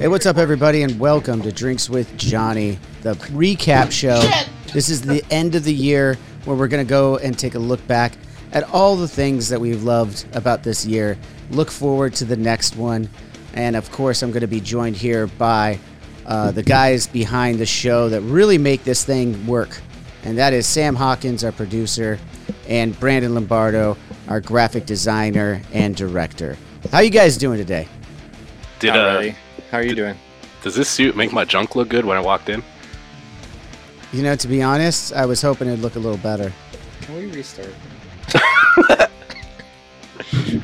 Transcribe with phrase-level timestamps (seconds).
[0.00, 4.18] Hey, what's up, everybody, and welcome to Drinks with Johnny, the recap show.
[4.72, 7.58] This is the end of the year where we're going to go and take a
[7.58, 8.14] look back
[8.52, 11.18] at all the things that we've loved about this year.
[11.50, 13.10] Look forward to the next one.
[13.52, 15.78] And of course, I'm going to be joined here by
[16.24, 19.82] uh, the guys behind the show that really make this thing work.
[20.22, 22.18] And that is Sam Hawkins, our producer,
[22.66, 23.98] and Brandon Lombardo,
[24.28, 26.56] our graphic designer and director.
[26.90, 27.86] How you guys doing today?
[28.78, 29.36] Did Not uh, ready.
[29.70, 30.16] How are you doing?
[30.62, 32.62] does this suit make my junk look good when I walked in?
[34.12, 36.52] You know, to be honest, I was hoping it'd look a little better.
[37.00, 37.72] Can we restart?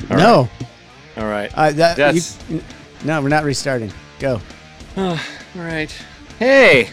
[0.09, 0.47] no,
[1.17, 1.51] All right.
[1.55, 2.61] uh, that, That's- you-
[3.05, 3.91] no, we're not restarting.
[4.19, 4.39] Go.
[4.97, 5.17] All
[5.55, 5.91] right.
[6.39, 6.89] Hey.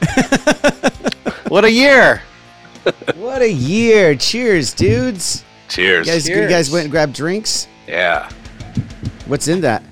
[1.48, 2.22] what a year.
[3.14, 4.16] What a year!
[4.16, 5.44] Cheers, dudes.
[5.68, 6.06] Cheers.
[6.06, 7.68] You guys, you guys went and grabbed drinks.
[7.86, 8.28] Yeah.
[9.26, 9.82] What's in that?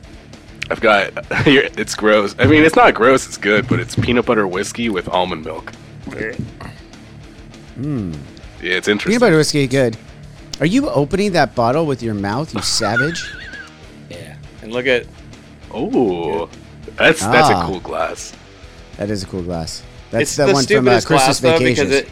[0.71, 1.69] I've got here.
[1.77, 2.35] It's gross.
[2.39, 3.27] I mean, it's not gross.
[3.27, 5.73] It's good, but it's peanut butter whiskey with almond milk.
[7.75, 8.13] Hmm.
[8.63, 9.11] Yeah, it's interesting.
[9.11, 9.97] Peanut butter whiskey, good.
[10.61, 13.23] Are you opening that bottle with your mouth, you savage?
[14.11, 14.35] Yeah.
[14.63, 15.07] And look at
[15.73, 16.47] Oh,
[16.97, 17.63] that's that's Ah.
[17.63, 18.33] a cool glass.
[18.97, 19.85] That is a cool glass.
[20.11, 21.89] That's it's the, the one from uh, stupidest Christmas glass though Vacations.
[21.91, 22.09] because it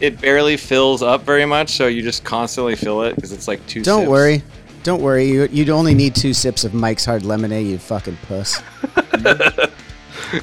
[0.00, 3.64] it barely fills up very much, so you just constantly fill it because it's like
[3.68, 3.80] two.
[3.82, 4.10] Don't sips.
[4.10, 4.42] worry.
[4.86, 5.26] Don't worry.
[5.26, 8.62] You, you'd only need two sips of Mike's Hard Lemonade, you fucking puss.
[8.94, 9.02] I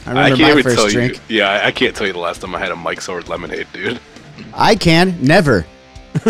[0.06, 1.14] I remember can't my first tell drink.
[1.30, 1.38] you.
[1.38, 3.68] Yeah, I, I can't tell you the last time I had a Mike's Hard Lemonade,
[3.72, 4.02] dude.
[4.54, 5.16] I can.
[5.22, 5.66] Never.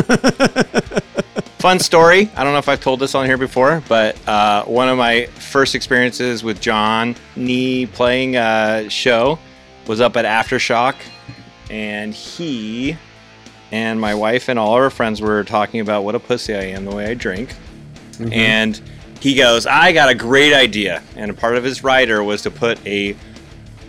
[1.58, 2.30] Fun story.
[2.36, 5.26] I don't know if I've told this on here before, but uh, one of my
[5.26, 9.40] first experiences with John Nee playing a show
[9.88, 10.98] was up at Aftershock,
[11.72, 12.96] and he
[13.72, 16.66] and my wife and all of our friends were talking about what a pussy I
[16.66, 17.56] am the way I drink.
[18.20, 18.80] And
[19.20, 21.02] he goes, I got a great idea.
[21.16, 23.16] And a part of his rider was to put a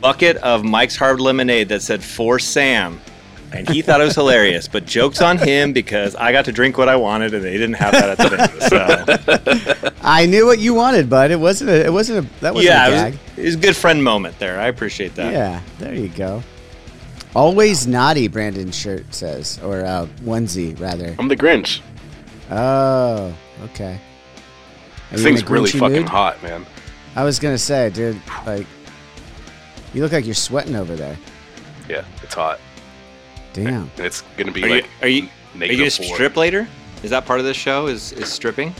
[0.00, 3.00] bucket of Mike's Hard Lemonade that said for Sam.
[3.52, 6.76] And he thought it was hilarious, but jokes on him because I got to drink
[6.76, 8.60] what I wanted and they didn't have that at the venue.
[9.84, 11.30] So I knew what you wanted, bud.
[11.30, 11.86] It wasn't a.
[11.86, 12.40] It wasn't a.
[12.40, 13.12] That wasn't yeah, a it gag.
[13.12, 14.58] was, it was a good friend moment there.
[14.58, 15.32] I appreciate that.
[15.32, 16.42] Yeah, there you go.
[17.34, 21.14] Always naughty, Brandon's shirt says, or uh, onesie rather.
[21.18, 21.80] I'm the Grinch.
[22.50, 24.00] Oh, okay.
[25.14, 26.08] Are This you thing's really fucking mood?
[26.08, 26.66] hot, man.
[27.14, 28.66] I was gonna say, dude, like,
[29.92, 31.16] you look like you're sweating over there.
[31.88, 32.58] Yeah, it's hot.
[33.52, 33.88] Damn.
[33.96, 35.28] And it's gonna be Are you are you
[35.60, 36.14] are you gonna four.
[36.16, 36.66] strip later?
[37.04, 37.86] Is that part of this show?
[37.86, 38.74] Is is stripping?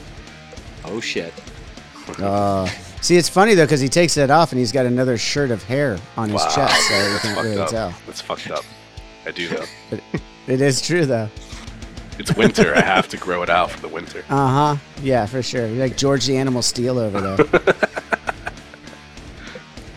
[0.84, 1.32] Oh shit.
[2.18, 2.66] Uh,
[3.00, 5.62] see, it's funny though because he takes it off and he's got another shirt of
[5.62, 6.48] hair on his Wow.
[6.54, 7.68] chest, so you That's can't fucked really up.
[7.70, 7.94] tell.
[8.06, 8.64] That's fucked up.
[9.26, 9.98] I do though.
[10.48, 11.30] It is true though.
[12.18, 12.74] It's winter.
[12.74, 14.24] I have to grow it out for the winter.
[14.30, 14.76] Uh huh.
[15.02, 15.66] Yeah, for sure.
[15.66, 17.74] You're like George the Animal Steele over there.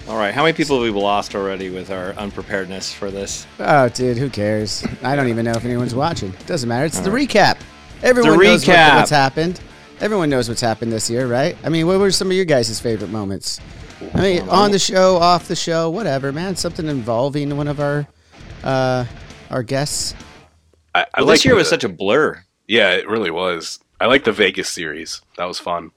[0.10, 3.46] All right, how many people have we lost already with our unpreparedness for this?
[3.60, 4.86] oh, dude, who cares?
[5.04, 6.34] I don't even know if anyone's watching.
[6.46, 6.86] Doesn't matter.
[6.86, 7.58] It's the recap.
[8.04, 9.60] Everyone knows what- what's happened.
[10.00, 11.58] Everyone knows what's happened this year, right?
[11.64, 13.60] I mean, what were some of your guys' favorite moments?
[14.14, 16.56] I mean, on the show, off the show, whatever, man.
[16.56, 18.08] Something involving one of our
[18.64, 19.06] uh,
[19.50, 20.14] our guests.
[20.98, 22.44] I, I Well, like this year the- was such a blur.
[22.68, 23.80] Yeah, it really was.
[24.00, 25.22] I like the Vegas series.
[25.38, 25.92] That was fun.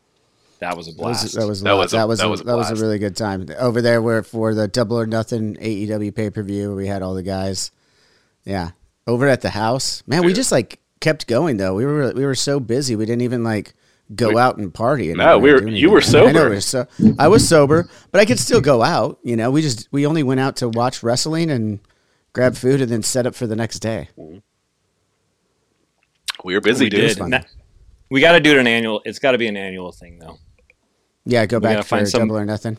[0.61, 1.23] that was a That blast.
[1.25, 2.57] was that was That a lot- was a- that was that a, was a that
[2.57, 4.01] was a really good time over there.
[4.03, 7.71] Where for the Double or Nothing AEW pay per view, we had all the guys.
[8.45, 8.71] Yeah,
[9.07, 10.25] over at the house, man.
[10.25, 11.75] We just like kept going though.
[11.75, 13.75] We were we were so busy, we didn't even like
[14.15, 15.13] go out and party.
[15.15, 16.21] No, we were- you were anything.
[16.29, 16.49] I know, sober.
[16.51, 16.87] we were so
[17.19, 19.19] I was sober, but I could still go out.
[19.23, 21.81] You know, we just we only went out to watch wrestling and
[22.33, 24.09] grab food and then set up for the next day.
[24.19, 24.39] Mm-hmm.
[26.45, 27.17] We were busy, we dude.
[27.17, 27.45] did.
[28.11, 29.01] we got to do it an annual.
[29.05, 30.39] It's got to be an annual thing though,
[31.25, 32.77] Yeah, go back gotta find some- Double or Nothing.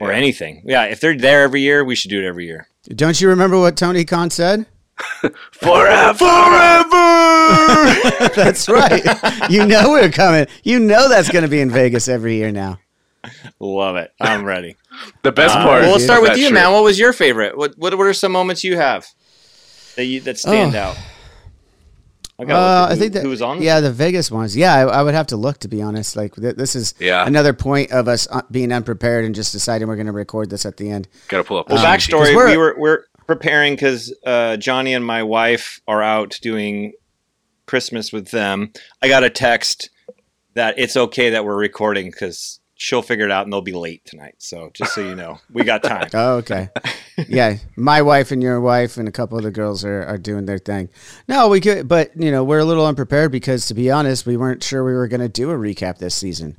[0.00, 0.62] or anything.
[0.64, 2.68] Yeah, if they're there every year, we should do it every year.
[2.88, 4.66] Don't you remember what Tony Khan said?
[5.52, 8.28] Forever, forever.
[8.36, 9.02] That's right.
[9.50, 10.46] you know we're coming.
[10.64, 12.78] You know that's going to be in Vegas every year now.
[13.60, 14.12] Love it.
[14.20, 14.76] I'm ready.
[15.22, 15.82] the best Uh, part.
[15.82, 16.72] well, let's start with you, shirt- man.
[16.72, 17.56] What was your favorite?
[17.56, 19.06] What what what are some moments you have
[19.96, 20.78] that you that stand Oh.
[20.80, 20.96] out?
[22.50, 23.62] I, Uh, gotta look at I think that who was on.
[23.62, 24.56] Yeah, the Vegas ones.
[24.56, 26.16] Yeah, I, I would have to look to be honest.
[26.16, 27.26] Like th- this is Yeah.
[27.26, 30.64] another point of us uh, being unprepared and just deciding we're going to record this
[30.66, 31.08] at the end.
[31.28, 31.68] Gotta pull up.
[31.68, 32.12] Well, the Um, sheet.
[32.14, 36.38] backstory: 'cause we're- we were we're preparing because uh, Johnny and my wife are out
[36.42, 36.92] doing
[37.66, 38.72] Christmas with them.
[39.02, 39.90] I got a text
[40.54, 44.04] that it's okay that we're recording because she'll figure it out and they'll be late
[44.04, 44.34] tonight.
[44.38, 46.08] So just so you know, we got time.
[46.14, 46.68] Oh, okay.
[47.28, 50.46] yeah, my wife and your wife and a couple of the girls are, are doing
[50.46, 50.88] their thing.
[51.28, 54.36] No, we could, but you know we're a little unprepared because to be honest, we
[54.36, 56.56] weren't sure we were going to do a recap this season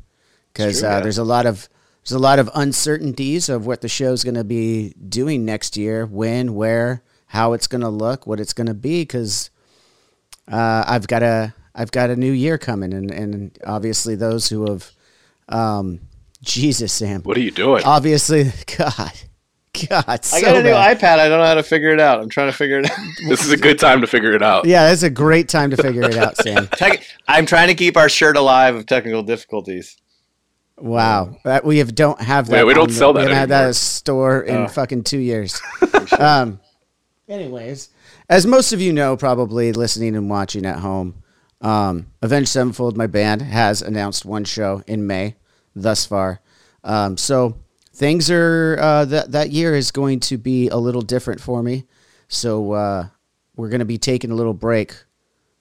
[0.54, 1.00] because uh, yeah.
[1.02, 1.68] there's a lot of
[2.04, 6.06] there's a lot of uncertainties of what the show's going to be doing next year,
[6.06, 9.04] when, where, how it's going to look, what it's going to be.
[9.04, 9.50] Because
[10.52, 14.70] uh, I've got a I've got a new year coming, and and obviously those who
[14.70, 14.92] have,
[15.50, 16.02] um,
[16.44, 17.84] Jesus, Sam, What are you doing?
[17.86, 18.44] obviously,
[18.78, 19.12] God,
[19.90, 21.00] God, I got a new bad.
[21.00, 21.20] iPad.
[21.20, 22.20] I don't know how to figure it out.
[22.22, 22.98] I'm trying to figure it out.
[23.28, 24.66] this is a good time to figure it out.
[24.66, 26.68] Yeah, that's a great time to figure it out, Sam.
[26.76, 29.98] Tech- I'm trying to keep our shirt alive of technical difficulties.
[30.78, 32.58] Wow, that we have don't have that.
[32.58, 34.68] Yeah, we don't the- sell that We haven't had that at a store in Oh.
[34.68, 35.62] fucking two years.
[36.20, 36.60] um,
[37.30, 37.90] anyways,
[38.30, 41.24] as most of you know, probably listening and watching at home,
[41.62, 45.36] um, Avenged Sevenfold, my band, has announced one show in May
[45.76, 46.42] thus far.
[46.84, 47.58] Um, so
[47.94, 51.86] things are uh, that that year is going to be a little different for me.
[52.28, 53.08] So uh,
[53.56, 54.96] we're going to be taking a little break,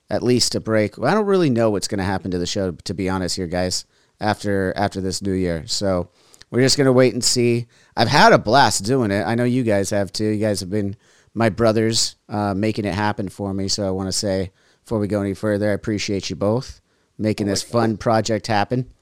[0.09, 0.99] at least a break.
[0.99, 3.47] I don't really know what's going to happen to the show, to be honest, here,
[3.47, 3.85] guys.
[4.21, 6.09] After after this new year, so
[6.49, 7.67] we're just going to wait and see.
[7.97, 9.25] I've had a blast doing it.
[9.25, 10.27] I know you guys have too.
[10.27, 10.95] You guys have been
[11.35, 13.67] my brothers uh, making it happen for me.
[13.67, 14.53] So I want to say
[14.85, 16.81] before we go any further, I appreciate you both
[17.19, 18.93] making this fun project happen.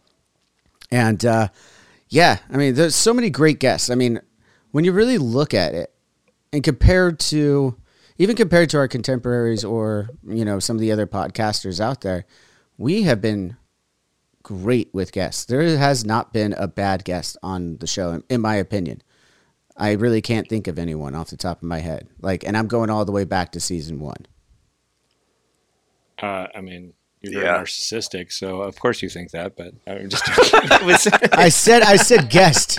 [0.90, 1.48] And uh,
[2.08, 3.90] yeah, I mean, there's so many great guests.
[3.90, 4.20] I mean,
[4.72, 5.92] when you really look at it,
[6.52, 7.76] and compared to
[8.18, 12.26] even compared to our contemporaries or you know some of the other podcasters out there,
[12.76, 13.56] we have been
[14.42, 15.44] great with guests.
[15.44, 19.02] There has not been a bad guest on the show, in, my opinion.
[19.76, 22.08] I really can't think of anyone off the top of my head.
[22.20, 24.26] Like, and I'm going all the way back to season one.
[26.20, 27.58] Uh, I mean, you're very Yeah.
[27.62, 29.56] narcissistic, so of course you think that.
[29.56, 30.24] But I'm just.
[31.34, 32.78] I said, I said guest.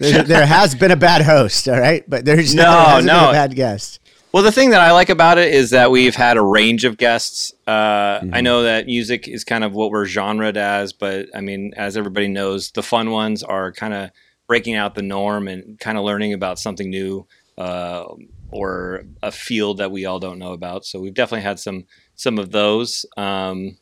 [0.00, 3.16] There, there has been a bad host, all right, but there's No, there hasn't been
[3.16, 3.28] no.
[3.30, 4.00] a bad guest.
[4.32, 6.96] Well, the thing that I like about it is that we've had a range of
[6.96, 7.52] guests.
[7.66, 8.34] Uh, Mm-hmm.
[8.34, 11.96] I know that music is kind of what we're genred as, but I mean, as
[11.96, 14.10] everybody knows, the fun ones are kind of
[14.48, 17.26] breaking out the norm and kind of learning about something new
[17.58, 18.04] uh,
[18.50, 20.84] or a field that we all don't know about.
[20.84, 21.84] So we've definitely had some
[22.16, 23.76] some of those um,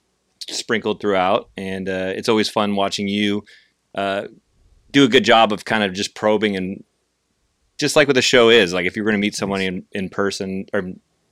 [0.48, 3.44] sprinkled throughout, and uh, it's always fun watching you
[3.94, 4.26] uh,
[4.90, 6.84] do a good job of kind of just probing and
[7.78, 8.72] just like what the show is.
[8.72, 10.80] Like if you're going to meet someone in, in person or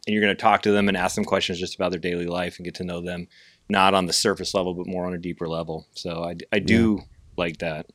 [0.07, 2.27] and you're going to talk to them and ask them questions just about their daily
[2.27, 3.29] life and get to know them
[3.69, 5.87] not on the surface level but more on a deeper level.
[5.95, 7.03] So i, I do
[7.37, 7.87] like that.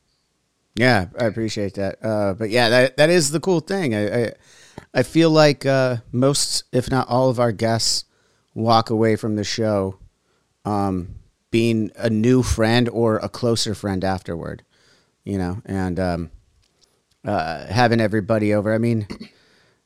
[0.76, 2.04] Yeah, I appreciate that.
[2.04, 3.94] Uh, but yeah, that that is the cool thing.
[3.94, 4.32] I I,
[4.92, 8.04] I feel like uh, most, if not all, of our guests
[8.56, 9.98] walk away from the show
[10.64, 11.14] um,
[11.50, 14.64] being a new friend or a closer friend afterward.
[15.24, 16.30] You know, and um,
[17.24, 18.74] uh, having everybody over.
[18.74, 19.06] I mean.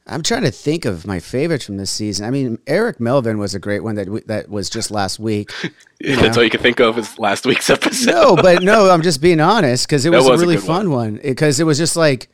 [0.06, 2.26] I'm trying to think of my favorites from this season.
[2.26, 5.52] I mean, Eric Melvin was a great one that that was just last week.
[6.00, 8.10] That's all you can think of is last week's episode.
[8.10, 10.64] No, but no, I'm just being honest because it was, was a a really good
[10.64, 11.20] fun one.
[11.22, 12.28] Because it was just like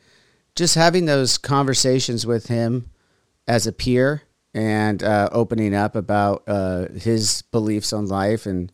[0.55, 2.89] just having those conversations with him
[3.47, 4.23] as a peer
[4.57, 8.71] and uh, opening up about uh, his beliefs on life and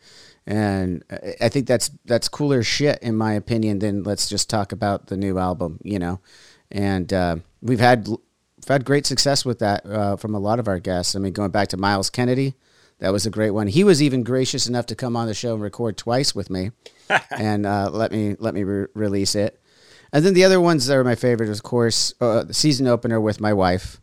[0.48, 1.04] and
[1.42, 5.18] I- think that's that's cooler shit in my opinion than let's just talk about the
[5.18, 6.20] new album, you know.
[6.72, 10.68] And uh, we've had we've had great success with that uh, from a lot of
[10.68, 11.16] our guests.
[11.16, 12.56] I mean, going back to Myles Kennedy,
[13.00, 13.68] that was a great one.
[13.68, 16.72] He was even gracious enough to come on the show and record twice with me.
[17.32, 19.60] and uh, let me let me re- release it.
[20.14, 23.20] And then the other ones that are my favorite, of course, uh, the season opener
[23.20, 24.00] with my wife.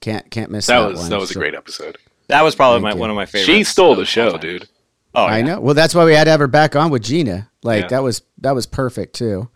[0.00, 1.10] Can't can't miss that, That was one.
[1.10, 1.96] that was a great episode.
[2.28, 3.46] That was probably my, one of my favorites.
[3.46, 4.40] She stole the show, time.
[4.40, 4.68] dude.
[5.14, 5.60] Oh, I know.
[5.60, 7.50] Well, that's why we had to have her back on with Gina.
[7.62, 7.88] Like Yeah.
[7.88, 9.48] that was that was perfect too.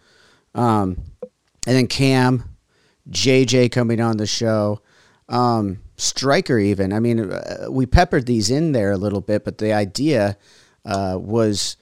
[0.55, 0.99] Um,
[1.67, 2.45] and then Cam,
[3.11, 4.81] JJ coming on the show,
[5.29, 6.93] um, Striker even.
[6.93, 10.37] I mean, uh, we peppered these in there a little bit, but the idea
[10.85, 11.77] uh, was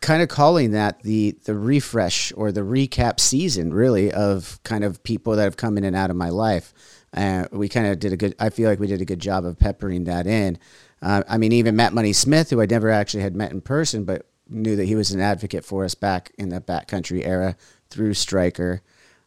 [0.00, 5.02] kind of calling that the the refresh or the recap season, really, of kind of
[5.02, 6.72] people that have come in and out of my life.
[7.14, 8.34] Uh, we kind of did a good.
[8.38, 10.58] I feel like we did a good job of peppering that in.
[11.00, 14.04] Uh, I mean, even Matt Money Smith, who I never actually had met in person,
[14.04, 17.56] but knew that he was an advocate for us back in the backcountry era
[17.88, 18.82] through Striker.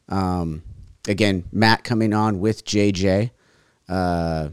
[0.09, 0.63] Um,
[1.07, 3.31] again, Matt coming on with JJ.
[3.87, 4.49] Uh,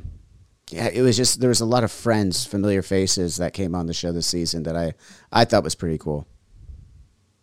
[0.71, 3.87] yeah, it was just there was a lot of friends, familiar faces that came on
[3.87, 4.95] the show this season that I
[5.33, 6.27] I thought was pretty cool.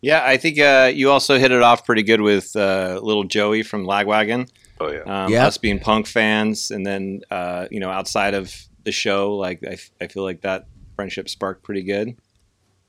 [0.02, 3.62] Yeah, I think uh, you also hit it off pretty good with uh, little Joey
[3.62, 4.50] from Lagwagon.
[4.82, 5.26] Oh yeah.
[5.26, 5.46] Um, Yeah.
[5.48, 9.74] Us being punk fans, and then uh, you know outside of the show, like I,
[9.74, 12.16] f- I feel like that friendship sparked pretty good.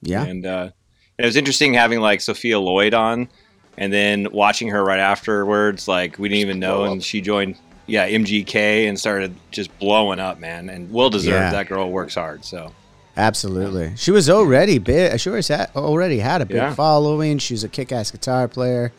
[0.00, 0.70] Yeah, And, uh,
[1.18, 3.28] and it was interesting having like Sophia Lloyd on,
[3.78, 5.86] and then watching her right afterwards.
[5.86, 7.56] Like we didn't even know, blow and she joined
[7.86, 10.68] yeah MGK and started just blowing up, man.
[10.70, 11.34] And well deserved.
[11.34, 11.50] Yeah.
[11.52, 12.44] That girl works hard.
[12.44, 12.72] So
[13.16, 13.92] absolutely.
[13.96, 15.20] She was already big.
[15.20, 16.74] She was had, already had a big Yeah.
[16.74, 17.38] following.
[17.38, 18.92] She was a kick-ass guitar player,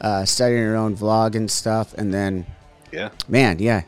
[0.00, 1.94] uh, starting her own vlog and stuff.
[1.94, 2.46] And then,
[2.92, 3.10] yeah.
[3.28, 3.82] man, yeah,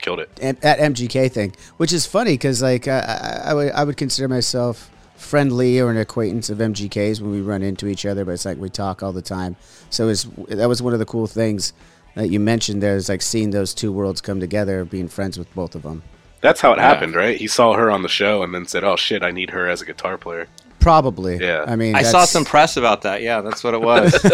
[0.00, 0.30] Killed it.
[0.40, 2.98] at that MGK thing, which is funny because like I,
[3.44, 7.40] I, I would I would consider myself friendly or an acquaintance of MGKs when we
[7.40, 9.56] run into each other, but it's like we talk all the time.
[9.90, 11.72] So it's that was one of the cool things
[12.14, 15.52] that you mentioned there is like seeing those two worlds come together, being friends with
[15.54, 16.02] both of them.
[16.42, 16.82] That's how it Yeah.
[16.88, 17.36] happened, right?
[17.38, 19.80] He saw her on the show and then said, "Oh shit, I need her as
[19.80, 20.46] a guitar player."
[20.84, 21.38] Probably.
[21.38, 21.64] Yeah.
[21.66, 23.22] I mean, I saw some press about that.
[23.22, 24.12] Yeah, that's what it was.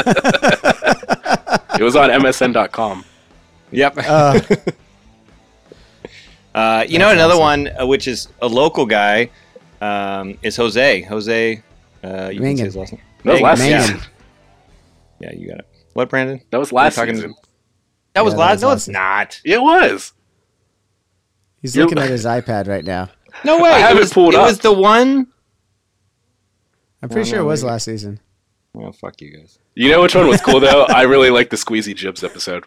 [1.78, 3.04] It was on MSN.com.
[3.70, 3.94] yep.
[3.96, 4.38] Uh,
[6.54, 9.30] Uh, you know, another one uh, which is a local guy
[9.80, 11.02] um, is Jose.
[11.02, 11.62] Jose,
[12.02, 13.02] uh, you can say his last name.
[13.24, 13.80] That was last Mangin.
[13.82, 14.00] season.
[15.20, 15.68] Yeah, you got it.
[15.92, 16.40] What, Brandon?
[16.50, 17.34] That was last You're talking- season.
[18.14, 18.52] That was Yeah, that last.
[18.56, 18.92] was no, last it's season.
[18.94, 19.40] not.
[19.44, 20.12] It was.
[21.62, 23.10] he's You- looking at his iPad right now.
[23.44, 23.70] No way.
[23.70, 24.48] I have it it was, pulled it up.
[24.48, 25.28] was the one.
[27.02, 27.72] I'm pretty sure it was maybe.
[27.72, 28.20] last season.
[28.76, 29.58] Oh, fuck you guys.
[29.74, 30.84] You know which one was cool though?
[30.88, 32.64] I really like the Squeezy Jibs episode.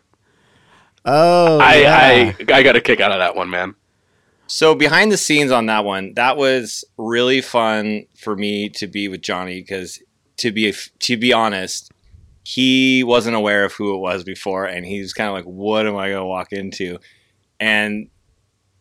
[1.05, 2.33] Oh, I, yeah.
[2.49, 3.75] I I got a kick out of that one, man.
[4.47, 9.07] So behind the scenes on that one, that was really fun for me to be
[9.07, 10.01] with Johnny because
[10.37, 11.91] to be to be honest,
[12.43, 15.87] he wasn't aware of who it was before, and he was kind of like, "What
[15.87, 16.99] am I going to walk into?"
[17.59, 18.09] And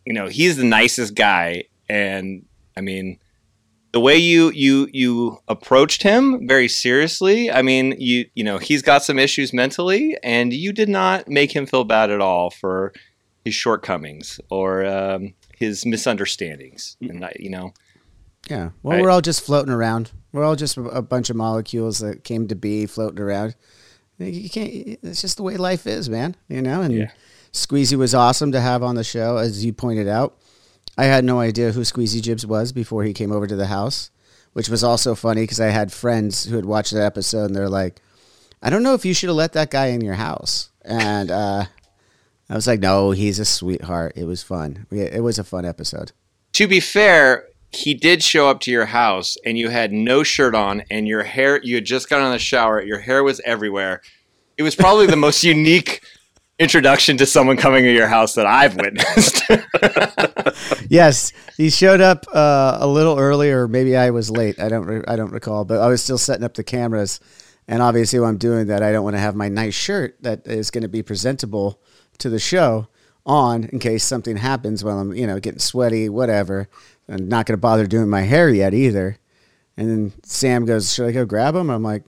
[0.04, 2.44] you know, he's the nicest guy, and
[2.76, 3.18] I mean,
[3.92, 7.50] the way you you you approached him very seriously.
[7.50, 11.54] I mean, you you know, he's got some issues mentally, and you did not make
[11.54, 12.92] him feel bad at all for
[13.44, 17.72] his shortcomings or um, his misunderstandings, and I, you know,
[18.48, 18.70] Yeah.
[18.82, 19.02] Well, Right.
[19.02, 20.10] we're all just floating around.
[20.32, 23.54] We're all just a, a bunch of molecules that came to be floating around.
[24.18, 24.70] You can't.
[25.02, 26.36] It's just the way life is, man.
[26.48, 26.80] You know.
[26.82, 27.10] And Yeah.
[27.52, 30.38] Squeezy was awesome to have on the show, as you pointed out.
[30.96, 34.10] I had no idea who Squeezy Jibs was before he came over to the house,
[34.52, 37.68] which was also funny because I had friends who had watched that episode and they're
[37.68, 38.00] like,
[38.62, 41.64] "I don't know if you should have let that guy in your house." And uh,
[42.50, 44.12] I was like, "No, he's a sweetheart.
[44.16, 44.86] It was fun.
[44.90, 46.12] It was a fun episode."
[46.52, 50.54] to be fair, he did show up to your house and you had no shirt
[50.54, 53.40] on and your hair you had just gotten out of the shower, your hair was
[53.44, 54.02] everywhere.
[54.58, 56.04] It was probably the most unique
[56.62, 59.42] introduction to someone coming to your house that I've witnessed.
[60.90, 63.66] yes, he showed up uh, a little earlier.
[63.66, 64.60] Maybe I was late.
[64.60, 64.86] I don't.
[64.86, 65.64] Re- I don't recall.
[65.64, 67.20] But I was still setting up the cameras,
[67.66, 70.46] and obviously, while I'm doing that, I don't want to have my nice shirt that
[70.46, 71.80] is going to be presentable
[72.18, 72.88] to the show
[73.26, 76.68] on in case something happens while I'm, you know, getting sweaty, whatever.
[77.08, 79.18] I'm not going to bother doing my hair yet either.
[79.76, 82.04] And then Sam goes, "Should I go grab him?" I'm like,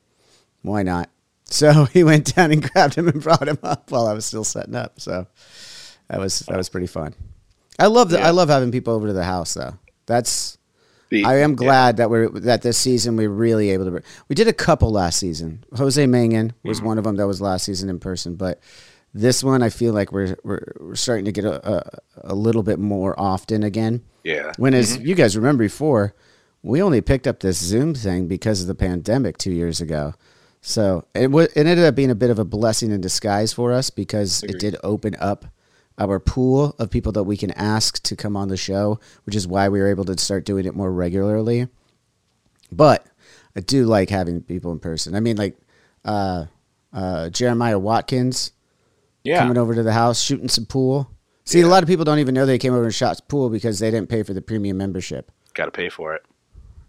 [0.62, 1.10] "Why not?"
[1.46, 4.44] So he went down and grabbed him and brought him up while I was still
[4.44, 5.00] setting up.
[5.00, 5.26] So
[6.08, 7.14] that was that was pretty fun.
[7.78, 9.74] I love the, I love having people over to the house though.
[10.06, 10.58] That's
[11.10, 11.56] The- I am yeah.
[11.56, 14.02] glad that we're that this season we're really able to.
[14.28, 15.64] We did a couple last season.
[15.76, 16.86] Jose Mangin was Mm-hmm.
[16.86, 18.60] one of them that was last season in person, but
[19.16, 21.82] this one I feel like we're we're, we're starting to get a, a
[22.24, 24.02] a little bit more often again.
[24.24, 24.52] Yeah.
[24.56, 26.14] When as you guys remember before,
[26.62, 30.14] we only picked up this Zoom thing because of the pandemic two years ago.
[30.66, 33.70] So it wa- it ended up being a bit of a blessing in disguise for
[33.70, 35.44] us because it did open up
[35.98, 39.46] our pool of people that we can ask to come on the show, which is
[39.46, 41.68] why we were able to start doing it more regularly.
[42.72, 43.06] But
[43.54, 45.14] I do like having people in person.
[45.14, 45.58] I mean, like
[46.02, 46.46] uh,
[46.94, 48.52] uh, Jeremiah Watkins
[49.22, 49.40] Yeah.
[49.40, 51.10] coming over to the house, shooting some pool.
[51.44, 53.80] See, a lot of people don't even know they came over and shot pool because
[53.80, 55.30] they didn't pay for the premium membership.
[55.52, 56.24] Got to pay for it.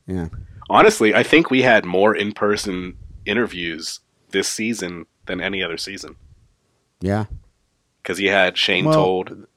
[0.08, 0.29] Yeah.
[0.70, 4.00] Honestly, I think we had more in-person interviews
[4.32, 6.15] this season than any other season
[7.01, 7.25] Yeah.
[8.01, 9.48] because you had Shane Well- Told.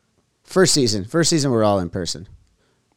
[0.45, 1.05] First season.
[1.05, 2.27] First season, we're all in person.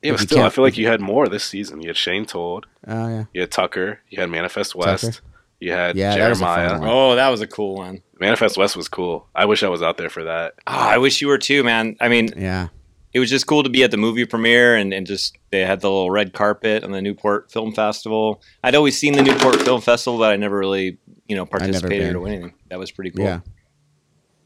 [0.01, 1.81] Yeah, but but still, I feel like you had more this season.
[1.81, 2.65] You had Shane Told.
[2.87, 3.25] Oh, yeah.
[3.33, 3.99] You had Tucker.
[4.09, 5.03] You had Manifest West.
[5.03, 5.17] Tucker.
[5.59, 6.79] You had Yeah, that was a fun Jeremiah.
[6.79, 6.89] one.
[6.89, 8.01] Oh, that was a cool one.
[8.19, 9.27] Manifest West was cool.
[9.35, 10.53] I wish I was out there for that.
[10.65, 11.97] Oh, I wish you were too, man.
[12.01, 12.69] I mean, Yeah.
[13.13, 15.81] It was just cool to be at the movie premiere and, and just they had
[15.81, 18.41] the little red carpet on the Newport Film Festival.
[18.63, 22.27] I'd always seen the Newport Film Festival, but I never really, you know, participated or
[22.27, 22.53] anything.
[22.69, 23.25] That was pretty cool.
[23.25, 23.39] Yeah.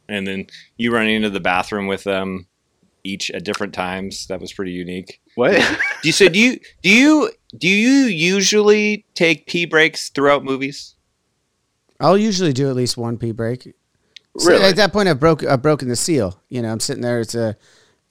[0.07, 2.47] And then you running into the bathroom with them
[3.03, 4.27] each at different times.
[4.27, 5.21] That was pretty unique.
[5.35, 5.53] What?
[6.01, 10.95] Do you so do you do you do you usually take pee breaks throughout movies?
[11.99, 13.73] I'll usually do at least one pee break.
[14.37, 14.65] So Really?
[14.65, 16.41] at that point, I've broke I've broken the seal.
[16.49, 17.19] You know, I'm sitting there.
[17.19, 17.55] It's a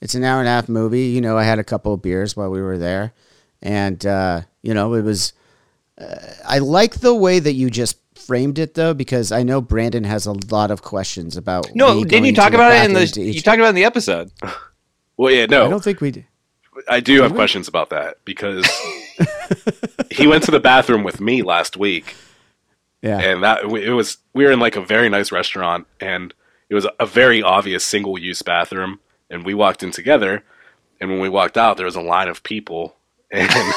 [0.01, 1.07] it's an hour and a half movie.
[1.07, 3.13] You know, I had a couple of beers while we were there,
[3.61, 5.33] and uh, you know, it was.
[5.97, 10.03] Uh, I like the way that you just framed it though, because I know Brandon
[10.03, 11.67] has a lot of questions about.
[11.73, 13.69] No, me didn't you talk about it in the to you each- talked about it
[13.69, 14.31] in the episode?
[15.17, 15.65] well, yeah, no.
[15.65, 16.11] I don't think we.
[16.11, 16.25] Did.
[16.89, 18.65] I do have questions about that because
[20.11, 22.15] he went to the bathroom with me last week,
[23.01, 23.19] Yeah.
[23.19, 26.33] and that it was we were in like a very nice restaurant, and
[26.69, 28.99] it was a very obvious single use bathroom,
[29.29, 30.43] and we walked in together,
[30.99, 32.95] and when we walked out, there was a line of people,
[33.31, 33.49] and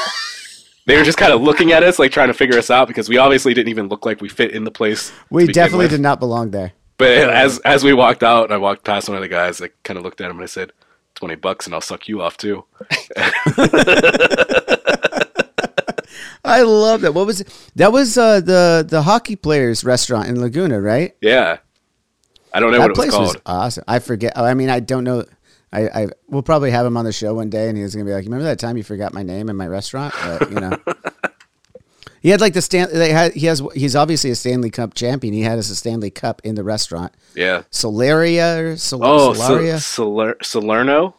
[0.86, 3.08] they were just kind of looking at us, like trying to figure us out because
[3.08, 5.12] we obviously didn't even look like we fit in the place.
[5.30, 5.92] we definitely with.
[5.92, 6.72] did not belong there.
[6.96, 9.70] But as as we walked out, and I walked past one of the guys, I
[9.84, 10.72] kind of looked at him and I said,
[11.14, 12.64] 20 bucks and I'll suck you off too."
[16.44, 17.12] I love that.
[17.14, 17.70] What was it?
[17.76, 21.14] That was uh, the the hockey players restaurant in Laguna, right?
[21.20, 21.58] Yeah.
[22.52, 23.42] I don't know that what it was place was, called.
[23.44, 23.84] awesome.
[23.86, 24.36] I forget.
[24.36, 25.24] I mean, I don't know.
[25.72, 28.12] I, I we'll probably have him on the show one day, and he's gonna be
[28.12, 30.72] like, "Remember that time you forgot my name in my restaurant?" But, you know,
[32.22, 32.88] he had like the Stan.
[32.92, 35.34] They had he has he's obviously a Stanley Cup champion.
[35.34, 37.12] He had us a Stanley Cup in the restaurant.
[37.34, 37.62] Yeah.
[37.70, 39.78] Solaria Sol- Oh, Solaria.
[39.80, 41.14] Sol- Soler- Salerno?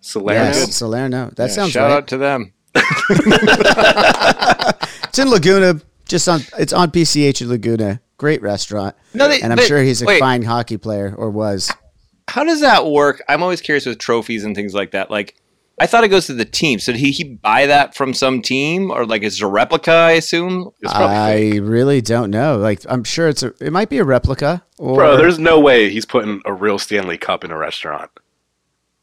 [0.00, 0.40] Salerno?
[0.40, 1.30] yes, Salerno.
[1.36, 1.96] That Yeah, sounds shout right.
[1.98, 2.52] out to them.
[5.10, 5.80] It's in Laguna.
[6.06, 8.00] Just on it's on PCH in Laguna.
[8.16, 8.94] Great restaurant.
[9.14, 10.20] No, they- and I'm but- sure he's a wait.
[10.20, 11.70] fine hockey player or was.
[12.30, 13.22] How does that work?
[13.28, 15.10] I'm always curious with trophies and things like that.
[15.10, 15.34] Like,
[15.80, 16.78] I thought it goes to the team.
[16.78, 19.90] So did he, he buy that from some team, or like is it a replica?
[19.90, 20.70] I assume.
[20.86, 21.60] I fake.
[21.62, 22.56] really don't know.
[22.58, 23.52] Like I'm sure it's a.
[23.60, 24.62] It might be a replica.
[24.78, 28.10] Or, Bro, there's no way he's putting a real Stanley Cup in a restaurant.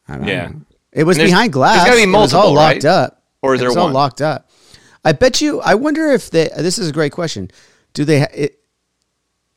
[0.07, 0.47] I don't Yeah.
[0.47, 0.61] know.
[0.93, 1.77] It was behind glass.
[1.83, 2.85] there's gotta be It was all multiple, locked right?
[2.85, 3.23] up.
[3.41, 3.93] Or is it there was all one?
[3.93, 4.49] locked up?
[5.03, 5.59] I bet you.
[5.61, 6.49] I wonder if they.
[6.57, 7.51] This is a great question.
[7.93, 8.21] Do they?
[8.33, 8.59] it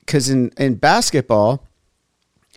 [0.00, 1.66] Because in in basketball,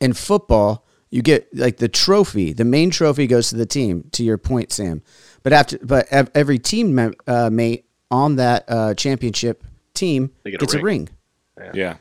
[0.01, 2.53] in football, you get like the trophy.
[2.53, 4.09] The main trophy goes to the team.
[4.13, 5.03] To your point, Sam.
[5.43, 10.73] But after, but every team mem- uh, mate on that uh, championship team get gets
[10.73, 11.09] a ring.
[11.55, 11.69] ring.
[11.75, 11.97] Yeah,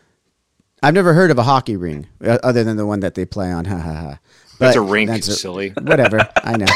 [0.83, 3.53] I've never heard of a hockey ring uh, other than the one that they play
[3.53, 3.64] on.
[3.72, 4.18] Ha ha ha.
[4.59, 5.11] that's a rink.
[5.11, 5.68] that's a- silly.
[5.83, 6.27] whatever.
[6.42, 6.66] I know.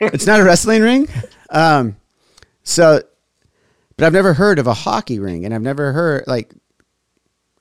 [0.00, 1.08] it's not a wrestling ring.
[1.50, 1.96] Um,
[2.64, 3.02] so,
[3.96, 6.52] but I've never heard of a hockey ring, and I've never heard like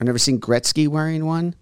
[0.01, 1.53] I've never seen Gretzky wearing one.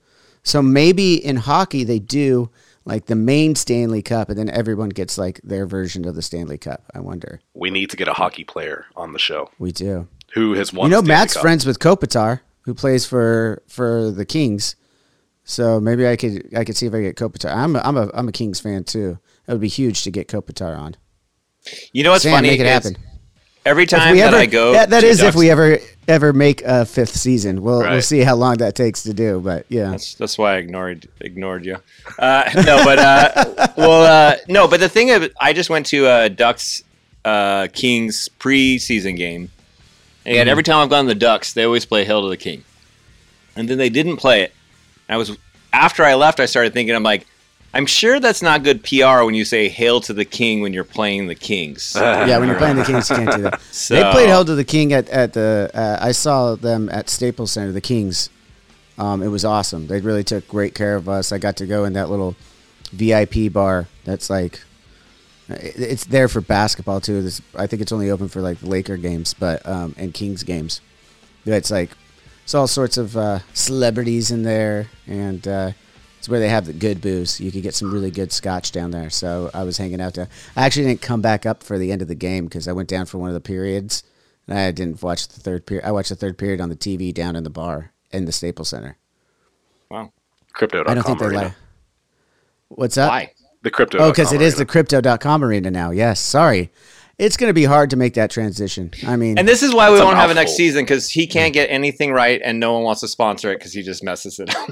[0.44, 2.50] So maybe in hockey they do
[2.86, 6.58] like the main Stanley Cup, and then everyone gets like their version of the Stanley
[6.58, 6.84] Cup.
[6.94, 7.40] I wonder.
[7.54, 10.08] We need to get a hockey player on the show We do.
[10.34, 10.88] who has won.
[10.88, 11.42] you know, Stanley Matt's Cup.
[11.44, 14.76] friends with Kopitar, who plays for for the Kings.
[15.46, 17.56] So maybe I could I could see if I get Kopitar.
[17.56, 19.20] I'm a, I'm a I'm a Kings fan too.
[19.48, 20.96] It would be huge to get Kopitar on.
[21.94, 22.50] You know what's Sam, funny?
[22.50, 22.98] make it is happen.
[23.66, 26.34] Every time we that ever- I go, that, that to is if we ever ever
[26.34, 27.62] make a fifth season.
[27.62, 29.40] We'll we'll see how long that takes to do.
[29.40, 31.78] But yeah, That's that's why I ignored ignored you.
[32.20, 36.06] Uh, no, but uh, well, uh, no, but the thing of I just went to
[36.08, 36.84] uh, Ducks
[37.26, 39.50] uh, Kings preseason game,
[40.26, 40.50] and Mm-hmm.
[40.50, 42.64] every time I've gone to the Ducks, they always play "Hail to the King,"
[43.56, 44.54] and then they didn't play it.
[45.10, 45.38] I was
[45.72, 47.26] after I left, I started thinking, I'm like,
[47.74, 50.84] I'm sure that's not good PR when you say "Hail to the King" when you're
[50.84, 51.94] playing the Kings.
[51.98, 52.38] yeah.
[52.38, 53.62] When you're playing the Kings, you can't do that.
[53.72, 55.72] So- they played "Hail to the King at at the.
[55.74, 57.72] Uh, I saw them at Staples Center.
[57.72, 58.30] The Kings.
[58.98, 59.88] Um, it was awesome.
[59.88, 61.32] They really took great care of us.
[61.32, 62.36] I got to go in that little
[62.92, 63.88] VIP bar.
[64.06, 64.62] That's like.
[65.50, 67.24] it- It's there for basketball too.
[67.24, 70.80] This, I think it's only open for like Laker games, but um, and Kings games.
[71.46, 71.90] It's like
[72.44, 75.72] it's all sorts of uh, celebrities in there, and uh,
[76.24, 77.42] it's where they have the good booze.
[77.42, 79.10] You could get some really good scotch down there.
[79.10, 80.30] So I was hanging out there.
[80.56, 82.88] I actually didn't come back up for the end of the game because I went
[82.88, 84.04] down for one of the periods,
[84.48, 85.86] And I didn't watch the third period.
[85.86, 88.70] I watched the third period on the TV down in the bar in the Staples
[88.70, 88.96] Center.
[89.92, 90.14] Wow.
[90.54, 91.42] Crypto.com I don't think they arena.
[91.42, 91.54] Like,
[92.70, 93.10] What's up?
[93.10, 93.34] Why?
[93.62, 93.98] The crypto.
[93.98, 95.92] Oh, because it is the crypto.com arena now.
[95.92, 96.22] Yes.
[96.22, 96.72] Sorry.
[97.20, 98.90] It's going to be hard to make that transition.
[99.06, 101.54] I mean, And this is why we won't have a next season because he can't
[101.54, 104.54] get anything right, and no one wants to sponsor it because he just messes it
[104.56, 104.70] up.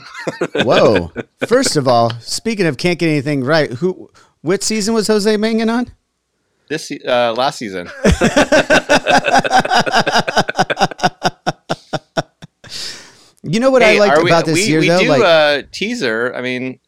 [0.65, 1.11] whoa.
[1.47, 4.09] First of all, speaking of can't get anything right, who,
[4.41, 5.91] what season was Jose Mangin on?
[6.67, 7.89] this uh, last season,
[13.43, 14.99] You know what I Hey, liked we- about this we, year, we though?
[14.99, 16.33] do like, a teaser.
[16.35, 16.79] I mean,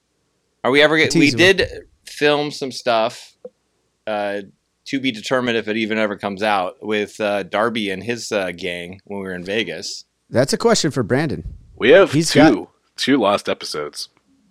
[0.63, 1.13] are we ever get?
[1.15, 1.67] We did
[2.05, 3.35] film some stuff.
[4.05, 4.41] Uh,
[4.85, 8.51] to be determined if it even ever comes out with uh, Darby and his uh,
[8.51, 10.05] gang when we were in Vegas.
[10.29, 11.43] that's a question for Brandon.
[11.75, 14.09] We have He's two got- two lost episodes.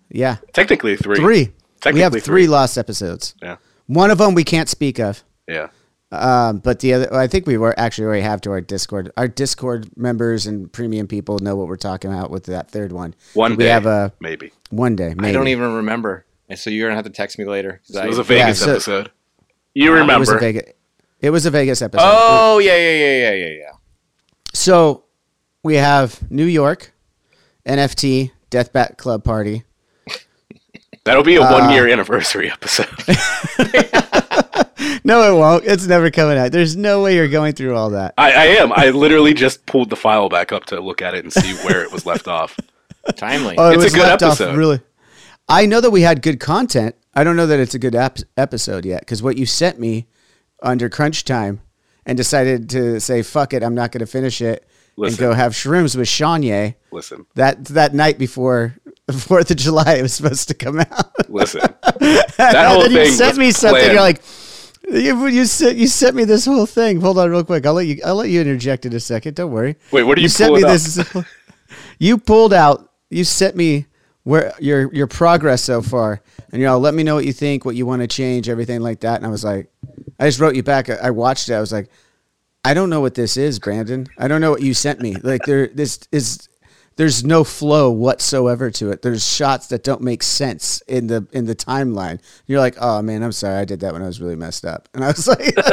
[0.09, 0.37] Yeah.
[0.53, 1.15] Technically three.
[1.17, 1.45] Three.
[1.81, 2.47] Technically we have three, three.
[2.47, 3.35] lost episodes.
[3.41, 3.57] Yeah.
[3.87, 5.23] One of them we can't speak of.
[5.47, 5.69] Yeah.
[6.11, 9.11] Um, but the other, I think we were actually already have to our Discord.
[9.17, 13.15] Our Discord members and premium people know what we're talking about with that third one.
[13.33, 14.51] One we day, have a maybe.
[14.69, 15.15] one day.
[15.15, 15.29] Maybe.
[15.29, 17.81] I don't even remember, and so you're gonna have to text me later.
[17.89, 19.11] It I- was a Vegas so- episode.
[19.73, 20.59] You remember It was a remember?
[20.59, 20.73] Vegas.
[21.21, 22.03] It was a Vegas episode.
[22.05, 23.71] oh yeah, yeah, yeah, yeah, yeah, yeah.
[24.53, 25.05] So
[25.63, 26.93] we have New York,
[27.65, 29.63] NFT Deathbat Club Party.
[31.05, 32.87] That'll be a Uh, one year anniversary episode.
[35.05, 35.65] No, it won't.
[35.65, 36.51] It's never coming out.
[36.51, 38.13] There's no way you're going through all that.
[38.17, 38.71] I, I am.
[38.73, 41.83] I literally just pulled the file back up to look at it and see where
[41.83, 42.57] it was left off.
[43.15, 43.55] Timely.
[43.57, 44.79] Oh, it It's a was good left off really.
[45.47, 46.95] I know that we had good content.
[47.13, 50.07] I don't know that it's a good ep- episode yet because what you sent me
[50.61, 51.61] under crunch time
[52.05, 55.23] and decided to say fuck it, I'm not going to finish it Listen.
[55.23, 58.75] and go have shrooms with Shanye Listen, that that night before
[59.07, 59.95] the Fourth of July.
[59.95, 61.29] It was supposed to come out.
[61.29, 61.61] listen.
[62.37, 63.79] That whole then you thing sent me something.
[63.79, 63.93] planned.
[63.93, 64.21] You're like,
[64.89, 66.99] you, you sent you sent me this whole thing.
[66.99, 67.65] Hold on, real quick.
[67.65, 68.01] I'll let you.
[68.03, 69.35] I'll let you interject in a second.
[69.35, 69.75] Don't worry.
[69.91, 70.69] Wait, what are you sent me up?
[70.69, 70.99] this?
[71.99, 72.91] You pulled out.
[73.09, 73.85] You sent me
[74.23, 77.65] where your your progress so far, and you're all let me know what you think,
[77.65, 79.17] what you want to change, everything like that.
[79.17, 79.69] And I was like,
[80.19, 80.89] I just wrote you back.
[80.89, 81.53] I, watched it.
[81.53, 81.89] I was like,
[82.63, 84.07] I don't know what this is, Brandon.
[84.17, 85.15] I don't know what you sent me.
[85.15, 86.49] Like there, this is.
[86.95, 89.01] There's no flow whatsoever to it.
[89.01, 92.21] There's shots that don't make sense in the in the timeline.
[92.45, 94.89] You're like, oh man, I'm sorry, I did that when I was really messed up.
[94.93, 95.55] And I was like,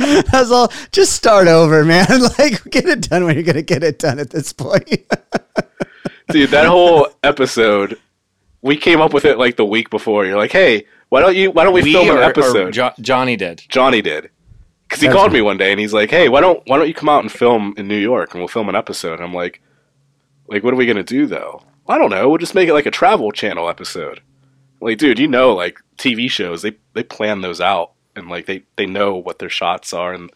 [0.00, 2.06] I all, just start over, man.
[2.38, 4.88] Like, get it done when you're gonna get it done at this point.
[6.32, 7.98] Dude, that whole episode,
[8.62, 10.24] we came up with it like the week before.
[10.26, 11.50] You're like, hey, why don't you?
[11.50, 12.72] Why don't we, we film an or- or episode?
[12.72, 13.62] Jo- Johnny did.
[13.68, 14.30] Johnny did.
[14.88, 15.38] Because he That's called right.
[15.38, 17.30] me one day and he's like, "Hey, why don't why don't you come out and
[17.30, 19.62] film in New York and we'll film an episode?" And I'm like,
[20.48, 21.62] "Like, what are we gonna do though?
[21.88, 22.28] I don't know.
[22.28, 24.20] We'll just make it like a travel channel episode."
[24.80, 28.64] Like, dude, you know, like TV shows, they they plan those out and like they
[28.74, 30.28] they know what their shots are, and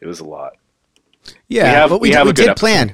[0.00, 0.54] it was a lot.
[1.48, 2.60] Yeah, have- but we, we did, have we a good did episode.
[2.60, 2.92] plan.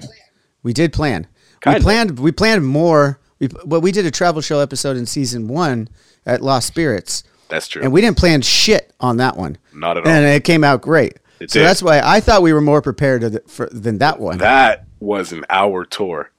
[0.62, 1.26] We did plan.
[1.64, 1.78] Kinda.
[1.78, 2.18] We planned.
[2.20, 3.18] We planned more.
[3.40, 5.88] We well, we did a travel show episode in season one
[6.26, 7.82] at Lost Spirits, That's true.
[7.82, 9.58] and we didn't plan shit on that one.
[9.74, 10.12] Not at all.
[10.12, 11.18] and it came out great.
[11.40, 11.66] It so did.
[11.66, 14.38] that's why I thought we were more prepared to th- for, than that one.
[14.38, 16.30] that was an hour tour.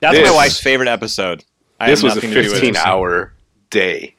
[0.00, 1.44] That's This- my wife's favorite episode.
[1.80, 2.74] I This have was a nothing to do with it.
[2.74, 3.32] 15 hour
[3.70, 4.14] day.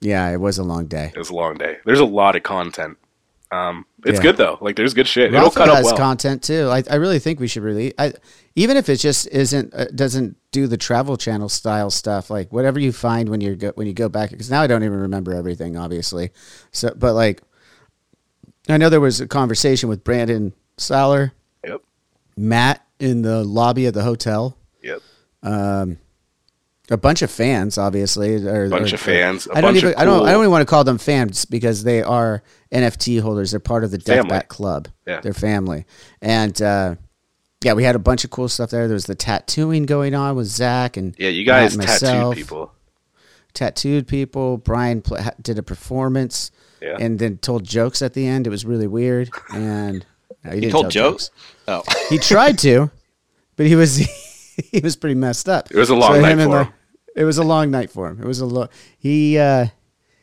[0.00, 1.10] yeah, it was a long day.
[1.14, 1.78] It was a long day.
[1.84, 2.98] There's a lot of content.
[3.50, 4.22] Um, it's Yeah.
[4.22, 4.58] good though.
[4.60, 5.28] Like, there's good shit.
[5.28, 5.96] It'll Ralph cut up well.
[5.96, 6.68] content too.
[6.70, 7.92] I, I really think we should release.
[7.98, 8.12] I,
[8.54, 12.30] even if it just isn't uh, doesn't do the travel channel style stuff.
[12.30, 14.30] Like whatever you find when you go when you go back.
[14.30, 16.30] Because now I don't even remember everything, obviously.
[16.72, 17.42] So, but like,
[18.68, 21.32] I know there was a conversation with Brandon Saller,
[21.66, 21.82] Yep.
[22.36, 24.56] Matt in the lobby of the hotel.
[24.82, 25.02] Yep.
[26.90, 29.92] A bunch of fans, obviously, or Bunch or- of fans, a I don't bunch even.
[29.94, 30.26] of I don't.
[30.26, 33.50] I don't even want to call them fans because they are NFT holders.
[33.50, 34.30] They're part of the Family.
[34.30, 34.88] Deathbat Club.
[35.06, 35.20] Yeah.
[35.20, 35.84] They're family,
[36.22, 36.94] and uh,
[37.62, 38.86] yeah, we had a bunch of cool stuff there.
[38.88, 42.72] There was the tattooing going on with Zach and Yeah, you guys and tattooed people.
[43.54, 44.56] Tattooed people.
[44.58, 46.96] Brian pl- did a performance, Yeah.
[47.00, 48.46] and then told jokes at the end.
[48.46, 50.04] It was really weird, and
[50.44, 51.30] no, he, He told tell jokes.
[51.66, 52.90] Oh, He tried to,
[53.56, 53.96] but he was
[54.70, 55.70] he was pretty messed up.
[55.70, 56.72] It was a long him night for him.
[57.18, 58.22] It was a long night for him.
[58.22, 59.66] It was a lo- he uh,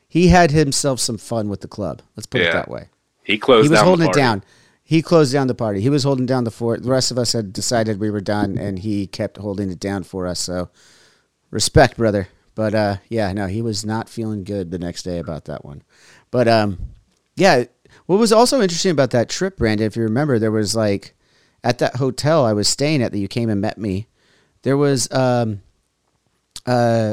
[0.08, 2.02] he had himself some fun with the club.
[2.16, 2.88] Let's put it that way.
[3.22, 4.46] He closed he was holding it down.
[4.82, 5.82] He closed down the party.
[5.82, 6.84] He was holding down the fort.
[6.84, 10.04] The rest of us had decided we were done, and he kept holding it down
[10.04, 10.40] for us.
[10.40, 10.70] So,
[11.52, 12.30] respect, brother.
[12.54, 15.84] But uh, yeah, no, he was not feeling good the next day about that one.
[16.32, 16.78] But um,
[17.36, 17.66] yeah,
[18.06, 21.14] what was also interesting about that trip, Brandon, if you remember, there was like
[21.62, 24.08] at that hotel I was staying at that you came and met me.
[24.62, 25.62] There was um,
[26.68, 26.70] uh,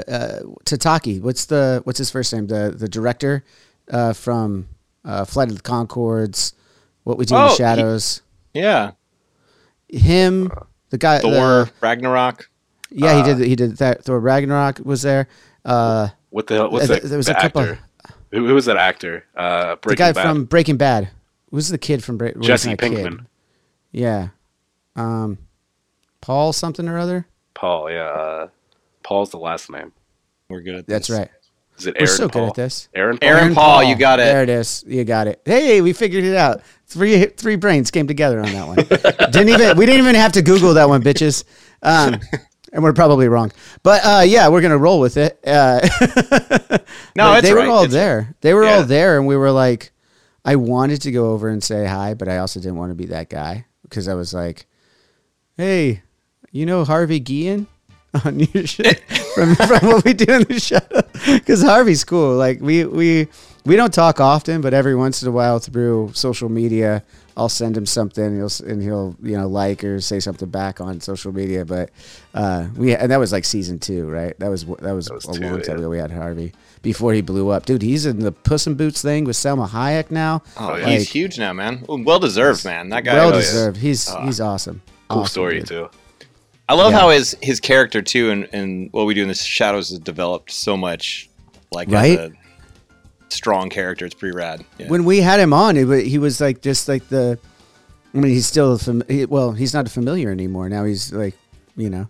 [0.08, 1.20] uh, Tataki.
[1.20, 2.46] What's the what's his first name?
[2.46, 3.44] The the director
[3.90, 4.68] uh, from
[5.04, 6.52] uh, Flight of the Conchords.
[7.04, 8.22] What We Do in Oh, the he- Shadows.
[8.54, 8.92] Yeah.
[9.88, 10.50] him,
[10.90, 11.32] the guy, Thor,
[11.64, 12.48] the- Ragnarok.
[12.90, 13.46] yeah, he did.
[13.46, 14.04] He did that.
[14.04, 15.28] Thor Ragnarok was there.
[15.64, 16.70] Uh, What the hell?
[16.70, 17.08] What's Th- that?
[17.08, 17.78] there was the a couple- actor.
[18.30, 19.24] Who, who was that actor?
[19.36, 20.22] Uh, the guy Bad.
[20.22, 21.10] from Breaking Bad.
[21.50, 22.46] Who's the kid from Breaking Bad?
[22.46, 23.26] Jesse Pinkman.
[23.90, 24.28] Yeah.
[24.96, 25.36] Um,
[26.22, 27.26] Paul something or other.
[27.52, 27.90] Paul.
[27.90, 28.04] Yeah.
[28.06, 28.48] Uh,
[29.02, 29.92] Paul's the last name.
[30.48, 31.18] We're good at That's this.
[31.18, 31.30] right.
[31.78, 32.42] Is it Aaron We're so Paul?
[32.42, 32.88] good at this.
[32.94, 33.28] Aaron Paul.
[33.28, 34.24] Aaron Paul, you got it.
[34.24, 34.84] There it is.
[34.86, 35.40] You got it.
[35.44, 36.60] Hey, we figured it out.
[36.86, 38.76] Three three brains came together on that one.
[39.32, 41.44] didn't even we didn't even have to Google that one, bitches.
[41.82, 42.20] Um,
[42.74, 43.50] and we're probably wrong,
[43.82, 45.38] but uh, yeah, we're gonna roll with it.
[45.46, 45.80] Uh,
[47.16, 47.66] No, but it's they right.
[47.66, 48.34] were all It's- there.
[48.42, 49.92] They were all there, and we were like,
[50.44, 53.06] I wanted to go over and say hi, but I also didn't want to be
[53.06, 54.66] that guy because I was like,
[55.56, 56.02] hey,
[56.50, 57.66] you know Harvey Guillen
[58.24, 59.00] on your shit
[59.34, 60.80] from from what we do in the show
[61.34, 62.36] because Harvey's cool.
[62.36, 63.28] Like we we
[63.64, 67.04] we don't talk often, but every once in a while through social media,
[67.36, 70.80] I'll send him something, and he'll and he'll you know like or say something back
[70.80, 71.64] on social media.
[71.64, 71.90] But
[72.34, 74.38] uh, we and that was like season two, right?
[74.40, 75.80] That was that was, was a two, long time yeah.
[75.80, 75.88] ago.
[75.88, 77.80] We had Harvey before he blew up, dude.
[77.80, 80.42] He's in the Puss in Boots thing with Salma Hayek now.
[80.58, 80.90] Oh, yeah.
[80.90, 81.84] he's huge now, man.
[81.88, 82.90] Well deserved, man.
[82.90, 83.14] That guy.
[83.14, 83.78] well deserved.
[83.78, 84.82] He's he's awesome.
[85.08, 85.68] Cool Awesome, story dude.
[85.68, 85.90] too.
[86.72, 87.00] I love Yeah.
[87.00, 90.50] how his his character too, and, and what we do in the shadows has developed
[90.50, 91.28] so much,
[91.70, 92.18] like Right?
[92.18, 92.32] a
[93.28, 94.06] strong character.
[94.06, 94.64] It's pretty rad.
[94.78, 94.88] Yeah.
[94.88, 97.38] when we had him on, it, he was like just like the.
[98.14, 99.52] I mean, he's still fam- he, well.
[99.52, 100.68] He's not a familiar anymore.
[100.68, 101.34] Now he's like,
[101.76, 102.08] you know,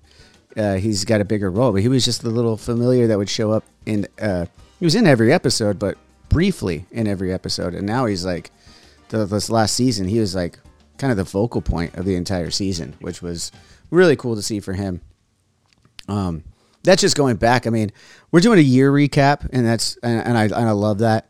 [0.57, 1.73] uh, he's got a bigger role.
[1.73, 4.07] But he was just the little familiar that would show up in.
[4.21, 4.47] Uh,
[4.79, 5.97] he was in every episode, but
[6.29, 7.75] briefly in every episode.
[7.75, 8.51] And now he's like,
[9.11, 10.59] the, this last season, he was like
[10.99, 13.53] kind of the focal point of the entire season, which was
[13.93, 15.01] really cool to see for him.
[16.09, 16.43] Um,
[16.83, 17.67] that's just going back.
[17.67, 17.93] I mean,
[18.33, 21.29] we're doing a year recap, and that's and, and I and I love that.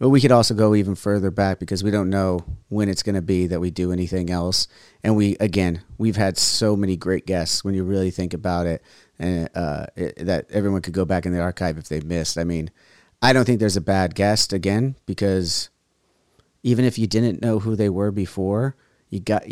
[0.00, 3.16] But we could also go even further back because we don't know when it's going
[3.16, 4.68] to be that we do anything else.
[5.02, 8.82] And we again, we've had so many great guests when you really think about it,
[9.18, 12.38] and uh, it, that everyone could go back in the archive if they missed.
[12.38, 12.70] I mean,
[13.22, 15.68] I don't think there's a bad guest again because
[16.62, 18.76] even if you didn't know who they were before,
[19.10, 19.44] you got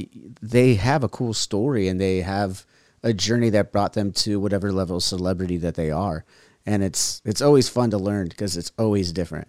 [0.42, 2.66] they have a cool story and they have
[3.03, 6.25] a journey that brought them to whatever level of celebrity that they are.
[6.64, 9.49] And it's it's always fun to learn because it's always different.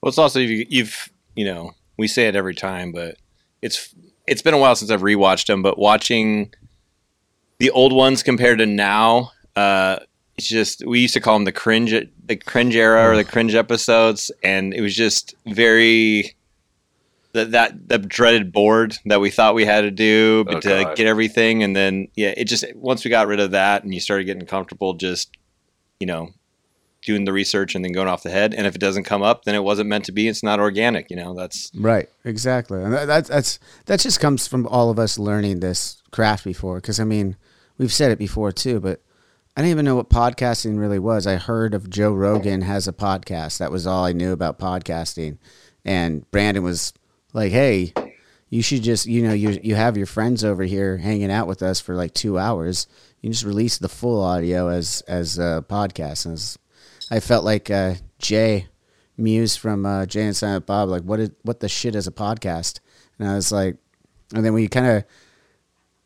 [0.00, 3.16] Well, it's also you've, you've you know we say it every time, but
[3.62, 3.94] it's
[4.26, 5.62] it's been a while since I've rewatched them.
[5.62, 6.52] But watching
[7.58, 9.98] the old ones compared to now, uh,
[10.36, 11.94] it's just we used to call them the cringe
[12.26, 16.36] the cringe era or the cringe episodes, and it was just very
[17.32, 20.96] that that the dreaded board that we thought we had to do Oh, to God.
[20.96, 23.98] get everything, and then yeah, it just once we got rid of that and you
[24.00, 25.36] started getting comfortable, just
[25.98, 26.28] you know
[27.08, 28.52] doing the research and then going off the head.
[28.52, 30.28] And if it doesn't come up, then it wasn't meant to be.
[30.28, 31.10] It's not organic.
[31.10, 34.98] You know, that's Right, exactly, and that, that's that's that just comes from all of
[34.98, 36.76] us learning this craft before.
[36.76, 37.36] Because I mean,
[37.78, 39.00] we've said it before too, but
[39.56, 41.26] I didn't even know what podcasting really was.
[41.26, 43.56] I heard of Joe Rogan has a podcast.
[43.56, 45.38] That was all I knew about podcasting.
[45.86, 46.92] And Brandon was
[47.32, 47.94] like, "Hey,
[48.50, 51.62] you should just you know you you have your friends over here hanging out with
[51.62, 52.86] us for like two hours.
[53.22, 56.58] You just release the full audio as as a podcast." And
[57.10, 58.66] I felt like uh, Jay
[59.16, 62.12] Mewes from uh, Jay and Silent Bob, like what is, what the shit is a
[62.12, 62.80] podcast?
[63.18, 63.76] And I was like,
[64.34, 65.04] and then we kind of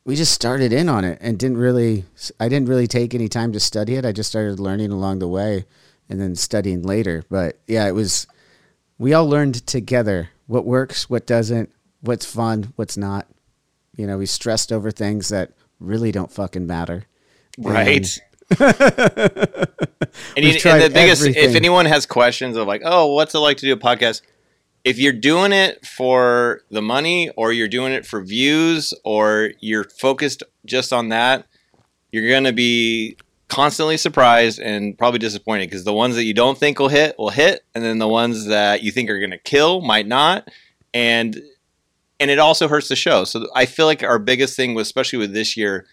[0.04, 2.04] we just started in on it and didn't really
[2.40, 4.04] I didn't really take any time to study it.
[4.04, 5.64] I just started learning along the way
[6.08, 7.24] and then studying later.
[7.30, 8.26] But yeah, it was
[8.98, 13.26] we all learned together what works, what doesn't, what's fun, what's not.
[13.96, 17.04] You know, we stressed over things that really don't fucking matter.
[17.58, 17.96] right.
[17.98, 18.20] And,
[20.36, 23.56] We've you, and the biggest, if anyone has questions of like, oh, what's it like
[23.58, 24.22] to do a podcast?
[24.84, 29.84] If you're doing it for the money, or you're doing it for views, or you're
[29.84, 31.46] focused just on that,
[32.10, 33.16] you're gonna be
[33.48, 37.30] constantly surprised and probably disappointed because the ones that you don't think will hit will
[37.30, 40.48] hit, and then the ones that you think are gonna kill might not,
[40.92, 41.40] and
[42.18, 43.24] and it also hurts the show.
[43.24, 45.86] So I feel like our biggest thing was, especially with this year,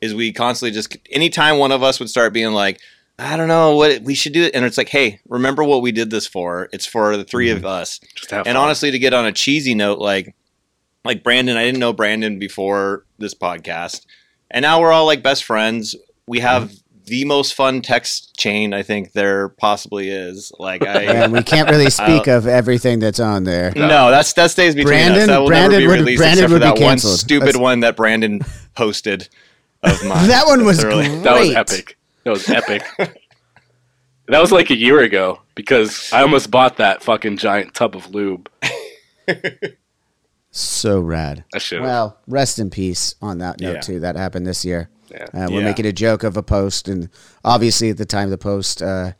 [0.00, 2.80] is we constantly just anytime one of us would start being like,
[3.18, 6.10] I don't know what we should do, and it's like, hey, remember what we did
[6.10, 6.68] this for?
[6.72, 7.66] It's for the 3 of mm-hmm.
[7.66, 7.98] us.
[8.14, 8.64] Just have And fun.
[8.64, 10.36] honestly, to get on a cheesy note, like
[11.04, 14.06] like Brandon, I didn't know Brandon before this podcast,
[14.50, 15.96] and now we're all like best friends.
[16.28, 17.04] We have mm-hmm.
[17.06, 20.52] the most fun text chain I think there possibly is.
[20.58, 21.02] Like I.
[21.24, 23.72] and we can't really speak of everything that's on there.
[23.74, 25.26] No, that's that stays between Brandon- us.
[25.26, 27.46] That will Brandon never be would- released Brandon except for would be that one stupid
[27.46, 28.40] That's- one that Brandon
[28.76, 29.28] posted
[29.82, 30.28] of mine.
[30.28, 31.06] That one was Thoroughly.
[31.08, 31.22] great.
[31.24, 31.96] That was epic.
[32.24, 32.82] That was epic.
[34.28, 38.14] that was like a year ago because I almost bought that fucking giant tub of
[38.14, 38.50] lube.
[40.50, 41.44] So rad.
[41.54, 41.82] I should.
[41.82, 43.80] Well, rest in peace on that note Yeah.
[43.80, 44.00] too.
[44.00, 44.88] That happened this year.
[45.10, 45.24] Yeah.
[45.34, 45.64] Uh, we're Yeah.
[45.66, 47.10] making a joke of a post, and
[47.44, 49.12] obviously at the time of the post, uh,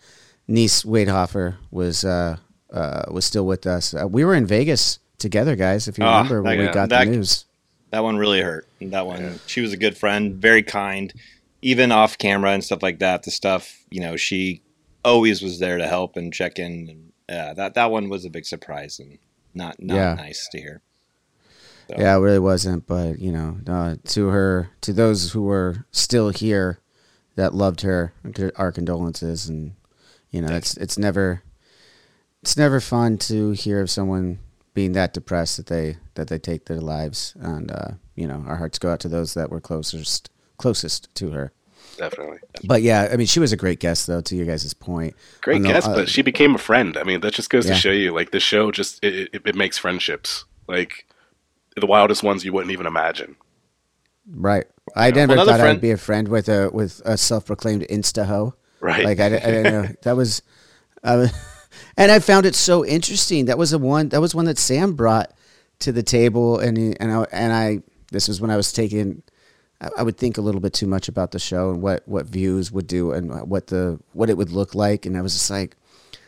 [0.48, 2.38] Niece Waidhofer was uh,
[2.72, 3.94] uh, was still with us.
[3.94, 5.86] Uh, we were in Vegas together, guys.
[5.86, 7.44] If you Ah, remember when we got that- the news.
[7.90, 8.66] That one really hurt.
[8.80, 11.12] That one, she was a good friend, very kind,
[11.62, 13.22] even off camera and stuff like that.
[13.22, 14.62] The stuff, you know, she
[15.04, 16.88] always was there to help and check in.
[16.90, 19.18] And yeah, that that one was a big surprise and
[19.54, 20.14] not not Yeah.
[20.14, 20.82] nice to hear.
[21.88, 22.86] So, Yeah, it really wasn't.
[22.86, 26.80] But you know, uh, to her, to those who were still here
[27.36, 28.12] that loved her,
[28.56, 29.48] our condolences.
[29.48, 29.72] And
[30.30, 31.42] you know, it's it's never
[32.42, 34.38] it's never fun to hear of someone
[34.78, 37.34] being that depressed that they that they take their lives.
[37.40, 41.30] And uh, you know, our hearts go out to those that were closest closest to
[41.32, 41.50] her.
[41.96, 42.38] Definitely.
[42.64, 44.20] But yeah, I mean, she was a great guest, though.
[44.20, 46.96] To your guys' point, Great the- guess, uh, but she became a friend.
[46.96, 47.74] I mean, that just goes Yeah.
[47.74, 50.44] to show you, like, the show just, it, it, it makes friendships.
[50.68, 51.06] Like,
[51.76, 53.34] the wildest ones you wouldn't even imagine.
[54.30, 54.66] Right.
[54.94, 58.26] I never Another thought friend- I'd be a friend with a with a self-proclaimed insta
[58.26, 58.54] ho.
[58.80, 59.04] Right.
[59.04, 60.42] Like I, I didn't know that was,
[61.02, 61.32] I was,
[61.98, 63.46] and I found it so interesting.
[63.46, 64.10] That was the one.
[64.10, 65.32] That was one that Sam brought
[65.80, 67.80] to the table, and he, and I, and I.
[68.10, 69.22] This was when I was taking.
[69.80, 72.26] I, I would think a little bit too much about the show and what what
[72.26, 75.50] views would do and what the what it would look like, and I was just
[75.50, 75.76] like,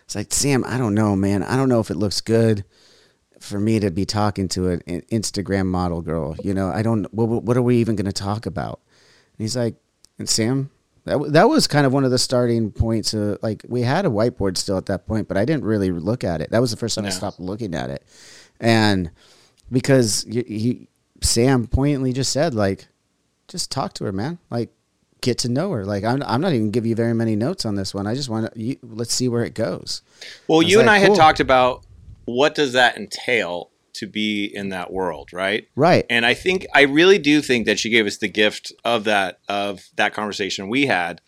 [0.04, 0.64] it's like Sam.
[0.66, 1.44] I don't know, man.
[1.44, 2.64] I don't know if it looks good
[3.38, 4.80] for me to be talking to an,
[5.12, 6.35] Instagram model girl.
[6.42, 7.04] You know, I don't.
[7.14, 8.80] What, what are we even going to talk about?
[9.38, 9.76] And he's like,
[10.18, 10.70] and Sam,
[11.04, 13.14] that w- that was kind of one of the starting points.
[13.14, 16.24] Of, like we had a whiteboard still at that point, but I didn't really look
[16.24, 16.50] at it.
[16.50, 18.04] That was the first time I stopped looking at it,
[18.60, 19.10] and
[19.70, 20.88] because he, he
[21.20, 22.88] Sam poignantly just said like,
[23.48, 24.38] just talk to her, man.
[24.50, 24.70] Like.
[25.22, 25.84] Get to know her.
[25.84, 28.06] Like I'm, I'm not even give you very many notes on this one.
[28.06, 28.76] I just want to.
[28.82, 30.00] Let's see where it goes.
[30.48, 31.16] Well, was you and like, I had cool.
[31.16, 31.84] talked about
[32.24, 33.68] what does that entail
[34.00, 35.68] to be in that world, right?
[35.76, 36.04] Right.
[36.10, 39.40] And I think I really do think that she gave us the gift of that
[39.48, 41.20] of that conversation we had,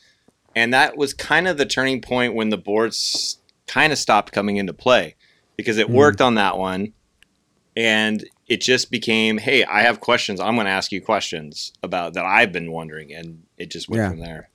[0.57, 4.57] and that was kind of the turning point when the boards kind of stopped coming
[4.57, 5.15] into play
[5.57, 5.97] because it mm-hmm.
[5.97, 6.93] worked on that one,
[7.77, 10.41] and it just became, hey, I have questions.
[10.41, 14.03] I'm going to ask you questions about that I've been wondering, and it just went
[14.03, 14.11] Yeah.
[14.11, 14.49] from there.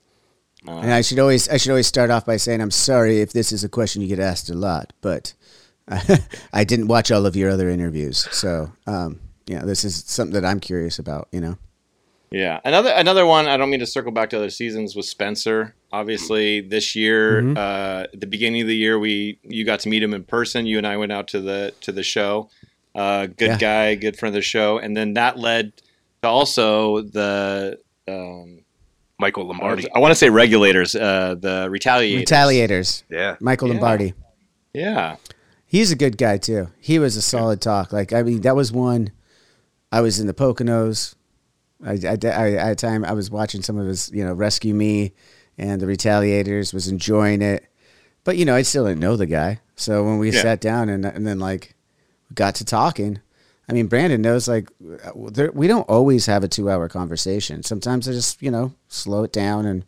[0.67, 3.31] Uh, and I should always I should always start off by saying I'm sorry if
[3.31, 5.33] this is a question you get asked a lot, but
[6.53, 10.45] I didn't watch all of your other interviews, so um, yeah, this is something that
[10.45, 11.27] I'm curious about.
[11.31, 11.57] You know,
[12.31, 13.47] Yeah, another another one.
[13.47, 15.75] I don't mean to circle back to other seasons was Spencer.
[15.93, 17.57] Obviously, this year, Mm-hmm.
[17.57, 20.65] uh, at the beginning of the year, we you got to meet him in person.
[20.65, 22.49] You and I went out to the to the show.
[22.93, 23.57] Uh, good Yeah.
[23.57, 25.71] guy, good friend of the show, and then that led
[26.23, 27.79] to also the.
[28.09, 28.59] Um,
[29.19, 29.89] Michael Lombardi.
[29.95, 32.23] I want to say regulators, uh, the retaliators.
[32.23, 33.35] retaliators, Yeah.
[33.41, 33.73] Michael Yeah.
[33.73, 34.13] Lombardi.
[34.75, 35.15] Yeah,
[35.69, 36.69] He's a good guy too.
[36.79, 37.91] He was a solid talk.
[37.91, 39.11] Like I mean, that was one.
[39.91, 41.13] I was in the Poconos.
[41.85, 44.73] I, I, I, at a time I was watching some of his, you know, Rescue
[44.73, 45.13] Me,
[45.57, 47.65] and the Retaliators was enjoying it,
[48.23, 49.59] but you know I still didn't know the guy.
[49.75, 50.41] So when we Yeah.
[50.41, 51.75] sat down and and then like
[52.33, 53.19] got to talking,
[53.69, 57.61] I mean Brandon knows like there, we don't always have a two hour conversation.
[57.63, 59.83] Sometimes I just you know slow it down, and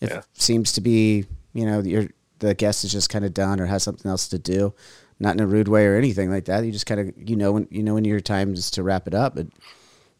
[0.00, 0.18] if Yeah.
[0.18, 2.06] it seems to be you know your
[2.38, 4.72] the guest is just kind of done or has something else to do,
[5.18, 6.64] not in a rude way or anything like that.
[6.64, 9.06] You just kind of you know when you know when your time is to wrap
[9.06, 9.34] it up.
[9.34, 9.46] But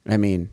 [0.09, 0.49] I mean,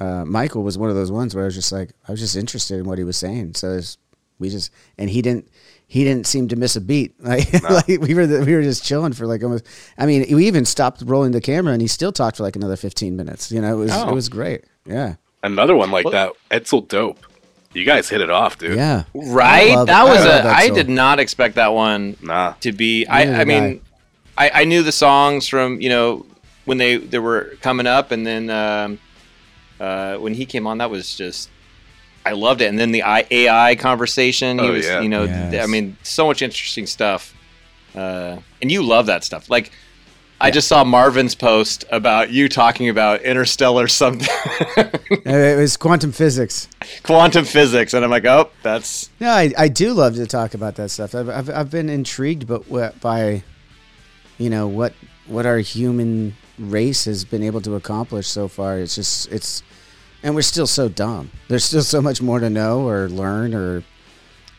[0.00, 2.36] uh, Michael was one of those ones where I was just like I was just
[2.36, 3.54] interested in what he was saying.
[3.54, 3.98] So it's,
[4.38, 5.48] we just and he didn't
[5.86, 7.14] he didn't seem to miss a beat.
[7.20, 9.66] Like, like we were we were just chilling for like almost.
[9.98, 12.76] I mean, we even stopped rolling the camera and he still talked for like another
[12.76, 13.52] fifteen minutes.
[13.52, 14.08] You know, it was Oh.
[14.08, 14.64] it was great.
[14.86, 15.16] Yeah.
[15.44, 16.12] Another one like Well-
[16.50, 17.18] that, Edsel Dope.
[17.74, 18.76] You guys hit it off, dude.
[18.76, 19.04] Yeah.
[19.14, 19.70] Right?
[19.70, 20.42] I love- that was love a.
[20.42, 22.52] that I did not expect that one Nah.
[22.60, 23.04] to be.
[23.08, 23.40] Neither I.
[23.40, 23.80] I mean,
[24.36, 24.50] I.
[24.54, 26.26] I knew the songs from you know
[26.64, 28.98] when they they were coming up, and then um,
[29.80, 31.48] uh, when he came on, that was just.
[32.24, 34.58] I loved it, and then the I- AI conversation.
[34.60, 35.00] He Oh, was, yeah.
[35.00, 35.64] you know, Yes.
[35.64, 37.34] I mean, so much interesting stuff.
[37.96, 39.50] Uh, and you love that stuff.
[39.50, 39.72] Like,
[40.42, 44.26] I just saw Marvin's post about you talking about interstellar something,
[45.24, 46.68] It was quantum physics.
[47.04, 50.74] quantum physics, and I'm like, oh, that's No, I, I do love to talk about
[50.74, 51.14] that stuff.
[51.14, 52.68] I've, I've, I've been intrigued but
[53.00, 53.44] by,
[54.36, 54.94] you know, what
[55.28, 58.80] what our human race has been able to accomplish so far.
[58.80, 59.62] It's just it's,
[60.24, 61.30] and we're still so dumb.
[61.46, 63.84] There's still so much more to know or learn or,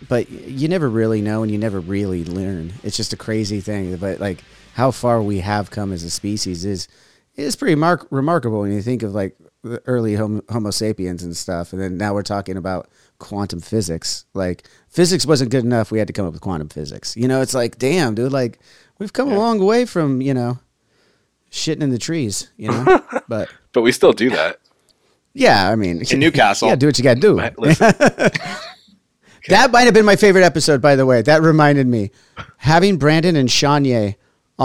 [0.07, 2.71] but you never really know and you never really learn.
[2.83, 3.97] It's just a crazy thing.
[3.97, 6.87] But like how far we have come as a species is
[7.35, 11.35] is pretty mark- remarkable when you think of like the early homo, homo sapiens and
[11.37, 15.99] stuff and then now we're talking about quantum physics like physics wasn't good enough we
[15.99, 18.59] had to come up with quantum physics you know it's like damn dude like
[18.99, 20.59] we've come a long way from you know
[21.51, 24.59] shitting in the trees you know but But we still do that.
[25.33, 26.67] yeah i mean in Newcastle.
[26.67, 27.93] yeah do what you gotta do Listen,
[29.47, 31.21] that might have been my favorite episode, by the way.
[31.21, 32.11] That reminded me.
[32.57, 34.15] Having Brandon and Shanye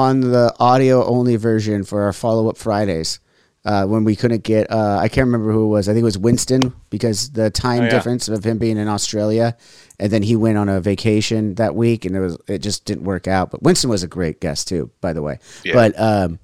[0.03, 3.21] on the audio only version for our follow up Fridays
[3.65, 5.89] uh, when we couldn't get, uh, I can't remember who it was.
[5.89, 7.91] I think it was Winston because the time Oh, yeah.
[7.91, 9.57] difference of him being in Australia.
[9.99, 13.05] And then he went on a vacation that week and it was it just didn't
[13.05, 13.51] work out.
[13.51, 15.39] But Winston was a great guest too, by the way.
[15.65, 15.75] Yeah.
[15.75, 16.39] But um,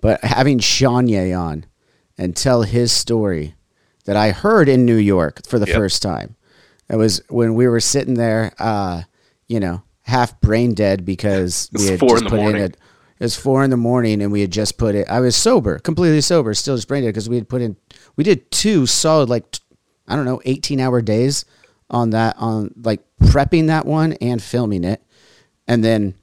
[0.00, 1.64] but having Shanye on
[2.18, 3.54] and tell his story
[4.04, 5.76] that I heard in New York for the Yep.
[5.76, 6.34] first time.
[6.90, 9.02] It was when we were sitting there, uh,
[9.46, 12.62] you know, half brain dead because we had four just in put morning.
[12.62, 12.74] in a.
[13.18, 15.08] It was four in the morning, and we had just put it.
[15.08, 17.76] I was sober, completely sober, still just brain dead because we had put in.
[18.16, 19.44] We did two solid, like
[20.08, 21.44] I don't know, eighteen hour days
[21.88, 25.02] on that, on like prepping that one and filming it,
[25.68, 26.14] and then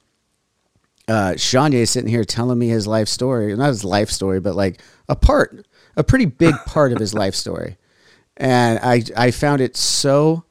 [1.10, 4.54] uh, Shanye is sitting here telling me his life story, not his life story, but
[4.54, 5.66] like a part,
[5.96, 7.78] a pretty big part of his life story.
[8.36, 10.44] And I, I found it so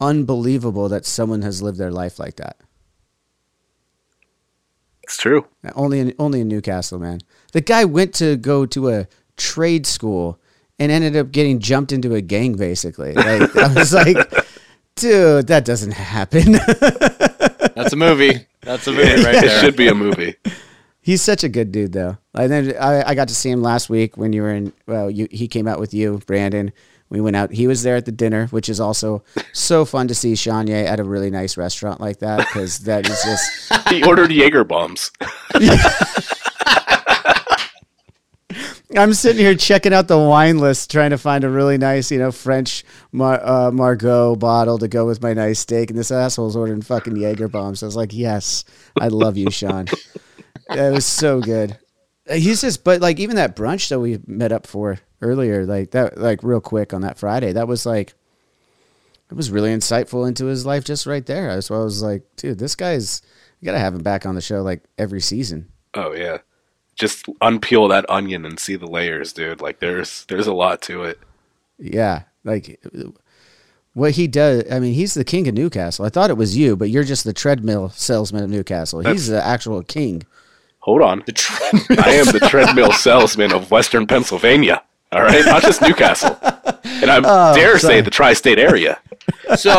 [0.00, 2.56] unbelievable that someone has lived their life like that.
[5.08, 5.46] It's true.
[5.64, 7.20] Uh, only in, only in Newcastle, man.
[7.52, 10.38] The guy went to go to a trade school
[10.78, 13.14] and ended up getting jumped into a gang, basically.
[13.14, 14.18] Like, I was like,
[14.96, 16.52] dude, that doesn't happen.
[17.74, 18.46] That's a movie.
[18.60, 19.60] That's a movie right it there.
[19.60, 20.34] should be a movie.
[21.00, 22.18] He's such a good dude, though.
[22.34, 24.74] And then I, I got to see him last week when you were in.
[24.86, 26.70] Well, you, he came out with you, Brandon.
[27.10, 27.52] We went out.
[27.52, 31.00] He was there at the dinner, which is also so fun to see Shanye at
[31.00, 33.72] a really nice restaurant like that because that is just.
[33.88, 35.10] He ordered Jaeger bombs.
[38.96, 42.18] I'm sitting here checking out the wine list, trying to find a really nice, you
[42.18, 46.56] know, French Mar- uh, Margaux bottle to go with my nice steak, and this asshole's
[46.56, 47.82] ordering fucking Jaeger bombs.
[47.82, 48.64] I was like, yes,
[48.98, 49.86] I love you, Sean.
[50.70, 51.78] it was so good.
[52.28, 55.90] Uh, He's just, but like even that brunch that we met up for earlier, like
[55.92, 58.14] that, like real quick on that Friday, that was like,
[59.30, 61.54] it was really insightful into his life just right there.
[61.54, 63.22] That's why I was like, dude, this guy's,
[63.60, 65.68] you gotta have him back on the show like every season.
[65.94, 66.38] Oh yeah.
[66.94, 69.60] Just unpeel that onion and see the layers, dude.
[69.60, 71.18] Like there's there's a lot to it.
[71.78, 72.80] Yeah, like
[73.94, 74.64] what he does.
[74.70, 76.04] I mean, he's the king of Newcastle.
[76.04, 79.00] I thought it was you, but you're just the treadmill salesman of Newcastle.
[79.00, 80.24] he's the actual king.
[80.80, 81.22] Hold on.
[81.26, 82.04] The treadmill.
[82.04, 84.82] I am the treadmill salesman of Western Pennsylvania.
[85.10, 86.36] All right, not just Newcastle,
[86.84, 89.00] and I oh, dare say the tri-state area.
[89.56, 89.70] So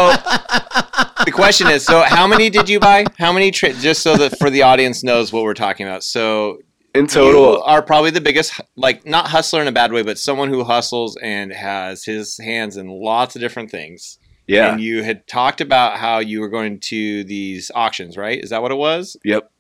[1.25, 3.05] the question is, so how many did you buy?
[3.17, 3.51] How many?
[3.51, 6.03] Tra- just so that for the audience knows what we're talking about.
[6.03, 6.59] So
[6.95, 10.17] In you total, are probably the biggest, like not hustler in a bad way, but
[10.17, 14.17] someone who hustles and has his hands in lots of different things.
[14.47, 18.43] yeah, And you had talked about how you were going to these auctions, right?
[18.43, 19.15] Is that what it was?
[19.23, 19.51] yep.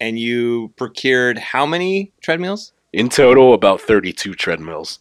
[0.00, 2.71] And you procured how many treadmills?
[2.92, 4.98] In total, about thirty-two treadmills.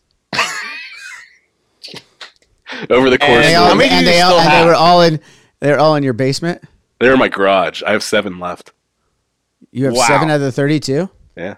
[2.90, 4.76] Over the course, And They of all, many do and they all, and they were
[4.76, 5.20] all in.
[5.60, 6.64] They're all in your basement.
[7.00, 7.84] they're in my garage.
[7.84, 8.72] I have seven left.
[9.72, 10.08] You have Wow.
[10.08, 11.10] seven out of the thirty-two.
[11.36, 11.56] Yeah,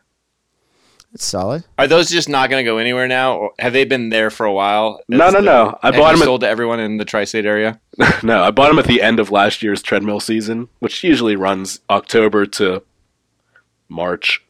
[1.11, 1.63] That's solid.
[1.77, 4.45] Are those just not going to go anywhere now, or have they been there for
[4.47, 5.01] a while?
[5.07, 5.79] No, As no, the- no.
[5.83, 7.79] I have bought you them at- sold to everyone in the tri-state area.
[8.23, 11.79] no, I bought them at the end of last year's treadmill season, which usually runs
[11.89, 12.81] October to
[13.89, 14.43] March.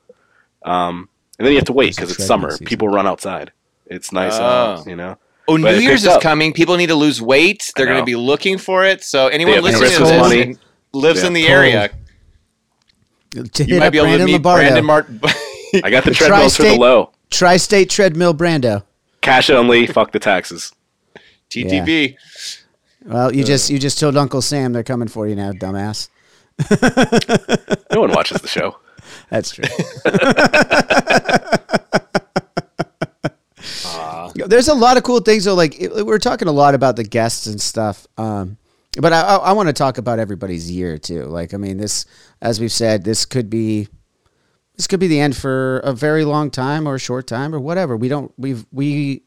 [0.63, 1.09] Um,
[1.43, 2.51] and then you have to wait because it's treadmill summer.
[2.51, 2.65] season.
[2.67, 3.51] People run outside.
[3.87, 4.79] It's nice, uh, Oh.
[4.81, 5.17] out, you know.
[5.47, 6.21] Oh, But New Year's is up.
[6.21, 6.53] coming.
[6.53, 7.71] People need to lose weight.
[7.75, 9.03] They're going to be looking for it.
[9.03, 10.55] So anyone listening to this money.
[10.93, 11.27] lives Yeah.
[11.27, 11.51] in the Cold.
[11.51, 11.89] area,
[13.53, 14.61] To you might up be able Brandon to meet Lombardo.
[14.63, 15.07] Brandon Mart.
[15.83, 17.11] I got the The treadmills for the tri-state- low.
[17.29, 18.83] Tri-state treadmill Brando.
[19.21, 19.87] Cash only.
[19.87, 20.71] Fuck the taxes.
[21.49, 22.15] TTB.
[23.05, 26.07] Well, you just you just told Uncle Sam they're coming for you now, dumbass.
[27.91, 28.77] No one watches the show.
[29.34, 29.65] That's true.
[34.45, 35.55] There's a lot of cool things though.
[35.55, 38.57] Like we're talking a lot about the guests and stuff, um,
[39.01, 41.23] but I, I, I want to talk about everybody's year too.
[41.23, 42.05] Like I mean, this,
[42.43, 43.88] as we've said, this could be
[44.75, 47.59] this could be the end for a very long time or a short time or
[47.59, 47.97] whatever.
[47.97, 48.31] We don't.
[48.38, 49.23] We've we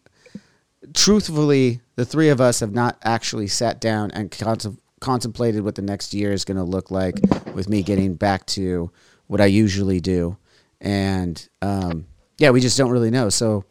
[0.95, 5.83] truthfully, the three of us have not actually sat down and contem- contemplated what the
[5.83, 7.17] next year is going to look like
[7.55, 8.93] with me getting back to
[9.27, 10.37] what I usually do.
[10.81, 12.07] And um,
[12.39, 13.29] yeah, we just don't really know.
[13.29, 13.65] So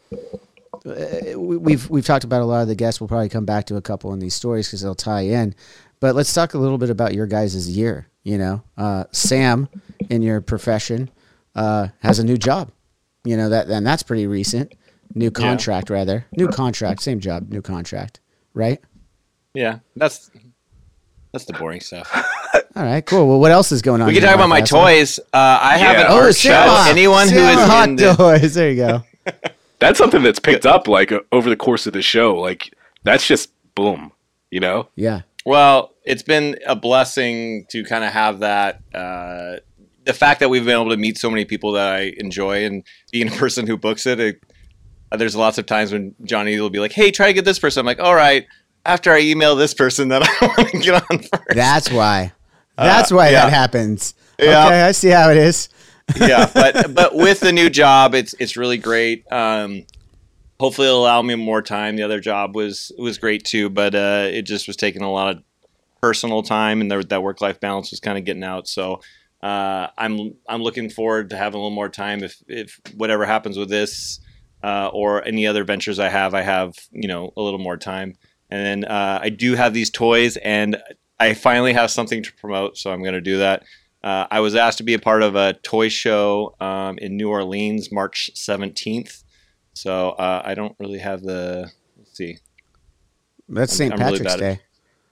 [0.85, 2.99] uh, we- we've we've talked about a lot of the guests.
[2.99, 5.55] We'll probably come back to a couple in these stories because they'll tie in.
[5.99, 8.07] But let's talk a little bit about your guys' year.
[8.23, 9.69] You know, uh, Sam,
[10.09, 11.09] in your profession,
[11.55, 12.71] uh, has a new job.
[13.23, 14.73] You know that, and that's pretty recent.
[15.13, 16.25] New contract, rather.
[16.35, 18.19] New contract, same job, new contract,
[18.53, 18.81] right?
[19.53, 20.31] Yeah, that's
[21.31, 22.11] that's the boring stuff.
[22.75, 23.27] All right, cool.
[23.27, 24.07] Well, what else is going on?
[24.07, 25.17] we can talk about my toys.
[25.33, 26.13] Uh, I have an Yeah.
[26.13, 26.69] art Sam show.
[26.69, 26.87] Hawk.
[26.89, 28.53] Anyone who Sam is Hawk in the, toys.
[28.53, 29.03] There you go.
[29.79, 32.35] That's something that's picked up like uh, over the course of the show.
[32.35, 32.73] Like
[33.03, 34.11] that's just boom.
[34.49, 35.21] You know, Yeah.
[35.45, 38.81] Well, it's been a blessing to kind of have that.
[38.93, 39.57] Uh,
[40.05, 42.83] the fact that we've been able to meet so many people that I enjoy and
[43.11, 44.19] being a person who books it.
[44.19, 44.41] it
[45.11, 47.59] uh, there's lots of times when Johnny will be like, "Hey, try to get this
[47.59, 48.47] person." I'm like, "All right."
[48.85, 51.31] After I email this person that I want to get on first.
[51.49, 52.31] That's why.
[52.77, 53.41] That's why Uh, yeah.
[53.45, 54.13] that happens.
[54.39, 54.65] Yeah.
[54.65, 55.69] Okay, I see how it is.
[56.19, 59.25] yeah, but but with the new job, it's it's really great.
[59.31, 59.85] Um,
[60.59, 61.95] hopefully, it'll allow me more time.
[61.95, 65.35] The other job was was great too, but uh, it just was taking a lot
[65.35, 65.43] of
[66.01, 68.67] personal time, and there, that work life balance was kind of getting out.
[68.67, 69.01] So
[69.41, 72.23] uh, I'm I'm looking forward to having a little more time.
[72.23, 74.19] If if whatever happens with this
[74.63, 78.15] uh, or any other ventures I have, I have you know a little more time.
[78.51, 80.77] And then uh, I do have these toys, and
[81.19, 83.63] I finally have something to promote, so I'm going to do that.
[84.03, 87.29] Uh, I was asked to be a part of a toy show um, in New
[87.29, 89.23] Orleans, March 17th.
[89.73, 91.71] So uh, I don't really have the.
[91.97, 92.37] Let's see.
[93.49, 93.93] That's St.
[93.93, 94.59] I'm really Patrick's at- Day.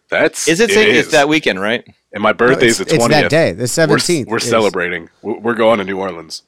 [0.09, 0.69] that's Is it?
[0.69, 0.87] it St.
[0.89, 0.97] is.
[1.05, 1.85] It's that weekend, right?
[2.13, 2.93] And my birthday's it's- the 20th.
[2.95, 3.21] it's twentieth.
[3.23, 5.09] that day, the 17th We're, we're celebrating.
[5.21, 6.43] We're we're going to New Orleans.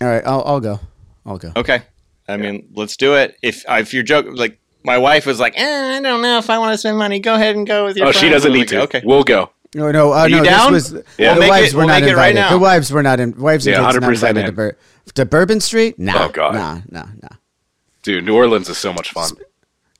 [0.00, 0.80] All right, I'll, I'll go.
[1.26, 1.52] I'll go.
[1.56, 1.82] Okay.
[2.28, 3.36] I mean, let's do it.
[3.42, 4.58] If if you're joking, like
[4.88, 7.20] my wife was like, eh, I don't know if I want to spend money.
[7.20, 8.08] Go ahead and go with your.
[8.08, 8.80] Oh, she doesn't need like, to.
[8.82, 9.02] Okay.
[9.04, 9.50] We'll go.
[9.74, 10.44] No, no, uh, you no.
[10.44, 10.72] down?
[10.72, 11.34] This was Yeah.
[11.34, 12.34] the We'll wives it- were we'll not make it right invited.
[12.40, 12.50] now.
[12.50, 13.36] The wives were not in.
[13.38, 14.52] Wives and Yeah, kids not 100% invited to.
[14.52, 14.76] Bur-
[15.14, 15.98] to Bourbon Street.
[15.98, 16.54] Nah, Oh, God.
[16.54, 17.36] nah, nah, nah.
[18.02, 19.30] Dude, New Orleans is so much fun.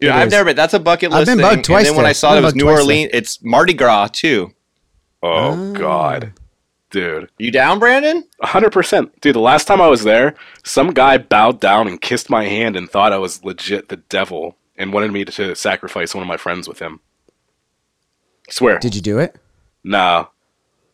[0.00, 0.32] Yeah, I've is.
[0.32, 0.56] never been.
[0.56, 1.20] That's a bucket list.
[1.22, 1.36] I've list.
[1.38, 1.56] been thing.
[1.56, 2.10] bugged twice And then when there.
[2.10, 2.82] I saw I've it was New twice there.
[2.82, 4.52] Orleans, it's Mardi Gras too.
[5.22, 6.32] Oh God,
[6.90, 8.24] dude, You down, Brandon?
[8.40, 9.34] hundred percent, dude.
[9.34, 10.34] The last time I was there,
[10.64, 14.56] some guy bowed down and kissed my hand and thought I was legit the devil
[14.78, 17.00] and wanted me to sacrifice one of my friends with him.
[18.50, 19.36] swear, Did you do it?
[19.84, 20.26] nah.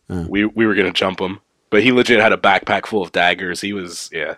[0.08, 3.60] We we were gonna jump him, but he legit had a backpack full of daggers.
[3.62, 4.34] He was yeah,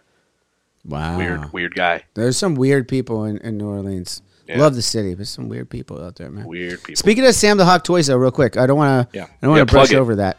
[0.84, 1.18] Wow.
[1.18, 4.22] weird weird guy, There's some weird people in, in New Orleans.
[4.47, 4.59] Yeah.
[4.61, 6.47] Love the city, but some weird people out there, man.
[6.47, 6.94] weird people.
[6.97, 9.16] Speaking of Sam the Hawk toys, though, real quick, I don't want to.
[9.18, 9.24] Yeah.
[9.24, 9.97] I don't want Yeah, to brush it.
[9.97, 10.36] over that.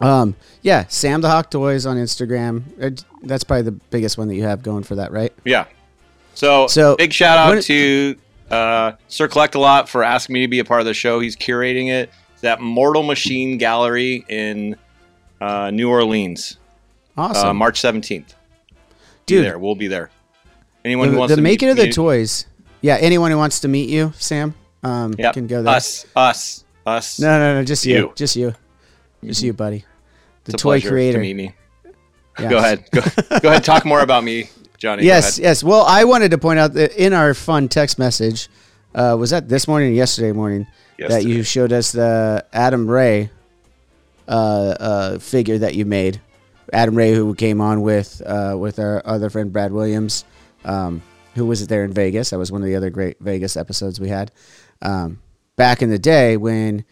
[0.00, 2.62] Um, yeah, Sam the Hawk toys on Instagram.
[2.80, 2.90] Uh,
[3.24, 5.32] That's probably the biggest one that you have going for that, right?
[5.44, 5.64] Yeah.
[6.40, 8.16] So, So, big shout out to
[8.50, 11.20] uh, Sir Collect a Lot for asking me to be a part of the show.
[11.20, 12.10] He's curating it.
[12.32, 14.74] It's at Mortal Machine Gallery in
[15.38, 16.56] uh, New Orleans,
[17.14, 18.34] Awesome, uh, March seventeenth.
[19.26, 19.44] dude.
[19.44, 20.08] there, we'll be there.
[20.82, 22.46] Anyone the who wants the to making meet, of the meet- toys.
[22.80, 25.34] Yeah, anyone who wants to meet you, Sam, um, Yep.
[25.34, 25.74] can go there.
[25.74, 27.18] Us, us, us.
[27.20, 28.12] No, no, no, just you, You.
[28.16, 28.54] just you,
[29.22, 29.84] just you, buddy.
[30.44, 31.18] The toy creator.
[31.18, 31.52] to meet me.
[32.38, 32.50] Yes.
[32.50, 32.84] Go ahead.
[32.90, 33.02] Go,
[33.40, 33.62] go ahead.
[33.64, 34.48] Talk more about me,
[34.80, 35.04] Johnny.
[35.04, 35.62] Yes, yes.
[35.62, 38.48] Well, I wanted to point out that in our fun text message,
[38.94, 40.66] uh, was that this morning or yesterday morning,
[40.98, 43.30] that you showed us the Adam Ray
[44.26, 44.30] uh,
[44.80, 46.20] uh, figure that you made.
[46.72, 50.24] Adam Ray, who came on with uh, with our other friend Brad Williams,
[50.64, 51.02] um,
[51.34, 52.30] who was it there in Vegas.
[52.30, 54.32] That was one of the other great Vegas episodes we had
[54.80, 55.20] um,
[55.56, 56.84] back in the day when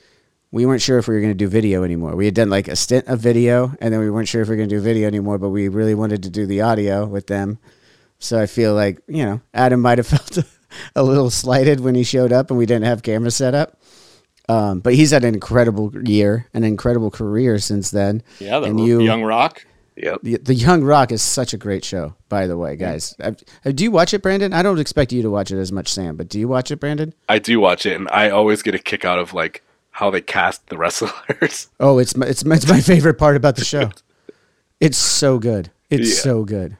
[0.50, 2.16] we weren't sure if we were going to do video anymore.
[2.16, 4.52] We had done like a stint of video, and then we weren't sure if we
[4.52, 7.26] were going to do video anymore, but we really wanted to do the audio with
[7.26, 7.58] them.
[8.18, 10.38] So I feel like, you know, Adam might have felt
[10.96, 13.78] a little slighted when he showed up and we didn't have cameras set up.
[14.48, 18.22] Um, but he's had an incredible year, an incredible career since then.
[18.40, 19.66] Yeah, the and you, Young Rock.
[19.96, 20.20] Yep.
[20.22, 23.14] the, the Young Rock is such a great show, by the way, guys.
[23.20, 23.32] Uh,
[23.74, 24.52] do you watch it, Brandon?
[24.54, 26.76] I don't expect you to watch it as much, Sam, but do you watch it,
[26.76, 27.12] Brandon?
[27.28, 30.20] I do watch it, and I always get a kick out of like how they
[30.22, 31.68] cast the wrestlers.
[31.78, 33.90] Oh, it's my, it's my, it's my favorite part about the show.
[34.80, 35.70] It's so good.
[35.90, 36.22] It's Yeah.
[36.22, 36.77] so good.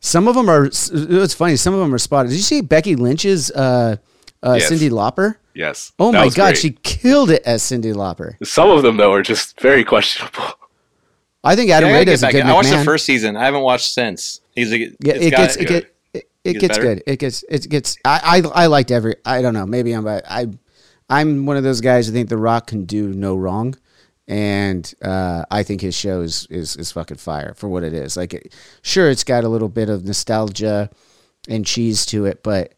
[0.00, 0.66] Some of them are.
[0.66, 1.56] It's funny.
[1.56, 2.28] Some of them are spotted.
[2.28, 3.96] Did you see Becky Lynch's uh,
[4.42, 4.70] uh, Yes.
[4.70, 5.36] Cyndi Lauper?
[5.54, 5.92] Yes.
[5.98, 6.58] Oh That my god, great.
[6.58, 8.36] she killed it as Cyndi Lauper.
[8.46, 10.44] Some of them though are just very questionable.
[11.42, 12.46] I think Adam Yeah, I Ray does a good in.
[12.46, 13.36] I watched the first season.
[13.36, 14.40] I haven't watched since.
[14.54, 17.02] He's a, Yeah, it gets it, get, it, it Gets gets good.
[17.06, 17.96] It gets it gets.
[18.04, 19.16] I, I I liked every.
[19.24, 19.64] I don't know.
[19.66, 20.46] Maybe I'm I
[21.08, 23.76] I'm one of those guys who think The Rock can do no wrong,
[24.28, 28.16] and uh, I think his show is, is is fucking fire for what it is.
[28.16, 30.90] Like, it, sure, it's got a little bit of nostalgia
[31.48, 32.74] and cheese to it, but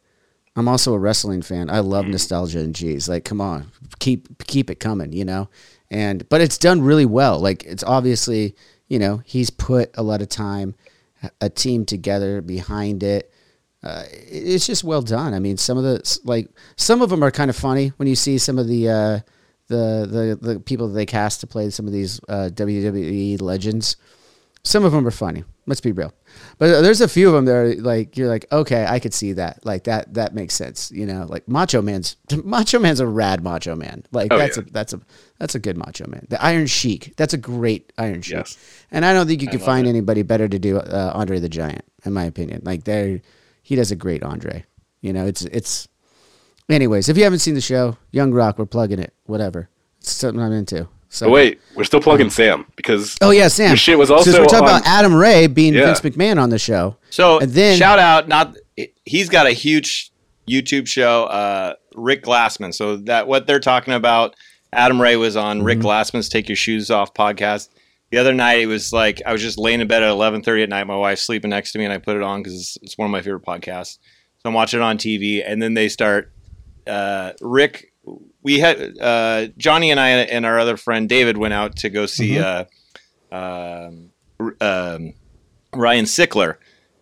[0.57, 1.70] I'm also a wrestling fan.
[1.70, 3.09] I love nostalgia and cheese.
[3.09, 5.49] Like, come on, keep keep it coming, you know.
[5.90, 7.38] And but it's done really well.
[7.40, 8.55] Like, it's obviously
[8.88, 10.74] you know he's put a lot of time,
[11.40, 13.32] a team together behind it.
[13.82, 15.32] Uh, it's just well done.
[15.32, 18.16] I mean, some of the like some of them are kind of funny when you
[18.16, 19.20] see some of the uh,
[19.69, 23.97] the the the people that they cast to play some of these uh, WWE legends.
[24.64, 25.45] Some of them are funny.
[25.66, 26.12] Let's be real,
[26.59, 29.35] but there's a few of them that are like you're like okay, I could see
[29.35, 29.64] that.
[29.64, 30.91] Like that that makes sense.
[30.91, 34.03] You know, like Macho Man's Macho Man's a rad Macho Man.
[34.11, 34.64] Like Oh, that's yeah.
[34.66, 35.01] a that's a
[35.39, 36.27] that's a good Macho Man.
[36.29, 37.14] The Iron Sheik.
[37.16, 38.37] That's a great Iron Sheik.
[38.37, 38.59] Yes.
[38.91, 39.91] And I don't think you can find it.
[39.91, 42.62] anybody better to do uh, Andre the Giant, in my opinion.
[42.64, 43.21] Like there,
[43.62, 44.64] he does a great Andre.
[45.03, 45.87] You know, it's it's.
[46.69, 49.14] Anyways, if you haven't seen the show, Young Rock, we're plugging it.
[49.25, 49.69] Whatever,
[50.01, 50.89] it's something I'm into.
[51.11, 53.69] So But wait, we're still plugging Sam because Oh yeah, Sam.
[53.69, 55.87] Your shit was also Since we're talking on- about Adam Ray being Yeah.
[55.87, 56.97] Vince McMahon on the show.
[57.09, 58.55] So And then- shout out, not
[59.07, 60.12] he's got a huge
[60.49, 62.75] YouTube show, uh, Rick Glassman.
[62.75, 64.35] So that what they're talking about,
[64.71, 65.87] Adam Ray was on Rick Mm-hmm.
[65.89, 67.71] Glassman's Take Your Shoes Off podcast.
[68.11, 70.62] The other night, it was like I was just laying in bed at eleven thirty
[70.62, 70.85] at night.
[70.87, 73.07] My wife's sleeping next to me, and I put it on because it's, it's one
[73.07, 73.99] of my favorite podcasts.
[74.39, 76.33] So I'm watching it on TV, and then they start.
[76.89, 77.93] Uh, Rick,
[78.43, 82.07] we had uh, Johnny and I and our other friend David went out to go
[82.07, 82.64] see uh,
[83.30, 84.11] um,
[84.61, 85.14] um,
[85.74, 86.57] Ryan Sickler,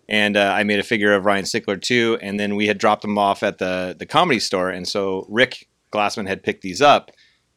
[0.09, 2.19] and uh, I made a figure of Ryan Sickler too.
[2.21, 5.69] And then we had dropped them off at the the comedy store, and so Rick
[5.93, 7.11] Glassman had picked these up,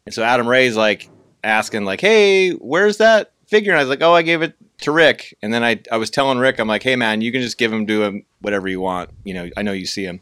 [0.05, 1.09] and so Adam Ray's like
[1.43, 4.91] asking like, "Hey, where's that figure?" And I was like, "Oh, I gave it to
[4.91, 7.57] Rick." And then I I was telling Rick, I'm like, "Hey, man, you can just
[7.57, 9.09] give him to him whatever you want.
[9.23, 10.21] You know, I know you see him."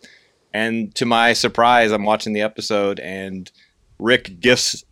[0.58, 3.52] And to my surprise, I'm watching the episode, and
[4.00, 4.84] Rick gifts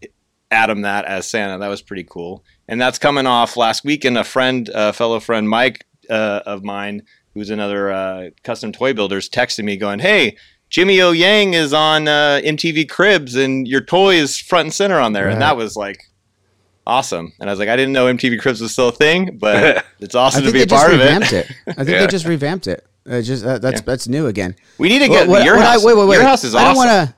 [0.52, 1.58] Adam that as Santa.
[1.58, 2.44] That was pretty cool.
[2.68, 4.18] And that's coming off last weekend.
[4.18, 7.02] A friend, a fellow friend, Mike uh, of mine,
[7.34, 10.38] who's another uh, custom toy builders, texted me going, "Hey,
[10.70, 15.00] Jimmy O Yang is on uh, MTV Cribs, and your toy is front and center
[15.00, 15.34] on there." Right.
[15.34, 15.98] And that was like
[16.86, 17.34] awesome.
[17.40, 20.14] And I was like, I didn't know MTV Cribs was still a thing, but it's
[20.16, 21.50] awesome to be a part of revamped it.
[21.50, 21.56] it.
[21.70, 22.00] I think Yeah.
[22.02, 22.86] they just revamped it.
[23.08, 23.86] Uh, just uh, that's Yeah.
[23.86, 24.56] that's new again.
[24.78, 25.84] We need to get What- your what I- house.
[25.84, 26.16] wait, wait, wait.
[26.16, 26.88] Your house is I don't awesome.
[26.90, 27.16] want to.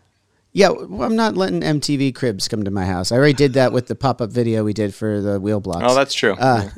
[0.54, 3.12] Yeah, well, I'm not letting MTV Cribs come to my house.
[3.12, 5.86] I already did that with the pop up video we did for the wheel blocks.
[5.88, 6.34] Oh, that's true.
[6.34, 6.70] Uh,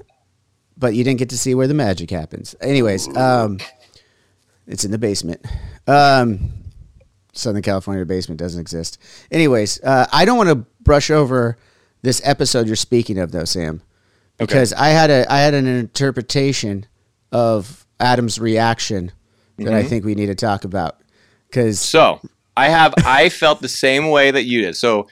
[0.78, 2.56] but you didn't get to see where the magic happens.
[2.62, 3.58] Anyways, um,
[4.68, 5.46] it's in the basement.
[5.88, 6.52] Um,
[7.34, 8.98] Southern California basement doesn't exist.
[9.32, 11.58] Anyways, uh, I don't want to brush over
[12.02, 13.82] this episode you're speaking of, though, Sam,
[14.38, 16.86] because I had a I had an interpretation
[17.32, 19.12] of Adam's reaction
[19.58, 21.02] that I think we need to talk about.
[21.50, 22.22] Because So
[22.56, 24.76] I have I felt the same way that you did.
[24.76, 25.08] So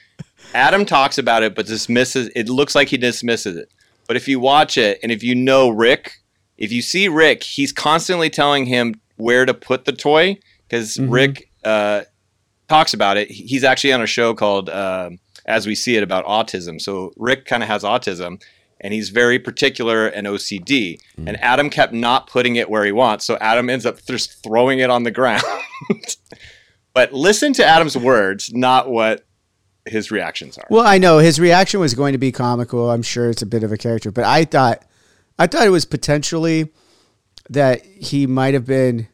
[0.54, 2.30] Adam talks about it, but dismisses.
[2.34, 3.70] It looks like he dismisses it.
[4.06, 6.18] But if you watch it, and if you know Rick,
[6.56, 11.50] if you see Rick, he's constantly telling him where to put the toy because Rick
[11.64, 12.02] uh,
[12.68, 13.30] talks about it.
[13.30, 16.80] He's actually on a show called um As We See It about autism.
[16.80, 18.42] So Rick kind of has autism.
[18.80, 21.00] And he's very particular and OCD.
[21.16, 21.40] And mm.
[21.40, 23.24] Adam kept not putting it where he wants.
[23.24, 25.42] So Adam ends up just throwing it on the ground.
[26.98, 29.24] But listen to Adam's words, not what
[29.86, 30.66] his reactions are.
[30.68, 32.90] Well, I know his reaction was going to be comical.
[32.90, 34.84] I'm sure it's a bit of a character, but I thought,
[35.38, 36.72] I thought it was potentially
[37.50, 39.06] that he might have been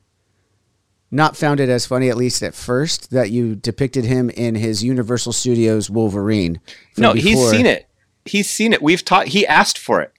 [1.11, 4.83] not found it as funny, at least at first, that you depicted him in his
[4.83, 6.63] Universal Studios Wolverine.
[6.97, 7.87] no, he's seen it.
[8.25, 8.81] He's seen it.
[8.83, 9.29] We've taught.
[9.29, 10.13] He asked for it.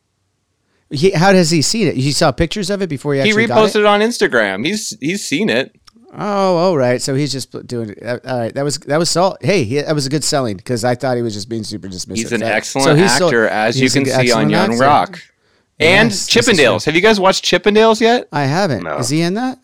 [0.92, 1.96] He, how has he seen it?
[1.96, 3.80] He saw pictures of it before he He actually got reposted it.
[3.80, 4.66] it on Instagram.
[4.66, 5.76] He's he's seen it.
[6.18, 7.02] Oh, all right.
[7.02, 8.04] So he's just doing it.
[8.26, 9.38] All right, that was that was salt.
[9.42, 11.88] Hey, he, that was a good selling because I thought he was just being super
[11.88, 12.16] dismissive.
[12.18, 14.72] He's an That- excellent so he's so- actor, as you can see on excellent Young
[14.74, 14.78] actor.
[14.84, 15.22] Rock.
[15.78, 16.86] And Yes, Chippendales.
[16.86, 18.30] Have you guys watched Chippendales yet?
[18.32, 18.84] I haven't.
[18.84, 18.98] No.
[18.98, 19.60] Is he in that?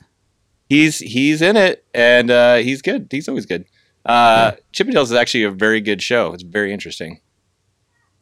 [0.68, 3.08] He's he's in it, and uh, he's good.
[3.12, 3.64] He's always good.
[4.06, 6.34] Uh, Chippendales is actually a very good show.
[6.34, 7.22] It's very interesting.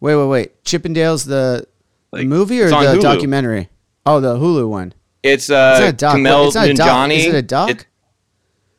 [0.02, 0.64] Wait, wait, wait.
[0.64, 1.68] Chippendales the,
[2.12, 3.02] Like, movie or the Hulu.
[3.02, 3.70] documentary?
[4.06, 4.94] Oh, the Hulu one.
[5.24, 6.16] It's It's uh, not a doc.
[6.16, 7.12] Kumail It's not a doc.
[7.12, 7.70] Is it a doc?
[7.72, 7.86] It-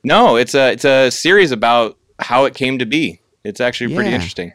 [0.02, 3.20] no, it's a it's a series about how it came to be.
[3.44, 4.16] It's actually pretty Yeah.
[4.16, 4.52] interesting.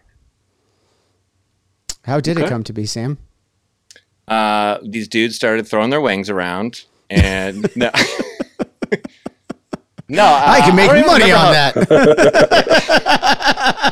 [2.03, 3.17] How did it come to be, Sam?
[4.27, 7.63] Uh, these dudes started throwing their wings around, and
[10.07, 11.75] no, no, I can make don't money on how- that.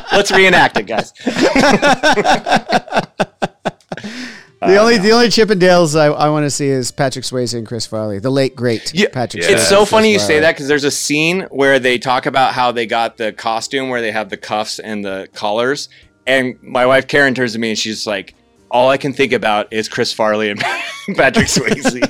[0.12, 1.12] Let's reenact it, guys.
[4.66, 7.84] The only the only Chippendales I, I want to see is Patrick Swayze and Chris
[7.86, 9.42] Farley, the late great Patrick.
[9.42, 9.50] Swayze.
[9.50, 12.24] It's so and funny you Chris say that because there's a scene where they talk
[12.24, 15.90] about how they got the costume where they have the cuffs and the collars,
[16.26, 18.34] and my wife Karen turns to me and she's like,
[18.70, 20.58] "All I can think about is Chris Farley and
[21.14, 22.00] Patrick Swayze."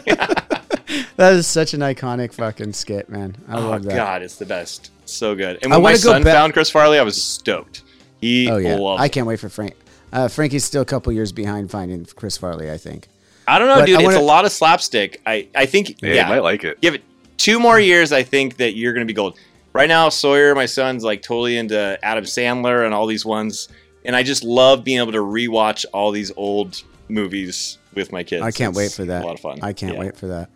[1.16, 3.36] That is such an iconic fucking skit, man.
[3.48, 3.94] I oh love that.
[3.94, 4.90] God, it's the best.
[5.06, 5.58] So good.
[5.62, 7.82] And I when my son back- found Chris Farley, I was stoked.
[8.20, 9.74] He Oh yeah, loved I can't wait for Frank.
[10.12, 12.70] Uh, Frankie's still a couple years behind finding Chris Farley.
[12.70, 13.08] I think.
[13.46, 13.96] I don't know, But dude.
[14.00, 15.20] It's wanna- a lot of slapstick.
[15.26, 16.80] I, I think Yeah, yeah, you might like it.
[16.80, 17.02] Give it
[17.36, 18.10] two more years.
[18.12, 19.36] I think that you're gonna be gold.
[19.72, 23.68] Right now, Sawyer, my son's like totally into Adam Sandler and all these ones,
[24.04, 28.42] and I just love being able to rewatch all these old movies with my kids.
[28.42, 29.22] I can't It's wait for that.
[29.22, 29.58] A lot of fun.
[29.62, 30.00] I can't Yeah.
[30.00, 30.48] wait for that.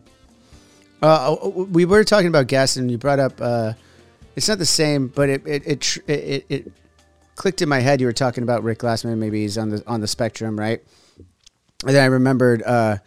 [1.02, 3.40] Uh, uh, we were talking about guests, and you brought up.
[3.40, 3.72] Uh,
[4.36, 6.72] it's not the same, but it it it, tr- it it
[7.34, 8.00] clicked in my head.
[8.00, 9.16] You were talking about Rick Glassman.
[9.18, 10.82] Maybe he's on the on the spectrum, right?
[11.86, 12.98] And then I remembered uh,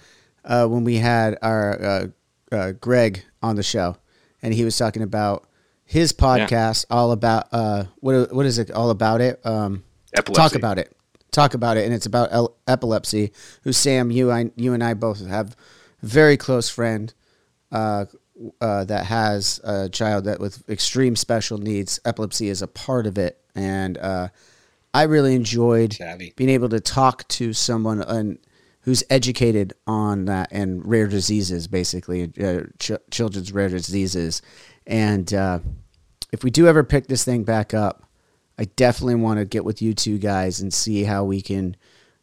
[0.46, 2.08] uh, when we had our uh,
[2.52, 3.98] uh, Greg on the show,
[4.42, 5.48] and he was talking about
[5.84, 9.46] his podcast, all about uh, what what is it all about it?
[9.46, 9.84] Um,
[10.14, 10.42] Epilepsy.
[10.42, 10.96] Talk about it.
[11.32, 13.32] Talk about it, and it's about epilepsy.
[13.64, 15.56] Who Sam, you, I, you and I both have
[16.02, 17.14] very close friend
[17.72, 18.06] uh,
[18.60, 22.00] uh, that has a child that with extreme special needs.
[22.06, 24.30] Epilepsy is a part of it, and uh,
[24.94, 26.34] I really enjoyed Savvy.
[26.36, 28.40] being able to talk to someone and
[28.82, 34.42] who's educated on that and rare diseases, basically uh, ch- children's rare diseases.
[34.88, 35.60] And uh,
[36.32, 38.10] if we do ever pick this thing back up,
[38.58, 41.76] I definitely want to get with you two guys and see how we can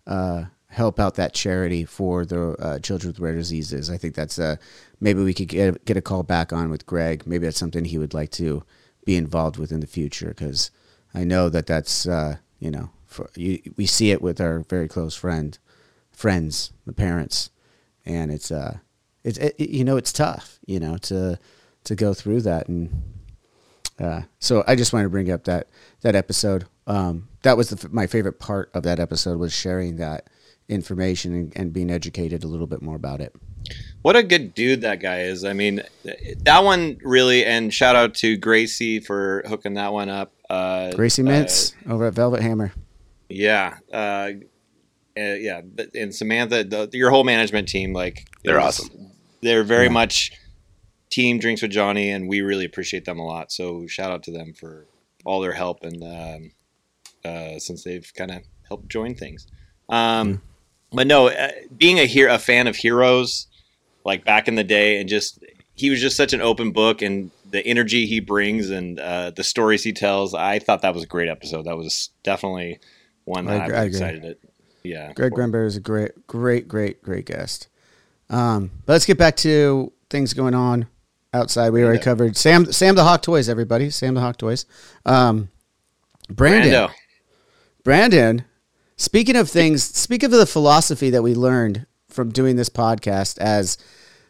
[0.06, 3.88] uh, help out that charity for the uh, children with rare diseases.
[3.88, 4.56] I think that's uh,
[5.00, 7.26] maybe we could get get a call back on with Greg.
[7.26, 8.62] Maybe that's something he would like to
[9.04, 10.70] be involved with in the future because
[11.14, 14.88] I know that that's uh, you know for, you, we see it with our very
[14.88, 15.58] close friend
[16.12, 17.50] friends, the parents,
[18.04, 18.78] and it's uh
[19.24, 21.38] it's it, you know it's tough you know to
[21.84, 23.02] to go through that and
[24.00, 25.68] uh, so I just wanted to bring up that
[26.02, 26.66] that episode.
[26.86, 30.28] Um, that was the, my favorite part of that episode was sharing that
[30.68, 33.34] information and, and being educated a little bit more about it.
[34.02, 35.44] What a good dude that guy is.
[35.44, 35.82] I mean,
[36.44, 40.32] that one really, and shout out to Gracie for hooking that one up.
[40.48, 41.46] Uh, Gracie uh,
[41.88, 42.72] over at Velvet Hammer.
[43.28, 44.30] Yeah, uh, uh,
[45.16, 45.60] yeah,
[45.94, 49.10] and Samantha, the, your whole management team, like They're is- awesome.
[49.40, 50.32] They're very much
[51.10, 53.52] team drinks with Johnny, and we really appreciate them a lot.
[53.52, 54.86] So shout out to them for
[55.24, 56.50] all their help and um,
[57.24, 59.46] uh, since they've kind of helped join things.
[59.88, 60.40] Um,
[60.90, 63.47] But no, uh, being a hero, a fan of heroes,
[64.08, 65.38] like back in the day, and just
[65.74, 69.44] he was just such an open book, and the energy he brings and uh, the
[69.44, 70.34] stories he tells.
[70.34, 71.66] I thought that was a great episode.
[71.66, 72.80] That was definitely
[73.24, 74.38] one that I I, was I excited at.
[74.82, 77.68] Yeah, Greg Grunberg is a great, great, great, great guest.
[78.30, 80.86] Um, but let's get back to things going on
[81.34, 81.70] outside.
[81.70, 82.04] We already Yeah.
[82.04, 83.48] covered Sam, Sam the Hawk Toys.
[83.48, 84.64] Everybody, Sam the Hawk Toys.
[85.04, 85.50] Um,
[86.30, 86.90] Brandon, Brando.
[87.84, 88.44] Brandon.
[88.96, 93.78] Speaking of things, speak of the philosophy that we learned from doing this podcast, as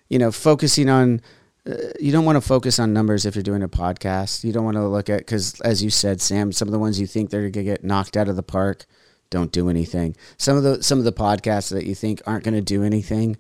[0.09, 1.21] you know, focusing on.
[1.69, 4.43] Uh, you don't want to focus on numbers if you're doing a podcast.
[4.43, 6.99] You don't want to look at because, as you said, Sam, some of the ones
[6.99, 8.87] you think they're gonna get knocked out of the park,
[9.31, 10.17] don't do anything.
[10.37, 13.37] Some of the some of the podcasts that you think aren't going to do anything,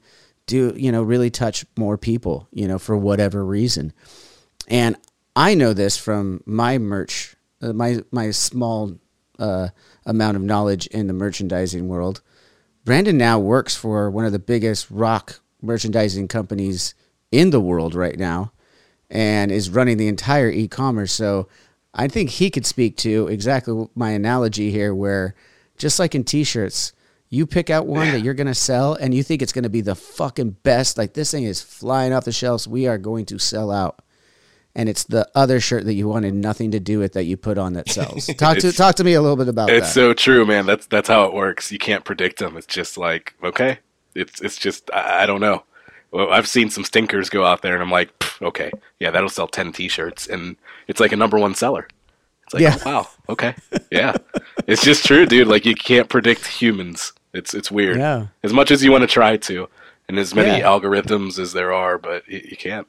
[0.46, 3.92] do you know really touch more people, you know, for whatever reason.
[4.68, 4.96] And
[5.34, 8.98] I know this from my merch, uh, my my small
[9.38, 9.68] uh,
[10.04, 12.20] amount of knowledge in the merchandising world.
[12.84, 16.94] Brandon now works for one of the biggest rock merchandising companies
[17.30, 18.52] in the world right now,
[19.10, 21.12] and is running the entire e-commerce.
[21.12, 21.48] So
[21.94, 25.34] I think he could speak to exactly my analogy here, where
[25.76, 26.92] just like in t-shirts.
[27.30, 29.94] You pick out one that you're gonna sell, and you think it's gonna be the
[29.94, 30.96] fucking best.
[30.96, 32.66] Like this thing is flying off the shelves.
[32.66, 34.00] We are going to sell out
[34.78, 37.58] and it's the other shirt that you wanted nothing to do with that you put
[37.58, 38.26] on that sells.
[38.38, 39.84] Talk to talk to me a little bit about It's that.
[39.86, 40.66] It's so true, man.
[40.66, 41.72] That's that's how it works.
[41.72, 42.56] You can't predict them.
[42.56, 43.80] It's just like okay,
[44.18, 45.62] it's it's just I, I don't know.
[46.10, 48.10] Well, I've seen some stinkers go out there, and I'm like,
[48.40, 50.56] okay, yeah, that'll sell ten T-shirts, and
[50.86, 51.86] it's like a number one seller.
[52.44, 52.76] It's like, Yeah.
[52.86, 53.54] oh, wow, okay,
[53.90, 54.16] yeah,
[54.66, 55.48] it's just true, dude.
[55.48, 57.12] Like you can't predict humans.
[57.34, 57.98] It's it's weird.
[57.98, 58.28] Yeah.
[58.42, 59.68] As much as you want to try to,
[60.08, 60.66] and as many Yeah.
[60.66, 62.88] algorithms as there are, but you, you can't.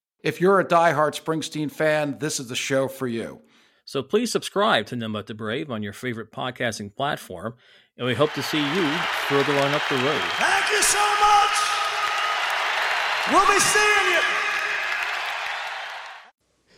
[0.23, 3.41] If you're a diehard Springsteen fan, this is the show for you.
[3.85, 7.55] So please subscribe to None the Brave on your favorite podcasting platform,
[7.97, 8.91] and we hope to see you
[9.27, 10.21] further on up the road.
[10.37, 11.57] Thank you so much.
[13.31, 14.19] We'll be seeing you.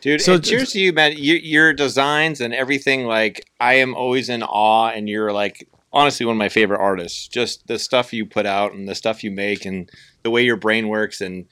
[0.02, 1.14] Dude, So- so, cheers to you, man.
[1.18, 6.26] Your, your designs and everything, like, I am always in awe, and you're, like, honestly
[6.26, 7.28] one of my favorite artists.
[7.28, 9.90] Just the stuff you put out and the stuff you make and
[10.24, 11.46] the way your brain works and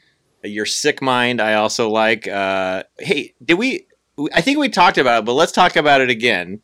[0.44, 2.28] your sick mind, I also like.
[2.28, 3.88] Uh, hey, did we,
[4.34, 6.62] I think we talked about it, but let's talk about it again.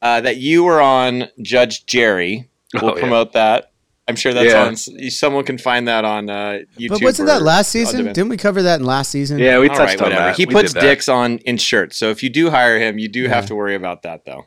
[0.00, 2.48] Uh, that you were on Judge Jerry.
[2.74, 3.00] We'll Oh, yeah.
[3.00, 3.70] promote that.
[4.08, 4.64] I'm sure that's Yeah.
[5.04, 6.88] on, someone can find that on uh, YouTube.
[6.88, 8.06] But wasn't that last season?
[8.06, 9.38] Didn't we cover that in last season?
[9.38, 10.24] Yeah, we touched right, on whatever.
[10.24, 10.36] that.
[10.36, 10.86] He We puts did that.
[10.88, 13.76] dicks on in shirts, so if you do hire him, you do have to worry
[13.76, 14.46] about that, though.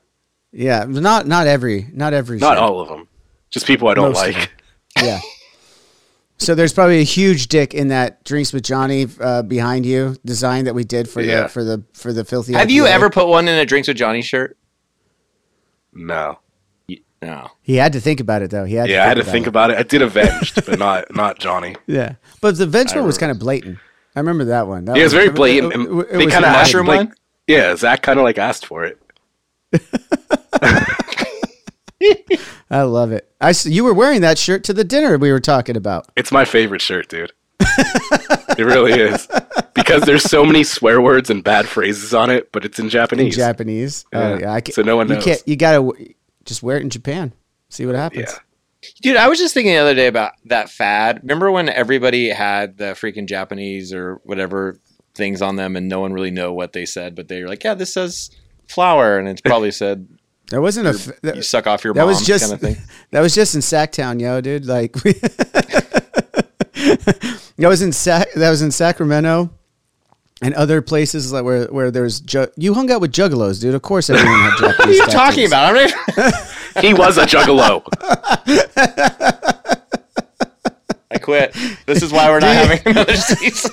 [0.51, 2.63] Yeah, not not every not every Not show.
[2.63, 3.07] all of them.
[3.49, 4.51] Just people I don't Most like.
[5.01, 5.19] Yeah.
[6.45, 10.65] So there's probably a huge dick in that drinks with Johnny uh, behind you design
[10.65, 11.43] that we did for Yeah.
[11.43, 12.53] the for the for the filthy.
[12.53, 14.57] Have you ever put one in a drinks with Johnny shirt?
[15.93, 16.39] No.
[17.21, 17.49] No.
[17.63, 18.65] He had to think about it though.
[18.65, 19.85] He had Yeah, to I had to think think about about it.
[19.85, 21.75] I did Avenged, but not not Johnny.
[21.87, 23.79] Yeah, but the Vince I one was kind of blatant.
[24.15, 24.85] I remember that one.
[24.85, 26.67] That yeah, it was very blatant, it- it- it they was kind of not- asked
[26.73, 27.13] mushroom like, one?
[27.47, 29.01] Yeah, Zach kind of like asked for it.
[32.69, 33.29] I love it.
[33.41, 36.07] I s- you were wearing that shirt to the dinner we were talking about.
[36.15, 37.31] It's my favorite shirt, dude.
[38.57, 39.27] it really is
[39.73, 42.89] because there's so many swear words and bad phrases on it, but it's in In
[42.89, 43.35] Japanese.
[43.35, 44.05] Japanese.
[44.13, 44.39] Oh Yeah.
[44.39, 45.23] yeah, I ca- So no one You knows.
[45.23, 45.43] can't.
[45.45, 46.13] You gotta w-
[46.45, 47.33] just wear it in Japan.
[47.69, 48.29] See what happens.
[48.31, 48.39] Yeah.
[49.01, 51.21] Dude, I was just thinking the other day about that fad.
[51.23, 54.79] Remember when everybody had the freaking Japanese or whatever
[55.15, 57.63] things on them and no one really know what they said, but they were like,
[57.63, 58.29] yeah, this says
[58.67, 59.17] flower.
[59.17, 60.07] And it's probably said,
[60.51, 60.91] That wasn't a.
[60.91, 62.77] Your- f- that, you suck off your that mom was just kind of thing.
[63.11, 64.65] that was just in Sacktown, yo, dude.
[64.65, 64.93] Like
[67.57, 69.49] that was in Sac, that was in Sacramento
[70.41, 73.73] and other places like where where there's ju- you hung out with juggalos, dude.
[73.73, 74.77] Of course, everyone had Japanese.
[74.77, 75.13] What are you tattoos.
[75.13, 75.75] talking about?
[75.75, 75.91] I'm
[76.75, 77.81] not- He was a juggalo.
[81.11, 81.55] I quit.
[81.85, 83.71] This is why we're not having another season.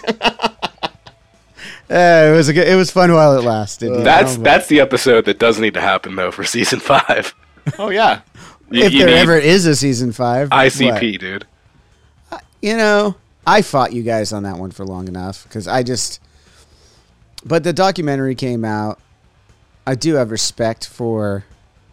[1.92, 3.90] Eh, it was a good, it was fun while it lasted.
[3.90, 7.34] you That's know, that's the episode that does need to happen though for season five.
[7.78, 8.20] oh, yeah.
[8.70, 10.48] You, if you there ever is a season five.
[10.48, 11.20] ICP, what?
[11.20, 11.46] dude.
[12.62, 13.16] you know,
[13.46, 16.20] I fought you guys on that one for long enough because I just.
[17.44, 18.98] But the documentary came out.
[19.86, 21.44] I do have respect for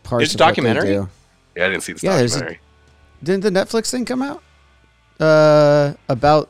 [0.04, 0.88] parts There's a of what they documentary?
[0.94, 1.10] do.
[1.58, 2.62] Yeah, I didn't see this Yeah, there's a- documentary.
[3.24, 4.42] Didn't the Netflix thing come out?
[5.20, 6.50] Uh, about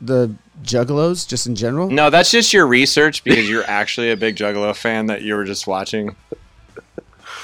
[0.00, 0.32] the
[0.62, 1.90] Juggalos, just in general.
[1.90, 5.44] No, that's just your research because you're actually a big Juggalo fan that you were
[5.44, 6.14] just watching.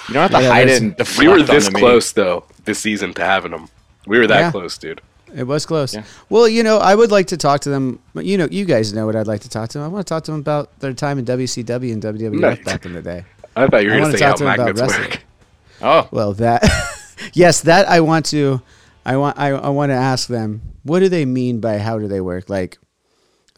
[0.09, 1.81] You don't have to Yeah, hide that's- it and deflect we were this onto me.
[1.81, 3.69] close though this season to having them.
[4.07, 4.51] We were that Yeah.
[4.51, 5.01] close, dude.
[5.35, 5.95] It was close.
[5.95, 6.03] Yeah.
[6.29, 8.01] Well, you know, I would like to talk to them.
[8.15, 9.85] You know, you guys know what I'd like to talk to them.
[9.85, 12.57] I want to talk to them about their time in WCW and WWF No.
[12.65, 13.25] back in the day.
[13.55, 15.11] I thought you were going wanna say talk how to him about magnets wrestling.
[15.11, 15.21] work.
[15.83, 16.65] Oh, Well, that
[17.33, 18.61] yes, that I want to.
[19.07, 19.39] I want.
[19.39, 20.61] I, I want to ask them.
[20.83, 22.51] What do they mean by how do they work?
[22.51, 22.79] Like,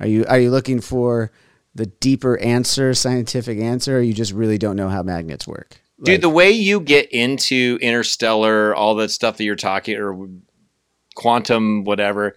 [0.02, 1.30] are you are you looking for
[1.74, 5.80] the deeper answer, scientific answer, or you just really don't know how magnets work?
[6.02, 10.28] Dude, the way you get into interstellar, all that stuff that you're talking, or
[11.14, 12.34] quantum, whatever,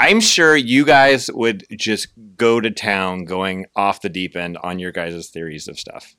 [0.00, 4.80] I'm sure you guys would just go to town going off the deep end on
[4.80, 6.16] your guys' theories of stuff.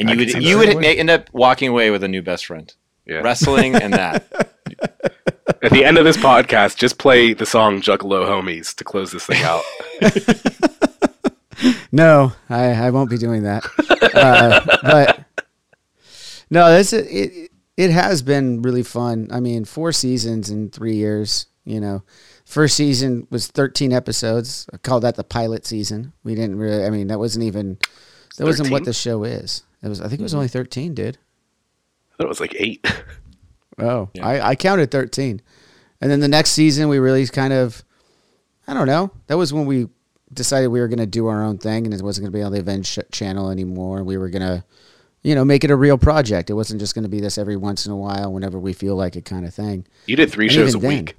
[0.00, 0.74] And I you could would you that.
[0.74, 2.74] would end up walking away with a new best friend.
[3.08, 3.20] Yeah.
[3.20, 4.54] Wrestling and that.
[5.62, 9.26] At the end of this podcast, just play the song "Juggalo Homies" to close this
[9.26, 9.62] thing out.
[11.90, 13.64] No, I, I won't be doing that.
[14.14, 15.24] uh, but
[16.50, 19.28] no, this it it has been really fun.
[19.32, 21.46] I mean, four seasons in three years.
[21.64, 22.02] You know,
[22.48, 24.66] First season was 13 episodes.
[24.72, 26.14] I called that the pilot season.
[26.24, 26.82] We didn't really.
[26.82, 27.76] I mean, that wasn't even.
[28.38, 29.64] That wasn't what the show is.
[29.82, 30.00] It was.
[30.00, 31.18] I think it was only 13, dude.
[32.18, 32.86] I thought it was like eight.
[33.80, 35.40] Oh, I, I counted 13.
[36.00, 37.84] And then the next season, we really kind of,
[38.66, 39.12] I don't know.
[39.28, 39.86] That was when we
[40.34, 42.42] decided we were going to do our own thing and it wasn't going to be
[42.42, 44.02] on the Avenge sh- channel anymore.
[44.02, 44.64] We were going to,
[45.22, 46.50] you know, make it a real project.
[46.50, 48.96] It wasn't just going to be this every once in a while, whenever we feel
[48.96, 49.86] like it kind of thing.
[50.06, 51.16] You did three And shows a even then- week.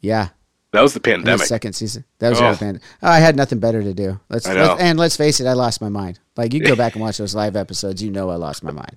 [0.00, 0.28] Yeah.
[0.70, 1.46] That was the And the pandemic.
[1.46, 2.04] second season.
[2.20, 2.52] That was Oh.
[2.52, 2.80] the band.
[3.02, 4.20] Oh, I had nothing better to do.
[4.28, 4.62] Let's, I know.
[4.68, 6.20] let's- and let's face it, I lost my mind.
[6.36, 8.96] Like you go back and watch those live episodes, you know I lost my mind.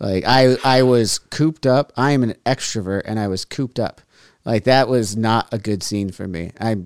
[0.00, 1.92] Like I I was cooped up.
[1.96, 4.00] I am an extrovert and I was cooped up.
[4.44, 6.52] Like that was not a good scene for me.
[6.60, 6.76] I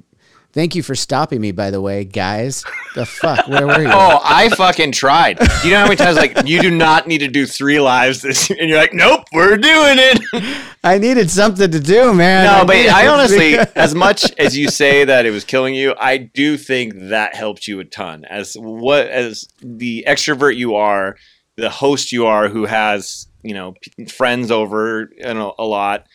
[0.52, 2.64] thank you for stopping me by the way, guys.
[2.94, 3.46] The fuck?
[3.48, 3.88] Where were you?
[3.92, 5.38] Oh, I fucking tried.
[5.38, 8.22] Do you know how many times like you do not need to do three lives
[8.22, 10.66] this and you're like, nope, we're doing it.
[10.84, 12.46] I needed something to do, man.
[12.46, 16.16] No, but I honestly, as much as you say that it was killing you, I
[16.16, 18.24] do think that helped you a ton.
[18.24, 21.16] As what as the extrovert you are,
[21.56, 26.06] the host you are, who has you know p- friends over and a, a lot.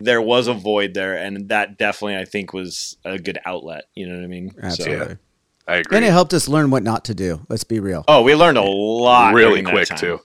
[0.00, 3.84] There was a void there, and that definitely I think was a good outlet.
[3.94, 4.50] You know what I mean?
[4.50, 5.16] So- Absolutely.
[5.66, 5.96] I agree.
[5.96, 7.40] And it helped us learn what not to do.
[7.48, 8.04] Let's be real.
[8.06, 10.20] oh, we learned a lot really quick too.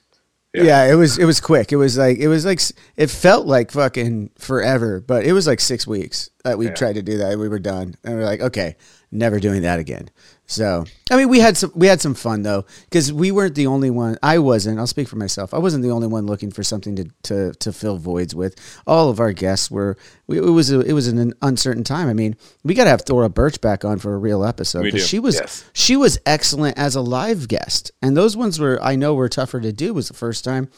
[0.53, 0.91] Yeah.
[0.91, 1.71] it was it was quick.
[1.71, 2.59] It was like it was like
[2.97, 6.73] it felt like fucking forever, but it was like six weeks that we Yeah.
[6.73, 7.31] tried to do that.
[7.31, 8.75] and We were done, and we are like, okay,
[9.11, 10.09] never doing that again.
[10.51, 13.67] So I mean, we had some we had some fun though because we weren't the
[13.67, 14.17] only one.
[14.23, 14.79] I wasn't.
[14.79, 15.53] I'll speak for myself.
[15.53, 18.55] I wasn't the only one looking for something to to to fill voids with.
[18.87, 19.95] All of our guests were.
[20.25, 22.07] We, it was a, it was an uncertain time.
[22.09, 25.07] I mean, we got to have Thora Birch back on for a real episode because
[25.07, 25.69] she was Yes.
[25.73, 29.59] she was excellent as a live guest, and those ones were I know were tougher
[29.61, 29.93] to do.
[29.93, 30.69] Was the first time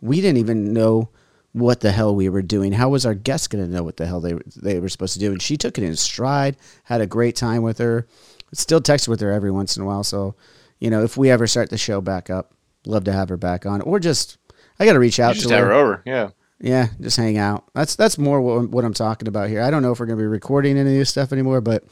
[0.00, 1.10] we didn't even know
[1.52, 2.72] what the hell we were doing.
[2.72, 5.20] How was our guest going to know what the hell they they were supposed to
[5.20, 5.32] do?
[5.32, 6.56] And she took it in stride.
[6.84, 8.06] Had a great time with her.
[8.54, 10.02] Still text with her every once in a while.
[10.04, 10.34] So,
[10.78, 12.54] you know, if we ever start the show back up,
[12.86, 14.38] love to have her back on, or just
[14.80, 15.70] I got to reach out just to have her.
[15.70, 16.30] her over, yeah.
[16.60, 17.64] Yeah, just hang out.
[17.74, 19.62] That's that's more what, what I'm talking about here.
[19.62, 21.84] I don't know if we're going to be recording any of this stuff anymore, but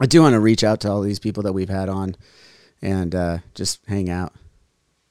[0.00, 2.16] I do want to reach out to all these people that we've had on
[2.82, 4.32] and uh, just hang out.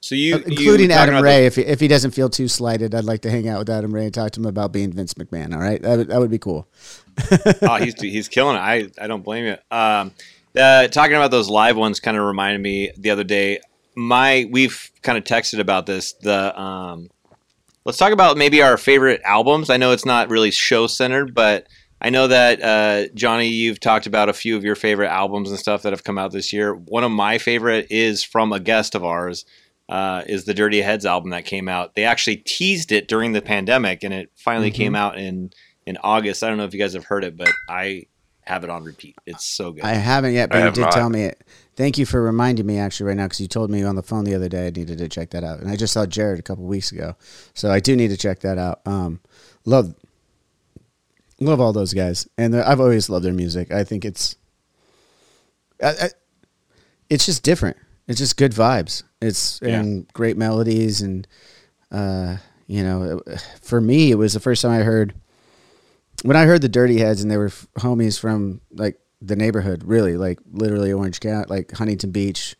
[0.01, 1.41] So you, Uh, including you Adam Ray.
[1.41, 3.69] the- if he, if he doesn't feel too slighted, I'd like to hang out with
[3.69, 5.53] Adam Ray and talk to him about being Vince McMahon.
[5.53, 6.67] All right, that would, that would be cool.
[7.61, 8.59] oh, he's he's killing it.
[8.59, 9.55] I I don't blame you.
[9.75, 10.11] Um,
[10.57, 13.59] uh, talking about those live ones kind of reminded me the other day.
[13.95, 16.13] My we've kind of texted about this.
[16.13, 17.09] The um,
[17.85, 19.69] let's talk about maybe our favorite albums.
[19.69, 21.67] I know it's not really show centered, but
[22.01, 25.57] I know that uh, Johnny, you've talked about a few of your favorite albums and
[25.59, 26.75] stuff that have come out this year.
[26.75, 29.45] One of my favorite is from a guest of ours.
[29.87, 31.93] Uh, is the Dirty Heads album that came out?
[31.95, 34.75] They actually teased it during the pandemic, and it finally Mhm.
[34.75, 35.51] came out in
[35.85, 36.43] in August.
[36.43, 38.05] I don't know if you guys have heard it, but I
[38.47, 39.15] have it on repeat.
[39.25, 39.83] It's so good.
[39.83, 40.91] I haven't yet, but I you did not.
[40.93, 41.41] tell me it.
[41.75, 44.23] Thank you for reminding me actually right now because you told me on the phone
[44.23, 46.43] the other day I needed to check that out, and I just saw Jared a
[46.43, 47.15] couple weeks ago,
[47.53, 48.79] so I do need to check that out.
[48.85, 49.19] Um,
[49.65, 49.93] love,
[51.39, 53.71] love all those guys, and I've always loved their music.
[53.71, 54.35] I think it's,
[55.83, 56.09] I, I,
[57.09, 57.77] it's just different.
[58.07, 59.03] It's just good vibes.
[59.21, 59.79] It's Yeah.
[59.79, 61.27] and great melodies, and
[61.91, 62.37] uh,
[62.67, 63.21] you know,
[63.61, 65.13] for me, it was the first time I heard
[66.23, 69.83] when I heard the Dirty Heads and they were f- homies from like the neighborhood,
[69.83, 72.55] really, like literally Orange County, like Huntington Beach,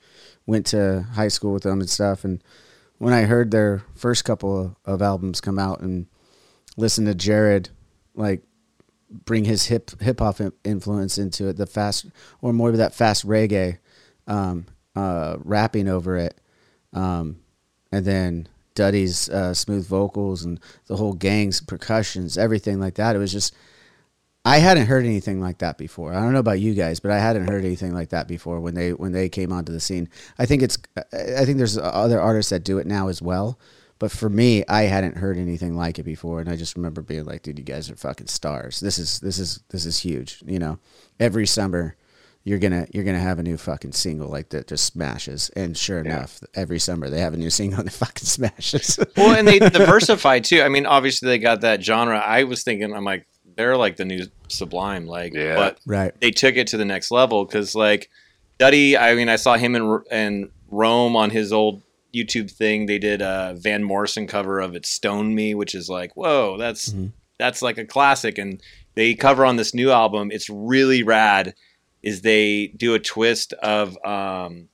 [0.46, 2.24] went to high school with them and stuff.
[2.24, 2.44] And
[2.98, 6.08] when I heard their first couple of, albums come out and
[6.78, 7.70] listened to Jared,
[8.16, 8.44] like
[9.10, 12.08] bring his hip hip hop influence into it, the fast
[12.42, 13.80] or more of that fast reggae,
[14.28, 16.40] um, uh, rapping over it,
[16.94, 17.38] um,
[17.92, 23.16] and then Duddy's uh, smooth vocals and the whole gang's percussions, everything like that.
[23.16, 23.56] It was just
[24.46, 26.14] I hadn't heard anything like that before.
[26.14, 28.76] I don't know about you guys, but I hadn't heard anything like that before when
[28.76, 30.08] they when they came onto the scene.
[30.38, 33.60] I think it's I think there's other artists that do it now as well.
[33.98, 37.26] But for me, I hadn't heard anything like it before, and I just remember being
[37.26, 38.82] like, "Dude, you guys are fucking stars.
[38.82, 40.80] This is this is this is huge." You know,
[41.20, 41.96] every summer
[42.46, 45.50] you're gonna you're gonna have a new fucking single like that just smashes.
[45.56, 49.00] And sure enough, every summer they have a new single that fucking smashes.
[49.18, 50.62] well, and they diversified too.
[50.62, 52.20] I mean, obviously they got that genre.
[52.20, 53.26] I was thinking, I'm like,
[53.58, 55.56] they're like the new Sublime, like, Yeah.
[55.56, 56.14] but Right.
[56.22, 58.10] they took it to the next level because, like,
[58.60, 58.96] Duddy.
[58.96, 61.82] I mean, I saw him in and Rome on his old
[62.16, 62.86] YouTube thing.
[62.86, 66.90] They did a Van Morrison cover of "It Stone Me," which is like, whoa, that's
[66.90, 67.08] mm-hmm.
[67.40, 68.38] that's like a classic.
[68.38, 68.62] And
[68.94, 70.30] they cover on this new album.
[70.32, 71.56] It's really rad.
[72.06, 74.70] Is they do a twist of um,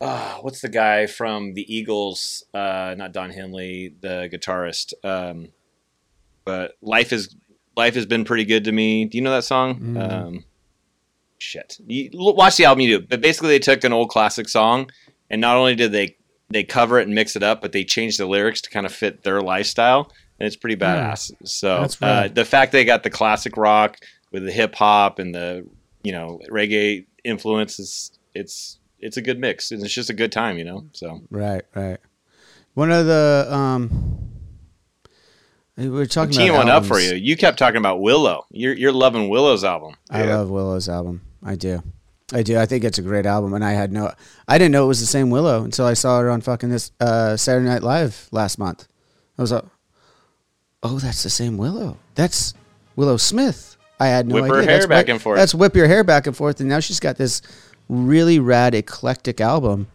[0.00, 2.44] uh, what's the guy from the Eagles?
[2.52, 4.92] Uh, not Don Henley, the guitarist.
[5.02, 5.48] Um,
[6.44, 7.34] but life is
[7.78, 9.04] Life has been pretty good to me.
[9.04, 9.78] Do you know that song?
[9.78, 10.12] Mm.
[10.12, 10.44] Um,
[11.38, 11.78] shit.
[11.86, 13.06] You, watch the album you do.
[13.08, 14.90] But basically, they took an old classic song,
[15.30, 16.16] and not only did they
[16.50, 18.92] they cover it and mix it up, but they changed the lyrics to kind of
[18.92, 20.10] fit their lifestyle,
[20.40, 21.30] and it's pretty badass.
[21.44, 23.98] So uh, the fact they got the classic rock
[24.32, 25.64] with the hip hop and the
[26.02, 30.58] you know reggae influences, it's it's a good mix, and it's just a good time,
[30.58, 30.86] you know.
[30.92, 31.98] So Right, right.
[32.74, 34.28] One of the um,
[35.76, 37.14] we were talking teeing about one up for you.
[37.14, 38.46] You kept talking about Willow.
[38.50, 39.94] You're you're loving Willow's album.
[40.10, 41.22] I love Willow's album.
[41.42, 41.82] I do.
[42.32, 42.58] I do.
[42.58, 44.12] I think it's a great album, and I had no,
[44.46, 46.92] I didn't know it was the same Willow until I saw her on fucking this
[47.00, 48.86] uh, Saturday Night Live last month.
[49.38, 49.64] I was like,
[50.82, 51.96] oh, that's the same Willow.
[52.16, 52.52] That's
[52.96, 53.77] Willow Smith.
[54.00, 54.54] I had no Whip idea.
[54.56, 55.38] her hair That's back whip- and forth.
[55.38, 57.42] That's whip your hair back and forth, and now she's got this
[57.88, 59.88] really rad eclectic album.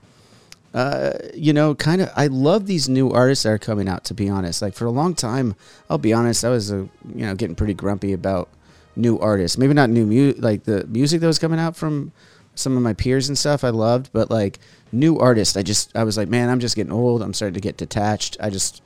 [0.73, 2.09] Uh, you know, kind of.
[2.15, 4.03] I love these new artists that are coming out.
[4.05, 5.55] To be honest, like for a long time,
[5.89, 6.77] I'll be honest, I was uh,
[7.15, 8.49] you know getting pretty grumpy about
[8.95, 9.57] new artists.
[9.57, 12.11] Maybe not new mu like the music that was coming out from
[12.55, 13.63] some of my peers and stuff.
[13.63, 14.57] I loved, but like
[14.91, 17.21] new artists, I just I was like, man, I'm just getting old.
[17.21, 18.35] I'm starting to get detached.
[18.39, 18.81] I just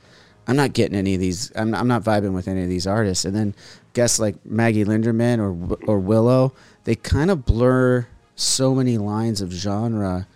[0.45, 1.53] I'm not getting any of these.
[1.55, 3.23] I'm I'm not vibing with any of these artists.
[3.23, 3.55] And then
[3.97, 9.51] guess like Maggie Lindemann or or Willow, they kind of blur so many lines of
[9.51, 10.27] genre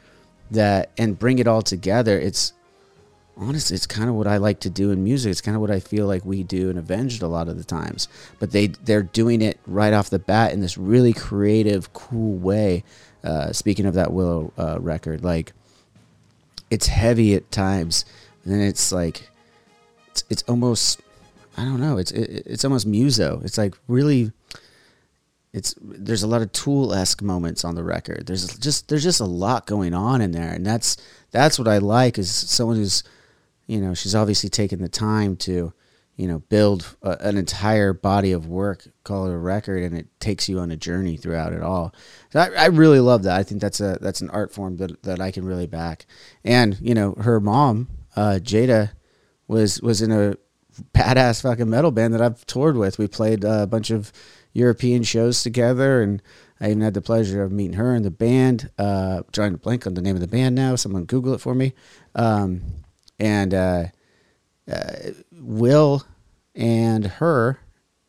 [0.49, 2.19] that and bring it all together.
[2.19, 2.53] It's
[3.37, 5.29] honestly, it's kind of what I like to do in music.
[5.29, 7.63] It's kind of what I feel like we do in Avenged a lot of the
[7.63, 8.07] times.
[8.39, 12.83] But they they're doing it right off the bat in this really creative, cool way.
[13.23, 15.53] Uh, speaking of that Willow uh, record, like
[16.71, 18.05] it's heavy at times,
[18.43, 19.29] and then it's like
[20.07, 20.99] it's, it's almost
[21.57, 21.97] I don't know.
[21.97, 23.41] It's it, it's almost muso.
[23.43, 24.31] It's like really.
[25.53, 28.25] It's there's a lot of Tool esque moments on the record.
[28.25, 30.95] There's just there's just a lot going on in there, and that's
[31.31, 33.03] that's what I like is someone who's,
[33.67, 35.73] you know, she's obviously taken the time to,
[36.15, 40.07] you know, build a, an entire body of work, call it a record, and it
[40.21, 41.93] takes you on a journey throughout it all.
[42.31, 43.37] So I, I really love that.
[43.37, 46.05] I think that's a that's an art form that that I can really back.
[46.45, 48.91] And you know, her mom, uh, Jada,
[49.49, 50.37] was was in a
[50.93, 52.97] badass fucking metal band that I've toured with.
[52.97, 54.11] We played a bunch of
[54.53, 56.21] European shows together, and
[56.59, 58.69] I even had the pleasure of meeting her and the band.
[58.77, 60.75] Uh, to blank on the name of the band now.
[60.75, 61.73] Someone Google it for me.
[62.15, 62.61] Um,
[63.19, 63.85] and uh,
[64.71, 64.93] uh,
[65.31, 66.03] Will
[66.55, 67.59] and her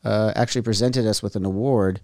[0.04, 2.00] uh, actually presented us with an award.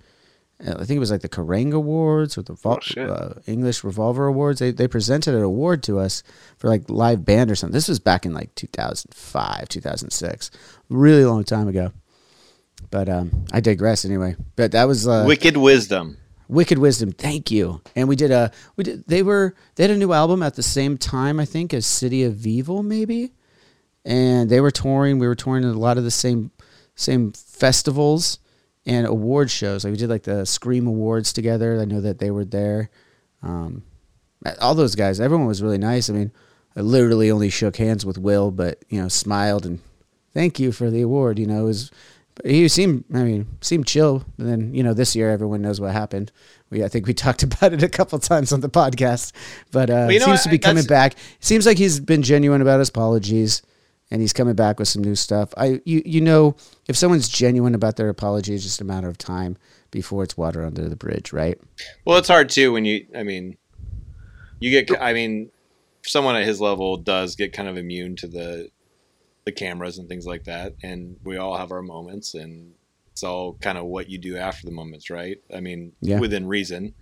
[0.64, 4.26] Uh, I think it was like the Kerrang Awards or the Vol- uh, English Revolver
[4.26, 4.59] Awards.
[4.59, 6.22] They they presented an award to us
[6.56, 7.74] for like live band or something.
[7.74, 10.50] This was back in like 2005, 2006,
[10.88, 11.92] really long time ago.
[12.90, 14.36] But um, I digress anyway.
[14.56, 16.16] But that was uh, Wicked Wisdom.
[16.48, 17.12] Wicked Wisdom.
[17.12, 17.80] Thank you.
[17.94, 20.62] And we did a we did they were they had a new album at the
[20.62, 23.32] same time I think as City of Evil maybe,
[24.04, 25.18] and they were touring.
[25.18, 26.50] We were touring at a lot of the same
[26.96, 28.38] same festivals
[28.89, 29.84] and award shows.
[29.84, 31.80] Like we did like the Scream Awards together.
[31.80, 32.91] I know that they were there.
[33.43, 33.82] Um,
[34.61, 36.09] all those guys, everyone was really nice.
[36.09, 36.32] I mean,
[36.76, 39.80] I literally only shook hands with Will, but you know, smiled and
[40.32, 41.39] thank you for the award.
[41.39, 41.91] You know, it was
[42.45, 44.24] he seemed I mean seemed chill.
[44.39, 46.30] And then you know this year everyone knows what happened.
[46.70, 49.32] We I think we talked about it a couple times on the podcast,
[49.72, 50.43] but uh, Well, you know seems what?
[50.45, 51.18] to be coming That's- back.
[51.41, 53.62] Seems like he's been genuine about his apologies,
[54.11, 55.52] and he's coming back with some new stuff.
[55.56, 56.56] I you you know
[56.88, 59.56] if someone's genuine about their apology, it's just a matter of time
[59.90, 61.59] before it's water under the bridge, right?
[62.04, 63.06] Well, it's hard too when you.
[63.16, 63.56] I mean,
[64.61, 65.00] you get.
[65.00, 65.50] I mean,
[66.04, 68.70] someone at his level does get kind of immune to the
[69.44, 72.72] the cameras and things like that, and we all have our moments, and
[73.12, 75.38] it's all kind of what you do after the moments, right?
[75.54, 76.20] I mean, Yeah.
[76.20, 76.94] within reason.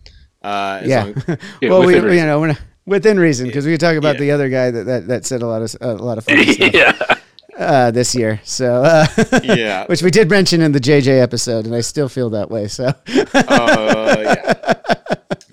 [0.43, 1.03] Uh, as Yeah.
[1.05, 1.15] long-
[1.63, 4.21] well, we, within you know, we're not, within reason, because we could talk about Yeah.
[4.21, 7.23] the other guy that, that, that said a lot of a lot of funny stuff.
[7.59, 9.07] Uh, this year, so uh,
[9.43, 9.85] Yeah.
[9.89, 12.69] which we did mention in the JJ episode, and I still feel that way.
[12.69, 14.75] So, Oh, yeah.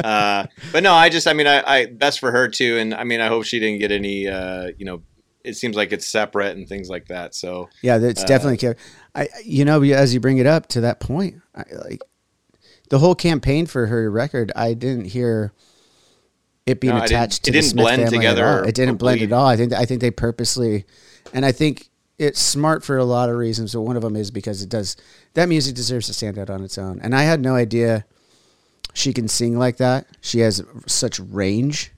[0.03, 2.77] Uh, but no, I just, I mean, I, I, best for her too.
[2.77, 5.01] And I mean, I hope she didn't get any, uh, you know,
[5.45, 7.35] it seems like it's separate and things like that.
[7.35, 8.57] So yeah, it's uh, definitely.
[8.57, 8.79] ca-
[9.15, 12.01] I, you know, as you bring it up to that point, I, like
[12.89, 15.53] the whole campaign for her record, I didn't hear
[16.65, 18.67] it being No, attached it to the didn't Smith blend family together At all.
[18.67, 19.47] It didn't or blend at all.
[19.47, 20.85] I think I think they purposely,
[21.33, 23.73] and I think it's smart for a lot of reasons.
[23.73, 24.95] But one of them is because it does
[25.33, 26.99] that music deserves to stand out on its own.
[27.01, 28.05] And I had no idea
[28.93, 30.07] she can sing like that.
[30.21, 31.91] She has such range.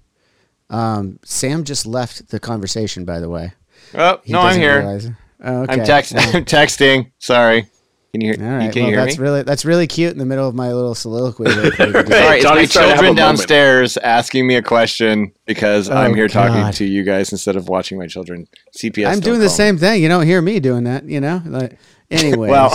[0.69, 3.53] Um, Sam just left the conversation, by the way.
[3.93, 4.99] Oh, He no, I'm here.
[5.43, 5.73] Oh, okay.
[5.73, 6.27] I'm, text- Well.
[6.37, 7.11] I'm texting.
[7.19, 7.69] Sorry.
[8.15, 8.71] Can you hear, All right.
[8.71, 9.23] can well, you hear that's me?
[9.23, 11.43] really that's really cute in the middle of my little soliloquy.
[11.45, 12.07] there for you to.
[12.07, 13.17] Sorry, it's my Johnny's trying to have a children moment.
[13.17, 17.67] downstairs asking me a question because Oh, I'm here talking to you guys instead of
[17.67, 18.47] watching my children.
[18.77, 19.07] CPS.
[19.07, 19.57] I'm doing the call me.
[19.57, 20.01] same thing.
[20.01, 21.41] You don't hear me doing that, you know.
[21.45, 21.77] Like,
[22.09, 22.73] anyways, Well,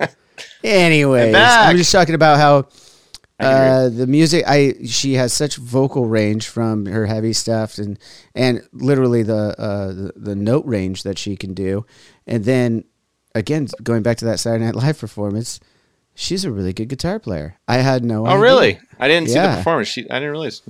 [0.64, 1.68] Anyways, back.
[1.68, 2.66] I'm just talking about how
[3.38, 4.44] uh, the music.
[4.46, 7.98] I she has such vocal range from her heavy stuff and
[8.34, 11.84] and literally the uh, the, the note range that she can do,
[12.26, 12.84] and then
[13.36, 15.60] again going back to that Saturday Night Live performance,
[16.14, 17.58] she's a really good guitar player.
[17.68, 18.26] I had no.
[18.26, 18.40] Oh, idea.
[18.40, 18.80] really?
[18.98, 19.88] I didn't see the performance.
[19.88, 20.62] She, I didn't realize.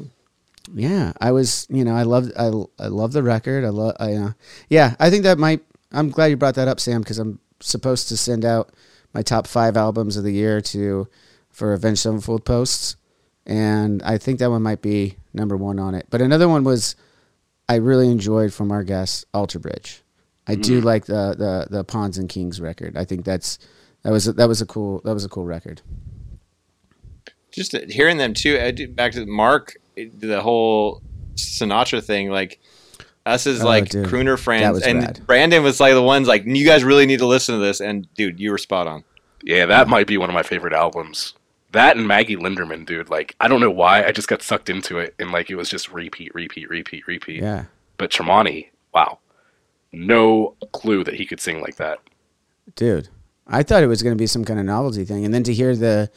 [0.74, 2.46] Yeah, I was, you know, I love, I,
[2.82, 3.64] I love the record.
[3.64, 4.32] I love, I, uh,
[4.68, 5.60] yeah, I think that might.
[5.92, 8.72] I'm glad you brought that up, Sam, because I'm supposed to send out
[9.14, 11.06] my top five albums of the year to
[11.50, 12.96] for Avenged Sevenfold posts,
[13.46, 16.06] and I think that one might be number one on it.
[16.10, 16.96] But another one was
[17.68, 20.02] I really enjoyed from our guest Alter Bridge.
[20.46, 20.84] I do Mm.
[20.84, 22.96] like the the the Pawns and Kings record.
[22.96, 23.58] I think that's
[24.02, 25.82] that was a, that was a cool that was a cool record.
[27.52, 28.58] Just hearing them too.
[28.60, 31.00] I do- Back to Mark, the whole
[31.36, 32.30] Sinatra thing.
[32.30, 32.60] Like
[33.24, 34.06] us as Oh, like dude.
[34.06, 35.20] crooner That friends, was and rad.
[35.26, 37.80] Brandon was like the ones like you guys really need to listen to this.
[37.80, 39.04] And dude, you were spot on.
[39.42, 41.34] Yeah, that might be one of my favorite albums.
[41.72, 43.10] That and Maggie Lindemann, dude.
[43.10, 44.04] Like, I don't know why.
[44.04, 47.42] I just got sucked into it, and like it was just repeat, repeat, repeat, repeat.
[47.42, 47.64] Yeah.
[47.98, 49.18] But Tremonti, wow,
[49.96, 51.98] no clue that he could sing like that.
[52.74, 53.08] dude
[53.46, 55.52] i thought it was going to be some kind of novelty thing and then to
[55.54, 56.10] hear the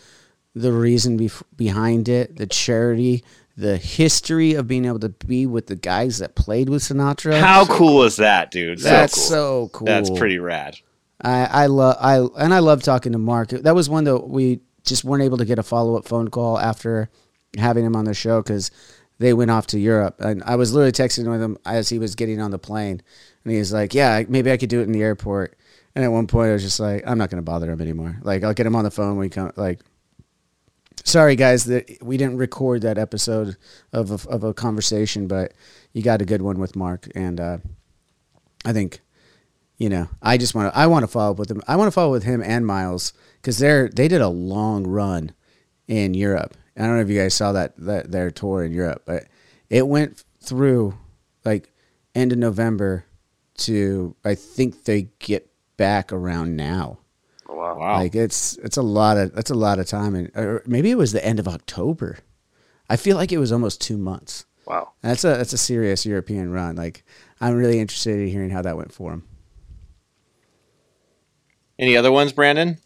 [0.56, 3.24] the reason bef- behind it the charity
[3.56, 7.66] the history of being able to be with the guys that played with sinatra How
[7.66, 8.80] cool is that, dude?
[8.80, 9.24] So that's cool.
[9.24, 10.78] so cool That's pretty rad.
[11.22, 14.62] i i love i and i love talking to mark that was one that we
[14.86, 17.10] just weren't able to get a follow-up phone call after
[17.58, 18.72] having him on the show because
[19.20, 20.16] they went off to europe.
[20.20, 23.02] And i was literally texting with him as he was getting on the plane.
[23.44, 25.58] And he was like yeah maybe i could do it in the airport.
[25.96, 28.18] And at one point i was just like i'm not going to bother him anymore.
[28.24, 29.82] Like i'll get him on the phone when we come like
[31.06, 33.56] sorry guys that we didn't record that episode
[33.94, 35.54] of a, of a conversation but
[35.94, 37.08] you got a good one with mark.
[37.16, 37.58] And uh,
[38.66, 39.02] i think
[39.78, 41.88] you know i just want to i want to follow up with him i want
[41.88, 45.32] to follow with him and Myles because they're they did a long run
[45.88, 49.04] in europe i don't know if you guys saw that, that their tour in europe
[49.06, 49.26] but
[49.70, 50.98] it went through
[51.46, 51.72] like
[52.16, 53.06] end of november
[53.56, 55.48] to i think they get
[55.78, 56.98] back around now
[57.52, 57.78] Oh, wow.
[57.80, 57.94] Wow.
[57.98, 60.98] like it's it's a lot of that's a lot of time and or maybe it
[60.98, 62.20] was the end of october
[62.90, 64.92] i feel like it was almost two months Wow.
[65.02, 67.04] that's a that's a serious european run like
[67.42, 69.24] i'm really interested in hearing how that went for him
[71.80, 72.78] Any other ones, Brandon?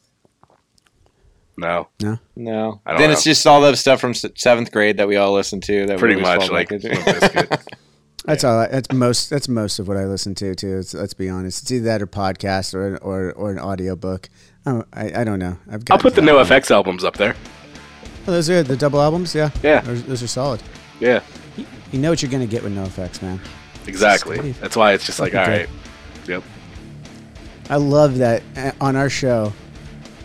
[1.57, 1.87] No.
[2.01, 2.17] No.
[2.35, 2.81] No.
[2.85, 3.13] I Then know.
[3.13, 5.85] it's just all the stuff from seventh grade that we all listen to.
[5.85, 6.89] That Pretty much, fall like, into.
[6.89, 7.61] Limp
[8.25, 8.57] That's all.
[8.59, 9.29] I- That's most.
[9.29, 10.77] That's most of what I listen to too.
[10.77, 11.61] It's, let's be honest.
[11.61, 14.29] It's either that or podcast or or or an audiobook.
[14.65, 15.57] I don't, I, I don't know.
[15.69, 17.35] I've I'll put the No NoFX albums up there.
[18.25, 19.35] Oh, those are the double albums.
[19.35, 19.49] Yeah.
[19.61, 19.81] Yeah.
[19.81, 20.63] Those, those are solid.
[21.01, 21.21] Yeah,
[21.91, 23.41] You know what you're gonna get with No NoFX, man.
[23.87, 24.53] exactly.
[24.53, 25.69] That's why it's just like, all Fucking right.
[26.29, 26.43] Yep.
[27.69, 29.51] I love that uh, on our show.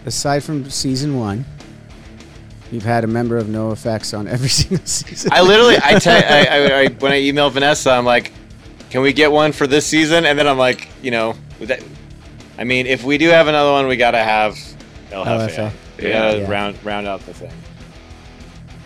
[0.09, 1.45] Aside from season one,
[2.73, 5.31] you've had a member of NoFX on every single season.
[5.33, 8.33] I literally, I, te- I, I, I when I emailed Vanessa, I'm like,
[8.89, 11.85] "Can we get one for this season?" And then I'm like, you know, that,
[12.57, 14.57] I mean, if we do have another one, we gotta have
[15.13, 15.51] El Hefe.
[15.51, 15.73] LFA.
[15.99, 16.51] We Yeah.
[16.51, 17.53] round round out the thing.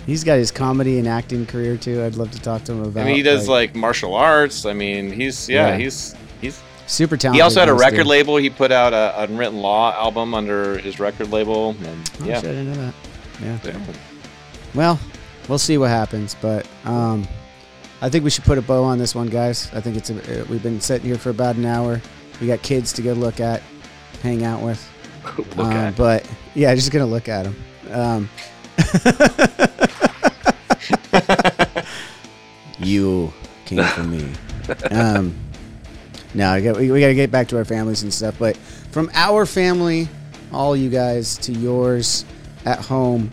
[0.07, 2.03] He's got his comedy and acting career too.
[2.03, 3.03] I'd love to talk to him about.
[3.03, 4.67] I mean, he does like, martial arts.
[4.67, 5.77] I mean, he's yeah, Yeah.
[5.77, 6.61] he's he's
[6.93, 7.39] super talented.
[7.39, 8.07] He also had a record dude.
[8.07, 8.37] label.
[8.37, 12.51] He put out a Unwritten Law album under his record label, and Oh, yeah, shit,
[12.51, 12.93] I didn't know
[13.41, 13.65] that.
[13.65, 13.81] Yeah.
[14.75, 15.01] Well,
[15.49, 17.27] we'll see what happens, but um,
[18.01, 19.71] I think we should put a bow on this one, guys.
[19.75, 22.01] I think it's a, uh, we've been sitting here for about an hour.
[22.41, 23.63] We got kids to go look at,
[24.23, 24.89] hang out with.
[25.57, 25.97] Look Um, at.
[25.97, 27.57] But yeah, just gonna look at them.
[27.93, 28.29] Um,
[32.81, 33.33] you
[33.65, 34.33] came for me.
[34.91, 35.35] Um,
[36.35, 38.39] no, we, we got to get back to our families and stuff.
[38.39, 40.09] But from our family,
[40.53, 42.25] all you guys, to yours
[42.65, 43.31] at home,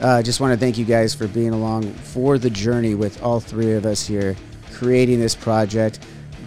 [0.00, 3.40] uh, just want to thank you guys for being along for the journey with all
[3.40, 4.34] three of us here,
[4.72, 6.00] creating this project,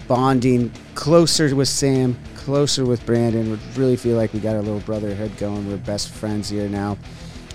[0.08, 3.52] bonding closer with Sam, closer with Brandon.
[3.52, 5.70] We really feel like we got a little brotherhood going.
[5.70, 6.98] We're best friends here now.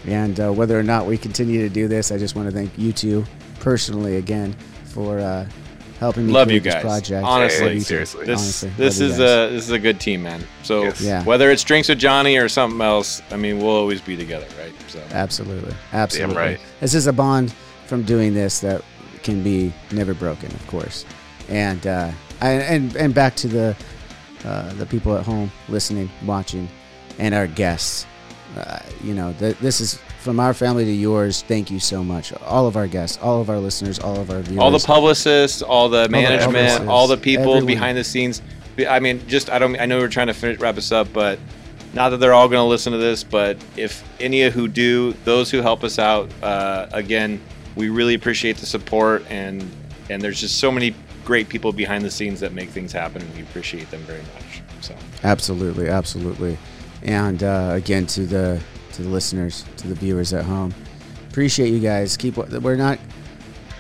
[0.06, 2.76] And uh, whether or not we continue to do this, I just want to thank
[2.78, 3.24] you two
[3.58, 5.46] personally again for uh,
[5.98, 6.82] helping me love you this guys.
[6.82, 7.24] project.
[7.24, 7.80] Honestly, too.
[7.80, 8.24] seriously.
[8.26, 10.42] this Honestly, this is a this is a good team, man.
[10.62, 11.00] So Yes.
[11.00, 11.24] Yeah.
[11.24, 14.72] whether it's drinks with Johnny or something else, I mean, we'll always be together, right?
[14.88, 15.74] So Absolutely.
[15.92, 16.36] Absolutely.
[16.36, 16.60] right.
[16.80, 17.52] This is a bond
[17.86, 18.82] from doing this that
[19.22, 21.04] can be never broken, of course.
[21.48, 22.10] And uh,
[22.40, 23.76] I, and and back to the
[24.44, 26.68] uh, the people at home listening, watching,
[27.18, 28.06] and our guests.
[28.56, 31.42] Uh, you know, th- this is from our family to yours.
[31.42, 34.40] Thank you so much, all of our guests, all of our listeners, all of our
[34.40, 34.60] viewers.
[34.60, 37.66] all the publicists, all the management, publicists, all the people everyone.
[37.66, 38.42] behind the scenes.
[38.88, 39.78] I mean, just I don't.
[39.80, 41.38] I know we're trying to finish, wrap us up, but
[41.94, 45.14] not that they're all going to listen to this, but if any of who do,
[45.24, 47.40] those who help us out, uh, again,
[47.76, 49.68] we really appreciate the support and
[50.10, 53.34] and there's just so many great people behind the scenes that make things happen, and
[53.34, 54.62] we appreciate them very much.
[54.80, 56.56] So Absolutely, absolutely.
[57.02, 58.60] And uh, again, to the
[58.98, 60.74] to the listeners, to the viewers at home,
[61.30, 62.16] appreciate you guys.
[62.16, 62.98] Keep we're not.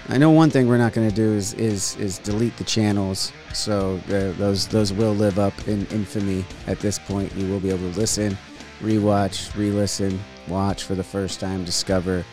[0.08, 3.32] I know one thing we're not going to do is, is is delete the channels.
[3.52, 6.44] So uh, those those will live up in infamy.
[6.68, 8.38] At this point, you will be able to listen,
[8.80, 12.24] rewatch, re-listen, watch for the first time, discover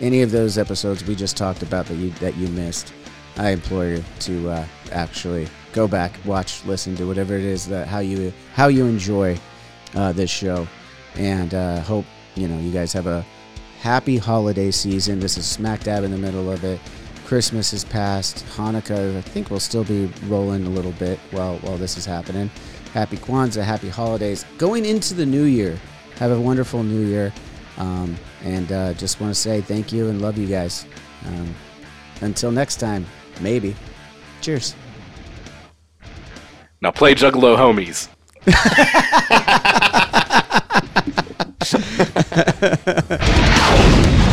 [0.00, 2.92] any of those episodes we just talked about that you that you missed.
[3.38, 7.88] I implore you to uh, actually go back, watch, listen to whatever it is that
[7.88, 9.38] how you how you enjoy
[9.94, 10.68] uh, this show,
[11.16, 12.04] and uh, hope
[12.34, 13.24] you know you guys have a
[13.80, 15.20] happy holiday season.
[15.20, 16.80] This is smack dab in the middle of it.
[17.26, 18.44] Christmas is past.
[18.56, 22.50] Hanukkah, I think, will still be rolling a little bit while while this is happening.
[22.92, 24.44] Happy Kwanzaa, happy holidays.
[24.58, 25.78] Going into the new year,
[26.16, 27.32] have a wonderful new year,
[27.78, 30.86] um, and uh, just want to say thank you and love you guys.
[31.26, 31.54] Um,
[32.20, 33.06] until next time,
[33.40, 33.74] maybe.
[34.40, 34.74] Cheers.
[36.80, 38.08] Now play Juggalo Homies.
[41.64, 41.78] まし
[42.84, 44.14] た。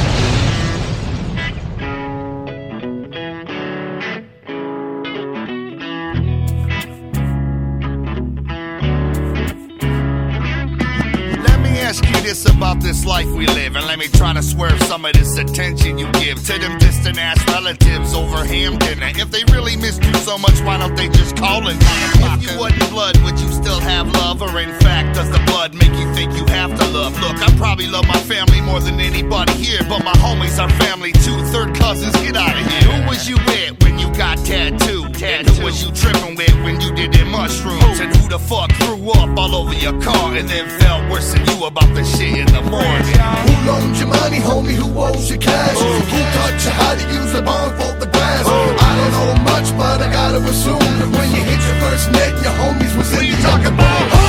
[13.92, 17.38] let me try to swerve some of this attention you give to them distant ass
[17.52, 19.12] relatives over ham dinner.
[19.16, 22.58] If they really missed you so much, why don't they just call and If you
[22.58, 24.42] wasn't blood, would you still have love?
[24.42, 27.20] Or in fact, does the blood make you think you have to love?
[27.20, 31.12] Look, I probably love my family more than anybody here, but my homies are family
[31.12, 31.44] too.
[31.52, 32.94] Third cousins, get out of here.
[32.94, 35.11] Who was you with when you got tattooed?
[35.24, 38.00] And who was you tripping with when you did them mushrooms?
[38.00, 41.46] And who the fuck threw up all over your car and then felt worse than
[41.46, 43.06] you about the shit in the morning?
[43.46, 44.74] Who loaned you money, homie?
[44.74, 45.78] Who owes you cash?
[45.78, 48.48] Who taught you how to use the barn for the grass?
[48.48, 52.34] I don't know much, but I gotta assume that when you hit your first net,
[52.42, 54.21] your homies was in the talking about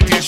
[0.00, 0.21] don't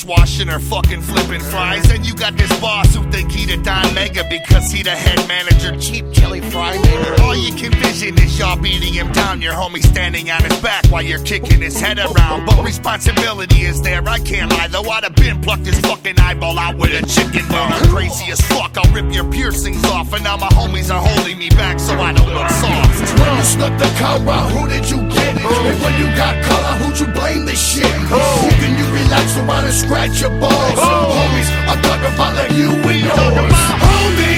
[0.45, 1.91] dishwashing fucking flipping fries.
[1.91, 5.27] And you got this boss who think he the Don Mega because he the head
[5.29, 7.23] manager, cheap chili fry maker.
[7.23, 9.41] All you can vision is y'all beating him down.
[9.41, 12.47] Your homie standing on his back while you're kicking his head around.
[12.47, 14.69] But responsibility is there, I can't lie.
[14.69, 17.73] Though I'd have been plucked his fucking eyeball out with a chicken bone.
[17.73, 20.13] I'm crazy as fuck, I'll rip your piercings off.
[20.13, 23.21] And now my homies are holding me back so I don't look soft.
[23.21, 25.45] When you snuck the car out, who did you get it?
[25.45, 27.87] And when you got color, who'd you blame this shit?
[28.11, 28.19] Oh.
[28.43, 30.79] Who can you relax around and scratch your balls?
[30.79, 33.61] Homies, I'm talking about like you and yours.
[33.85, 34.34] Homies,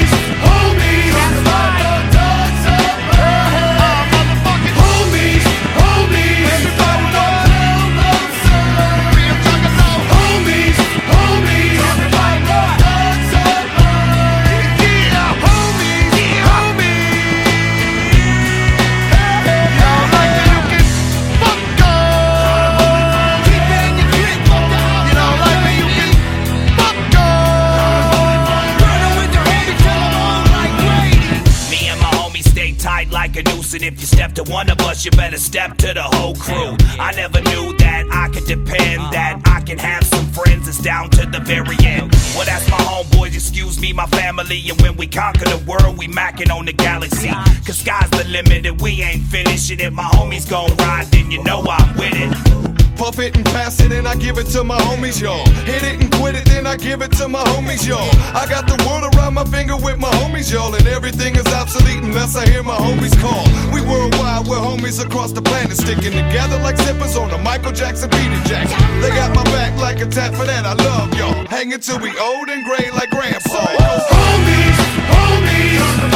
[34.36, 36.76] to one of us, you better step to the whole crew.
[37.00, 41.10] I never knew that I could depend, that I can have some friends that's down
[41.10, 42.12] to the very end.
[42.34, 46.08] Well, that's my homeboys, excuse me, my family, and when we conquer the world, we
[46.08, 47.28] macking on the galaxy.
[47.64, 49.92] Cause sky's the limit, and we ain't finishing it.
[49.92, 52.76] My homies gon' ride, then you know I'm with it.
[52.96, 55.44] Puff it and pass it and I give it to my homies, y'all.
[55.68, 58.08] Hit it and quit it, then I give it to my homies, y'all.
[58.32, 60.74] I got the world around my finger with my homies, y'all.
[60.74, 63.44] And everything is obsolete unless I hear my homies call.
[63.72, 68.08] We worldwide, we're homies across the planet, sticking together like zippers on a Michael Jackson
[68.08, 69.00] Peter Jackson.
[69.02, 71.46] They got my back like a tap for that, I love y'all.
[71.46, 73.38] Hanging till we old and gray like grandpa.
[73.54, 74.78] Homies, homies.
[75.12, 76.15] Homies,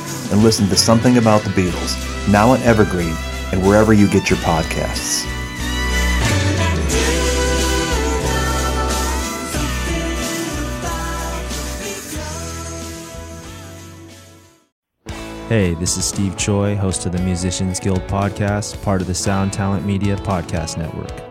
[0.31, 3.15] and listen to Something About the Beatles, now on Evergreen
[3.51, 5.25] and wherever you get your podcasts.
[15.49, 19.51] Hey, this is Steve Choi, host of the Musicians Guild podcast, part of the Sound
[19.51, 21.30] Talent Media Podcast Network.